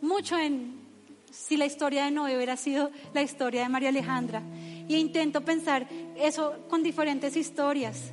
mucho 0.00 0.38
en 0.38 0.78
si 1.30 1.56
la 1.56 1.66
historia 1.66 2.04
de 2.04 2.10
Noé 2.10 2.36
hubiera 2.36 2.56
sido 2.56 2.90
la 3.14 3.22
historia 3.22 3.62
de 3.62 3.68
María 3.68 3.90
Alejandra. 3.90 4.42
Y 4.88 4.96
intento 4.96 5.42
pensar 5.42 5.86
eso 6.16 6.54
con 6.68 6.82
diferentes 6.82 7.36
historias. 7.36 8.12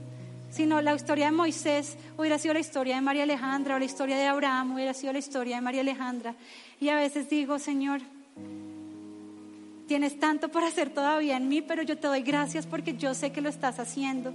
Si 0.51 0.65
no, 0.65 0.82
la 0.82 0.93
historia 0.93 1.26
de 1.26 1.32
Moisés 1.32 1.97
hubiera 2.17 2.38
sido 2.38 2.53
la 2.53 2.59
historia 2.59 2.95
de 2.95 3.01
María 3.01 3.23
Alejandra, 3.23 3.76
o 3.76 3.80
la 3.80 3.86
historia 3.86 4.17
de 4.17 4.26
Abraham 4.26 4.73
hubiera 4.73 4.93
sido 4.93 5.13
la 5.13 5.19
historia 5.19 5.55
de 5.55 5.61
María 5.61 5.82
Alejandra. 5.82 6.36
Y 6.80 6.89
a 6.89 6.95
veces 6.95 7.30
digo, 7.30 7.59
Señor, 7.59 8.01
tienes 9.88 10.19
tanto 10.19 10.49
por 10.49 10.63
hacer 10.63 10.89
todavía 10.89 11.38
en 11.38 11.47
mí, 11.47 11.61
pero 11.61 11.84
yo 11.84 11.97
te 11.97 12.07
doy 12.07 12.21
gracias 12.21 12.65
porque 12.65 12.95
yo 12.95 13.13
sé 13.13 13.32
que 13.32 13.41
lo 13.41 13.49
estás 13.49 13.80
haciendo. 13.80 14.34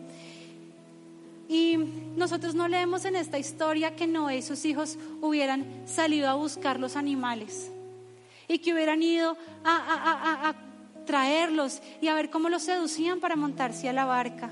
Y 1.48 1.76
nosotros 2.16 2.54
no 2.54 2.68
leemos 2.68 3.04
en 3.04 3.16
esta 3.16 3.38
historia 3.38 3.96
que 3.96 4.06
Noé 4.06 4.36
y 4.36 4.42
sus 4.42 4.64
hijos 4.64 4.98
hubieran 5.20 5.66
salido 5.84 6.28
a 6.28 6.34
buscar 6.34 6.78
los 6.78 6.96
animales 6.96 7.72
y 8.46 8.58
que 8.58 8.72
hubieran 8.72 9.02
ido 9.02 9.36
a, 9.64 10.54
traerlos 11.10 11.82
y 12.00 12.06
a 12.06 12.14
ver 12.14 12.30
cómo 12.30 12.48
los 12.48 12.62
seducían 12.62 13.18
para 13.18 13.34
montarse 13.34 13.88
a 13.88 13.92
la 13.92 14.04
barca. 14.04 14.48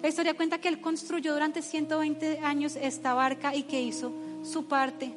La 0.00 0.08
historia 0.08 0.32
cuenta 0.32 0.58
que 0.58 0.68
él 0.68 0.80
construyó 0.80 1.34
durante 1.34 1.60
120 1.60 2.38
años 2.38 2.76
esta 2.76 3.12
barca 3.12 3.54
y 3.54 3.64
que 3.64 3.82
hizo 3.82 4.10
su 4.42 4.68
parte. 4.68 5.12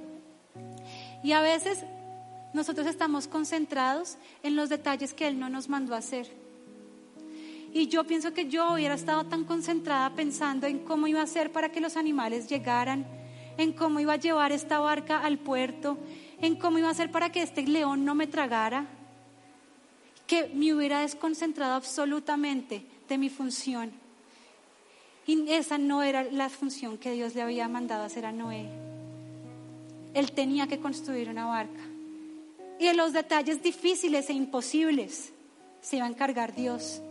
Y 1.24 1.32
a 1.32 1.40
veces 1.40 1.86
nosotros 2.52 2.88
estamos 2.88 3.30
concentrados 3.30 4.18
en 4.44 4.58
los 4.58 4.68
detalles 4.68 5.14
que 5.14 5.30
él 5.30 5.40
no 5.40 5.48
nos 5.48 5.70
mandó 5.70 5.96
hacer. 5.96 6.30
Y 7.74 7.88
yo 7.88 8.04
pienso 8.04 8.34
que 8.34 8.50
yo 8.50 8.74
hubiera 8.74 8.96
estado 8.96 9.24
tan 9.24 9.46
concentrada 9.46 10.10
pensando 10.10 10.68
en 10.68 10.80
cómo 10.80 11.08
iba 11.08 11.22
a 11.22 11.24
hacer 11.24 11.54
para 11.54 11.72
que 11.72 11.80
los 11.80 11.96
animales 11.96 12.50
llegaran, 12.50 13.06
en 13.56 13.72
cómo 13.72 14.02
iba 14.02 14.12
a 14.12 14.18
llevar 14.18 14.52
esta 14.52 14.80
barca 14.80 15.24
al 15.24 15.38
puerto, 15.38 15.98
en 16.42 16.58
cómo 16.58 16.80
iba 16.80 16.90
a 16.90 16.92
hacer 16.92 17.12
para 17.12 17.32
que 17.32 17.44
este 17.44 17.62
león 17.62 18.04
no 18.04 18.14
me 18.14 18.28
tragara, 18.28 18.88
que 20.32 20.48
me 20.48 20.74
hubiera 20.74 21.02
desconcentrado 21.02 21.74
absolutamente 21.74 22.86
de 23.10 23.18
mi 23.18 23.30
función. 23.30 23.92
Y 25.28 25.52
esa 25.52 25.78
no 25.78 26.04
era 26.04 26.24
la 26.24 26.48
función 26.48 26.98
que 26.98 27.12
Dios 27.12 27.36
le 27.36 27.42
había 27.42 27.68
mandado 27.68 28.06
hacer 28.06 28.26
a 28.26 28.32
Noé. 28.32 28.66
Él 30.14 30.32
tenía 30.32 30.68
que 30.68 30.80
construir 30.80 31.28
una 31.28 31.48
barca. 31.48 31.82
Y 32.80 32.88
en 32.88 32.96
los 32.96 33.12
detalles 33.12 33.62
difíciles 33.62 34.30
e 34.30 34.34
imposibles 34.34 35.34
se 35.82 35.98
iba 35.98 36.06
a 36.06 36.10
encargar 36.10 36.56
Dios. 36.56 37.02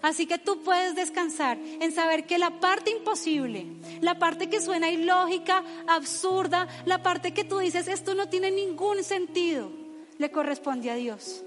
Así 0.00 0.24
que 0.24 0.38
tú 0.38 0.62
puedes 0.62 0.94
descansar 0.94 1.58
en 1.58 1.92
saber 1.92 2.24
que 2.24 2.38
la 2.38 2.60
parte 2.60 2.92
imposible, 2.92 3.66
la 4.00 4.18
parte 4.18 4.48
que 4.48 4.62
suena 4.62 4.90
ilógica, 4.90 5.62
absurda, 5.86 6.66
la 6.86 7.02
parte 7.02 7.34
que 7.34 7.44
tú 7.44 7.58
dices, 7.58 7.88
esto 7.88 8.14
no 8.14 8.30
tiene 8.30 8.50
ningún 8.50 9.04
sentido, 9.04 9.70
le 10.16 10.30
corresponde 10.30 10.90
a 10.90 10.94
Dios. 10.94 11.44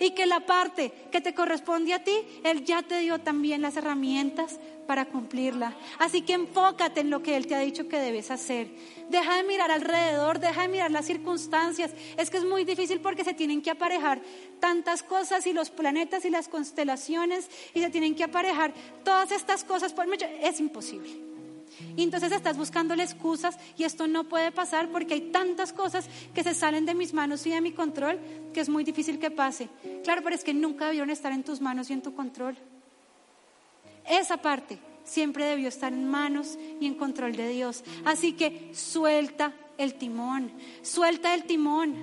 Y 0.00 0.10
que 0.10 0.26
la 0.26 0.40
parte 0.40 0.92
que 1.10 1.20
te 1.20 1.34
corresponde 1.34 1.94
a 1.94 2.02
ti, 2.02 2.12
Él 2.44 2.64
ya 2.64 2.82
te 2.82 2.98
dio 2.98 3.18
también 3.20 3.62
las 3.62 3.76
herramientas 3.76 4.58
para 4.86 5.06
cumplirla. 5.06 5.74
Así 5.98 6.22
que 6.22 6.34
enfócate 6.34 7.00
en 7.00 7.10
lo 7.10 7.22
que 7.22 7.36
Él 7.36 7.46
te 7.46 7.54
ha 7.54 7.60
dicho 7.60 7.88
que 7.88 7.98
debes 7.98 8.30
hacer. 8.30 8.68
Deja 9.08 9.36
de 9.36 9.42
mirar 9.44 9.70
alrededor, 9.70 10.38
deja 10.38 10.62
de 10.62 10.68
mirar 10.68 10.90
las 10.90 11.06
circunstancias. 11.06 11.92
Es 12.16 12.30
que 12.30 12.38
es 12.38 12.44
muy 12.44 12.64
difícil 12.64 13.00
porque 13.00 13.24
se 13.24 13.34
tienen 13.34 13.62
que 13.62 13.70
aparejar 13.70 14.20
tantas 14.60 15.02
cosas 15.02 15.46
y 15.46 15.52
los 15.52 15.70
planetas 15.70 16.24
y 16.24 16.30
las 16.30 16.48
constelaciones 16.48 17.48
y 17.74 17.80
se 17.80 17.90
tienen 17.90 18.14
que 18.14 18.24
aparejar 18.24 18.72
todas 19.04 19.32
estas 19.32 19.64
cosas. 19.64 19.94
Es 20.42 20.60
imposible. 20.60 21.32
Y 21.96 22.02
entonces 22.02 22.32
estás 22.32 22.56
buscándole 22.56 23.02
excusas 23.02 23.58
y 23.76 23.84
esto 23.84 24.06
no 24.06 24.24
puede 24.24 24.52
pasar 24.52 24.90
porque 24.90 25.14
hay 25.14 25.20
tantas 25.32 25.72
cosas 25.72 26.08
que 26.34 26.42
se 26.42 26.54
salen 26.54 26.86
de 26.86 26.94
mis 26.94 27.12
manos 27.12 27.46
y 27.46 27.50
de 27.50 27.60
mi 27.60 27.72
control 27.72 28.18
que 28.52 28.60
es 28.60 28.68
muy 28.68 28.84
difícil 28.84 29.18
que 29.18 29.30
pase. 29.30 29.68
Claro, 30.04 30.22
pero 30.22 30.34
es 30.34 30.44
que 30.44 30.54
nunca 30.54 30.86
debieron 30.86 31.10
estar 31.10 31.32
en 31.32 31.42
tus 31.42 31.60
manos 31.60 31.90
y 31.90 31.94
en 31.94 32.02
tu 32.02 32.14
control. 32.14 32.56
Esa 34.08 34.36
parte 34.36 34.78
siempre 35.04 35.44
debió 35.44 35.68
estar 35.68 35.92
en 35.92 36.08
manos 36.08 36.58
y 36.80 36.86
en 36.86 36.94
control 36.94 37.36
de 37.36 37.48
Dios. 37.48 37.84
Así 38.04 38.32
que 38.32 38.70
suelta 38.74 39.52
el 39.78 39.94
timón, 39.94 40.52
suelta 40.82 41.34
el 41.34 41.44
timón, 41.44 41.94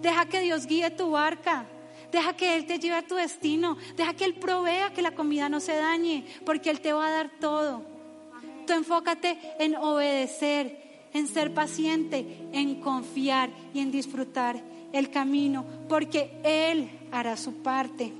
deja 0.00 0.26
que 0.26 0.40
Dios 0.40 0.66
guíe 0.66 0.90
tu 0.90 1.10
barca. 1.10 1.66
Deja 2.10 2.34
que 2.34 2.56
Él 2.56 2.64
te 2.64 2.78
lleve 2.78 2.96
a 2.96 3.06
tu 3.06 3.16
destino. 3.16 3.76
Deja 3.94 4.14
que 4.14 4.24
Él 4.24 4.34
provea 4.34 4.94
que 4.94 5.02
la 5.02 5.14
comida 5.14 5.50
no 5.50 5.60
se 5.60 5.74
dañe, 5.74 6.24
porque 6.46 6.70
Él 6.70 6.80
te 6.80 6.94
va 6.94 7.06
a 7.06 7.10
dar 7.10 7.30
todo. 7.38 7.97
Enfócate 8.74 9.38
en 9.58 9.76
obedecer, 9.76 11.08
en 11.12 11.26
ser 11.26 11.54
paciente, 11.54 12.24
en 12.52 12.80
confiar 12.80 13.50
y 13.74 13.80
en 13.80 13.90
disfrutar 13.90 14.60
el 14.92 15.10
camino, 15.10 15.64
porque 15.88 16.30
Él 16.44 16.90
hará 17.10 17.36
su 17.36 17.62
parte. 17.62 18.12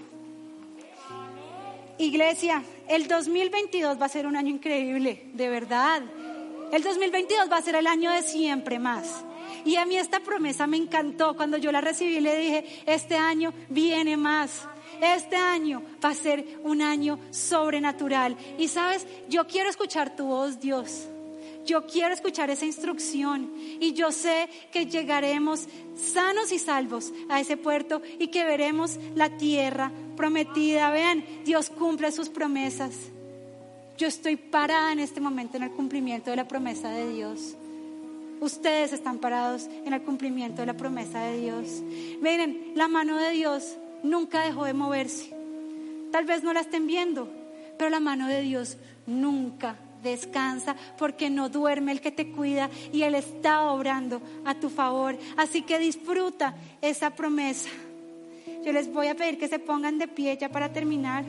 Iglesia, 1.99 2.62
el 2.88 3.09
2022 3.09 4.01
va 4.01 4.07
a 4.07 4.09
ser 4.09 4.26
un 4.26 4.36
año 4.36 4.51
increíble, 4.51 5.26
de 5.32 5.49
verdad. 5.49 6.03
El 6.72 6.82
2022 6.82 7.51
va 7.51 7.57
a 7.57 7.62
ser 7.62 7.74
el 7.74 7.86
año 7.86 8.12
de 8.12 8.22
siempre 8.22 8.78
más. 8.78 9.24
Y 9.64 9.76
a 9.76 9.84
mí 9.84 9.96
esta 9.96 10.20
promesa 10.20 10.66
me 10.66 10.76
encantó. 10.76 11.34
Cuando 11.36 11.57
yo 11.57 11.72
la 11.72 11.80
recibí 11.80 12.20
le 12.20 12.38
dije, 12.38 12.82
este 12.86 13.16
año 13.16 13.53
viene 13.68 14.16
más. 14.16 14.68
Este 15.01 15.36
año 15.36 15.82
va 16.05 16.11
a 16.11 16.14
ser 16.14 16.61
un 16.64 16.82
año 16.82 17.18
sobrenatural. 17.30 18.36
Y 18.59 18.68
sabes, 18.68 19.07
yo 19.28 19.46
quiero 19.46 19.70
escuchar 19.70 20.14
tu 20.16 20.26
voz, 20.26 20.61
Dios. 20.61 21.09
Yo 21.64 21.86
quiero 21.86 22.14
escuchar 22.14 22.49
esa 22.49 22.64
instrucción 22.64 23.53
y 23.78 23.92
yo 23.92 24.11
sé 24.11 24.49
que 24.72 24.86
llegaremos 24.86 25.68
sanos 25.96 26.51
y 26.51 26.59
salvos 26.59 27.12
a 27.28 27.40
ese 27.40 27.59
puerto 27.59 28.01
y 28.18 28.28
que 28.28 28.44
veremos 28.44 28.99
la 29.14 29.36
tierra 29.36 29.92
prometida. 30.16 30.90
Vean, 30.90 31.22
Dios 31.44 31.68
cumple 31.68 32.11
sus 32.11 32.30
promesas. 32.30 32.94
Yo 33.99 34.07
estoy 34.07 34.36
parada 34.36 34.92
en 34.92 35.01
este 35.01 35.20
momento 35.20 35.59
en 35.59 35.64
el 35.64 35.70
cumplimiento 35.72 36.30
de 36.30 36.36
la 36.36 36.49
promesa 36.49 36.88
de 36.88 37.12
Dios. 37.12 37.55
Ustedes 38.40 38.94
están 38.94 39.18
parados 39.18 39.66
en 39.84 39.92
el 39.92 40.01
cumplimiento 40.01 40.62
de 40.62 40.66
la 40.66 40.76
promesa 40.76 41.20
de 41.24 41.38
Dios. 41.38 41.82
Miren, 42.22 42.72
la 42.76 42.88
mano 42.88 43.18
de 43.18 43.30
Dios 43.32 43.76
nunca 44.03 44.42
dejó 44.42 44.64
de 44.64 44.74
moverse. 44.74 45.32
Tal 46.11 46.24
vez 46.24 46.42
no 46.42 46.53
la 46.53 46.61
estén 46.61 46.86
viendo, 46.86 47.28
pero 47.76 47.90
la 47.90 48.01
mano 48.01 48.28
de 48.28 48.40
Dios 48.40 48.76
nunca 49.07 49.76
descansa 50.03 50.76
porque 50.96 51.30
no 51.30 51.49
duerme 51.49 51.92
el 51.92 52.01
que 52.01 52.12
te 52.12 52.30
cuida 52.30 52.70
y 52.92 53.03
Él 53.03 53.14
está 53.14 53.70
obrando 53.70 54.22
a 54.44 54.55
tu 54.55 54.70
favor. 54.70 55.18
Así 55.36 55.62
que 55.62 55.78
disfruta 55.78 56.55
esa 56.80 57.11
promesa. 57.11 57.70
Yo 58.64 58.72
les 58.72 58.92
voy 58.92 59.09
a 59.09 59.14
pedir 59.14 59.38
que 59.38 59.49
se 59.49 59.59
pongan 59.59 59.99
de 59.99 60.09
pie 60.09 60.36
ya 60.36 60.49
para 60.49 60.72
terminar. 60.72 61.24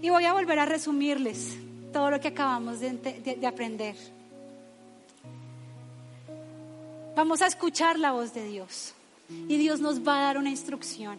Y 0.00 0.10
voy 0.10 0.24
a 0.24 0.32
volver 0.32 0.58
a 0.58 0.66
resumirles 0.66 1.56
todo 1.92 2.10
lo 2.10 2.20
que 2.20 2.28
acabamos 2.28 2.80
de, 2.80 2.92
de 2.92 3.46
aprender. 3.46 3.94
Vamos 7.14 7.42
a 7.42 7.46
escuchar 7.46 7.98
la 7.98 8.12
voz 8.12 8.32
de 8.34 8.44
Dios 8.44 8.94
y 9.48 9.56
Dios 9.56 9.80
nos 9.80 10.06
va 10.06 10.18
a 10.18 10.22
dar 10.22 10.38
una 10.38 10.50
instrucción 10.50 11.18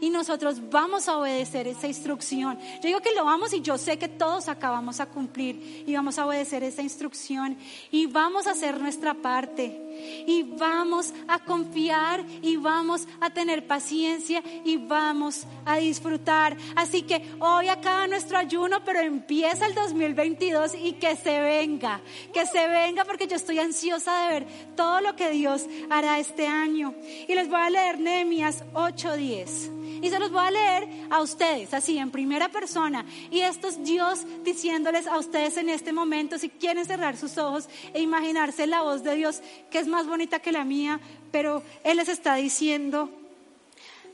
y 0.00 0.10
nosotros 0.10 0.60
vamos 0.70 1.08
a 1.08 1.18
obedecer 1.18 1.66
esa 1.66 1.86
instrucción. 1.86 2.58
Yo 2.76 2.88
digo 2.88 3.00
que 3.00 3.14
lo 3.14 3.24
vamos 3.24 3.52
y 3.52 3.60
yo 3.60 3.78
sé 3.78 3.98
que 3.98 4.08
todos 4.08 4.48
acabamos 4.48 5.00
a 5.00 5.06
cumplir 5.06 5.84
y 5.86 5.94
vamos 5.94 6.18
a 6.18 6.26
obedecer 6.26 6.62
esa 6.62 6.82
instrucción 6.82 7.56
y 7.90 8.06
vamos 8.06 8.46
a 8.46 8.52
hacer 8.52 8.80
nuestra 8.80 9.14
parte 9.14 9.89
y 10.26 10.42
vamos 10.42 11.12
a 11.28 11.38
confiar 11.40 12.24
y 12.42 12.56
vamos 12.56 13.06
a 13.20 13.30
tener 13.30 13.66
paciencia 13.66 14.42
y 14.64 14.76
vamos 14.76 15.46
a 15.64 15.76
disfrutar. 15.76 16.56
Así 16.76 17.02
que 17.02 17.22
hoy 17.38 17.68
acaba 17.68 18.06
nuestro 18.06 18.38
ayuno, 18.38 18.84
pero 18.84 19.00
empieza 19.00 19.66
el 19.66 19.74
2022 19.74 20.74
y 20.74 20.92
que 20.94 21.16
se 21.16 21.40
venga, 21.40 22.00
que 22.32 22.46
se 22.46 22.66
venga 22.68 23.04
porque 23.04 23.26
yo 23.26 23.36
estoy 23.36 23.58
ansiosa 23.58 24.24
de 24.24 24.28
ver 24.34 24.46
todo 24.76 25.00
lo 25.00 25.16
que 25.16 25.30
Dios 25.30 25.66
hará 25.90 26.18
este 26.18 26.46
año. 26.46 26.94
Y 27.28 27.34
les 27.34 27.48
voy 27.48 27.60
a 27.60 27.70
leer 27.70 27.98
Nehemías 27.98 28.64
8:10. 28.74 29.70
Y 30.02 30.08
se 30.08 30.18
los 30.18 30.30
voy 30.30 30.46
a 30.46 30.50
leer 30.50 30.88
a 31.10 31.20
ustedes, 31.20 31.74
así 31.74 31.98
en 31.98 32.10
primera 32.10 32.48
persona. 32.48 33.04
Y 33.30 33.40
esto 33.40 33.68
es 33.68 33.82
Dios 33.84 34.24
diciéndoles 34.44 35.06
a 35.06 35.18
ustedes 35.18 35.56
en 35.58 35.68
este 35.68 35.92
momento, 35.92 36.38
si 36.38 36.48
quieren 36.48 36.86
cerrar 36.86 37.16
sus 37.16 37.36
ojos 37.36 37.68
e 37.92 38.00
imaginarse 38.00 38.66
la 38.66 38.82
voz 38.82 39.02
de 39.02 39.14
Dios, 39.16 39.42
que 39.70 39.78
es 39.78 39.88
más 39.90 40.06
bonita 40.06 40.40
que 40.40 40.52
la 40.52 40.64
mía, 40.64 41.00
pero 41.30 41.62
Él 41.84 41.98
les 41.98 42.08
está 42.08 42.36
diciendo, 42.36 43.10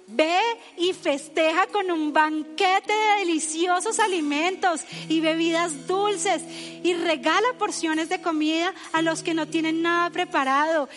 Ve 0.09 0.39
y 0.77 0.93
festeja 0.93 1.67
con 1.67 1.91
un 1.91 2.13
banquete 2.13 2.93
de 2.93 3.19
deliciosos 3.25 3.99
alimentos 3.99 4.83
y 5.09 5.19
bebidas 5.19 5.89
dulces 5.89 6.43
y 6.85 6.95
regala 6.95 7.55
porciones 7.59 8.09
de 8.09 8.21
comida 8.21 8.73
a 8.93 9.03
los 9.03 9.25
que 9.25 9.35
no 9.35 9.49
tienen 9.49 9.83
nada 9.83 10.11
preparado. 10.11 10.89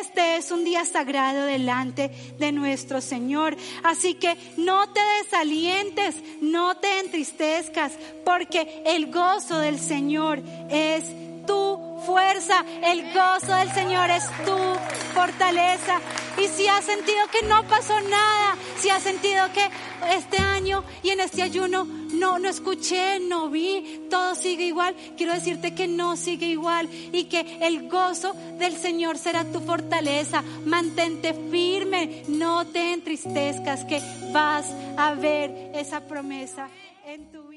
Este 0.00 0.36
es 0.36 0.50
un 0.50 0.64
día 0.64 0.84
sagrado 0.84 1.44
delante 1.44 2.10
de 2.40 2.50
nuestro 2.50 3.00
Señor. 3.00 3.56
Así 3.84 4.14
que 4.14 4.36
no 4.56 4.92
te 4.92 5.00
desalientes, 5.22 6.16
no 6.40 6.76
te 6.78 6.98
entristezcas, 6.98 7.92
porque 8.24 8.82
el 8.86 9.12
gozo 9.12 9.60
del 9.60 9.78
Señor 9.78 10.42
es 10.68 11.04
tu 11.48 11.98
fuerza, 12.04 12.64
el 12.84 13.12
gozo 13.12 13.54
del 13.56 13.72
Señor 13.72 14.10
es 14.10 14.24
tu 14.44 14.56
fortaleza. 15.14 15.98
Y 16.38 16.46
si 16.46 16.68
has 16.68 16.84
sentido 16.84 17.18
que 17.32 17.46
no 17.46 17.66
pasó 17.66 17.98
nada, 18.02 18.54
si 18.78 18.90
has 18.90 19.02
sentido 19.02 19.50
que 19.52 19.68
este 20.14 20.38
año 20.38 20.84
y 21.02 21.10
en 21.10 21.20
este 21.20 21.42
ayuno 21.42 21.84
no, 21.84 22.38
no 22.38 22.48
escuché, 22.48 23.18
no 23.18 23.48
vi, 23.48 24.06
todo 24.08 24.34
sigue 24.34 24.66
igual, 24.66 24.94
quiero 25.16 25.32
decirte 25.32 25.74
que 25.74 25.88
no 25.88 26.16
sigue 26.16 26.46
igual 26.46 26.88
y 27.12 27.24
que 27.24 27.58
el 27.62 27.88
gozo 27.88 28.34
del 28.58 28.76
Señor 28.76 29.18
será 29.18 29.44
tu 29.44 29.60
fortaleza. 29.60 30.44
Mantente 30.64 31.34
firme, 31.50 32.22
no 32.28 32.66
te 32.66 32.92
entristezcas, 32.92 33.84
que 33.86 34.00
vas 34.32 34.66
a 34.96 35.14
ver 35.14 35.72
esa 35.74 36.00
promesa 36.02 36.68
en 37.06 37.32
tu. 37.32 37.47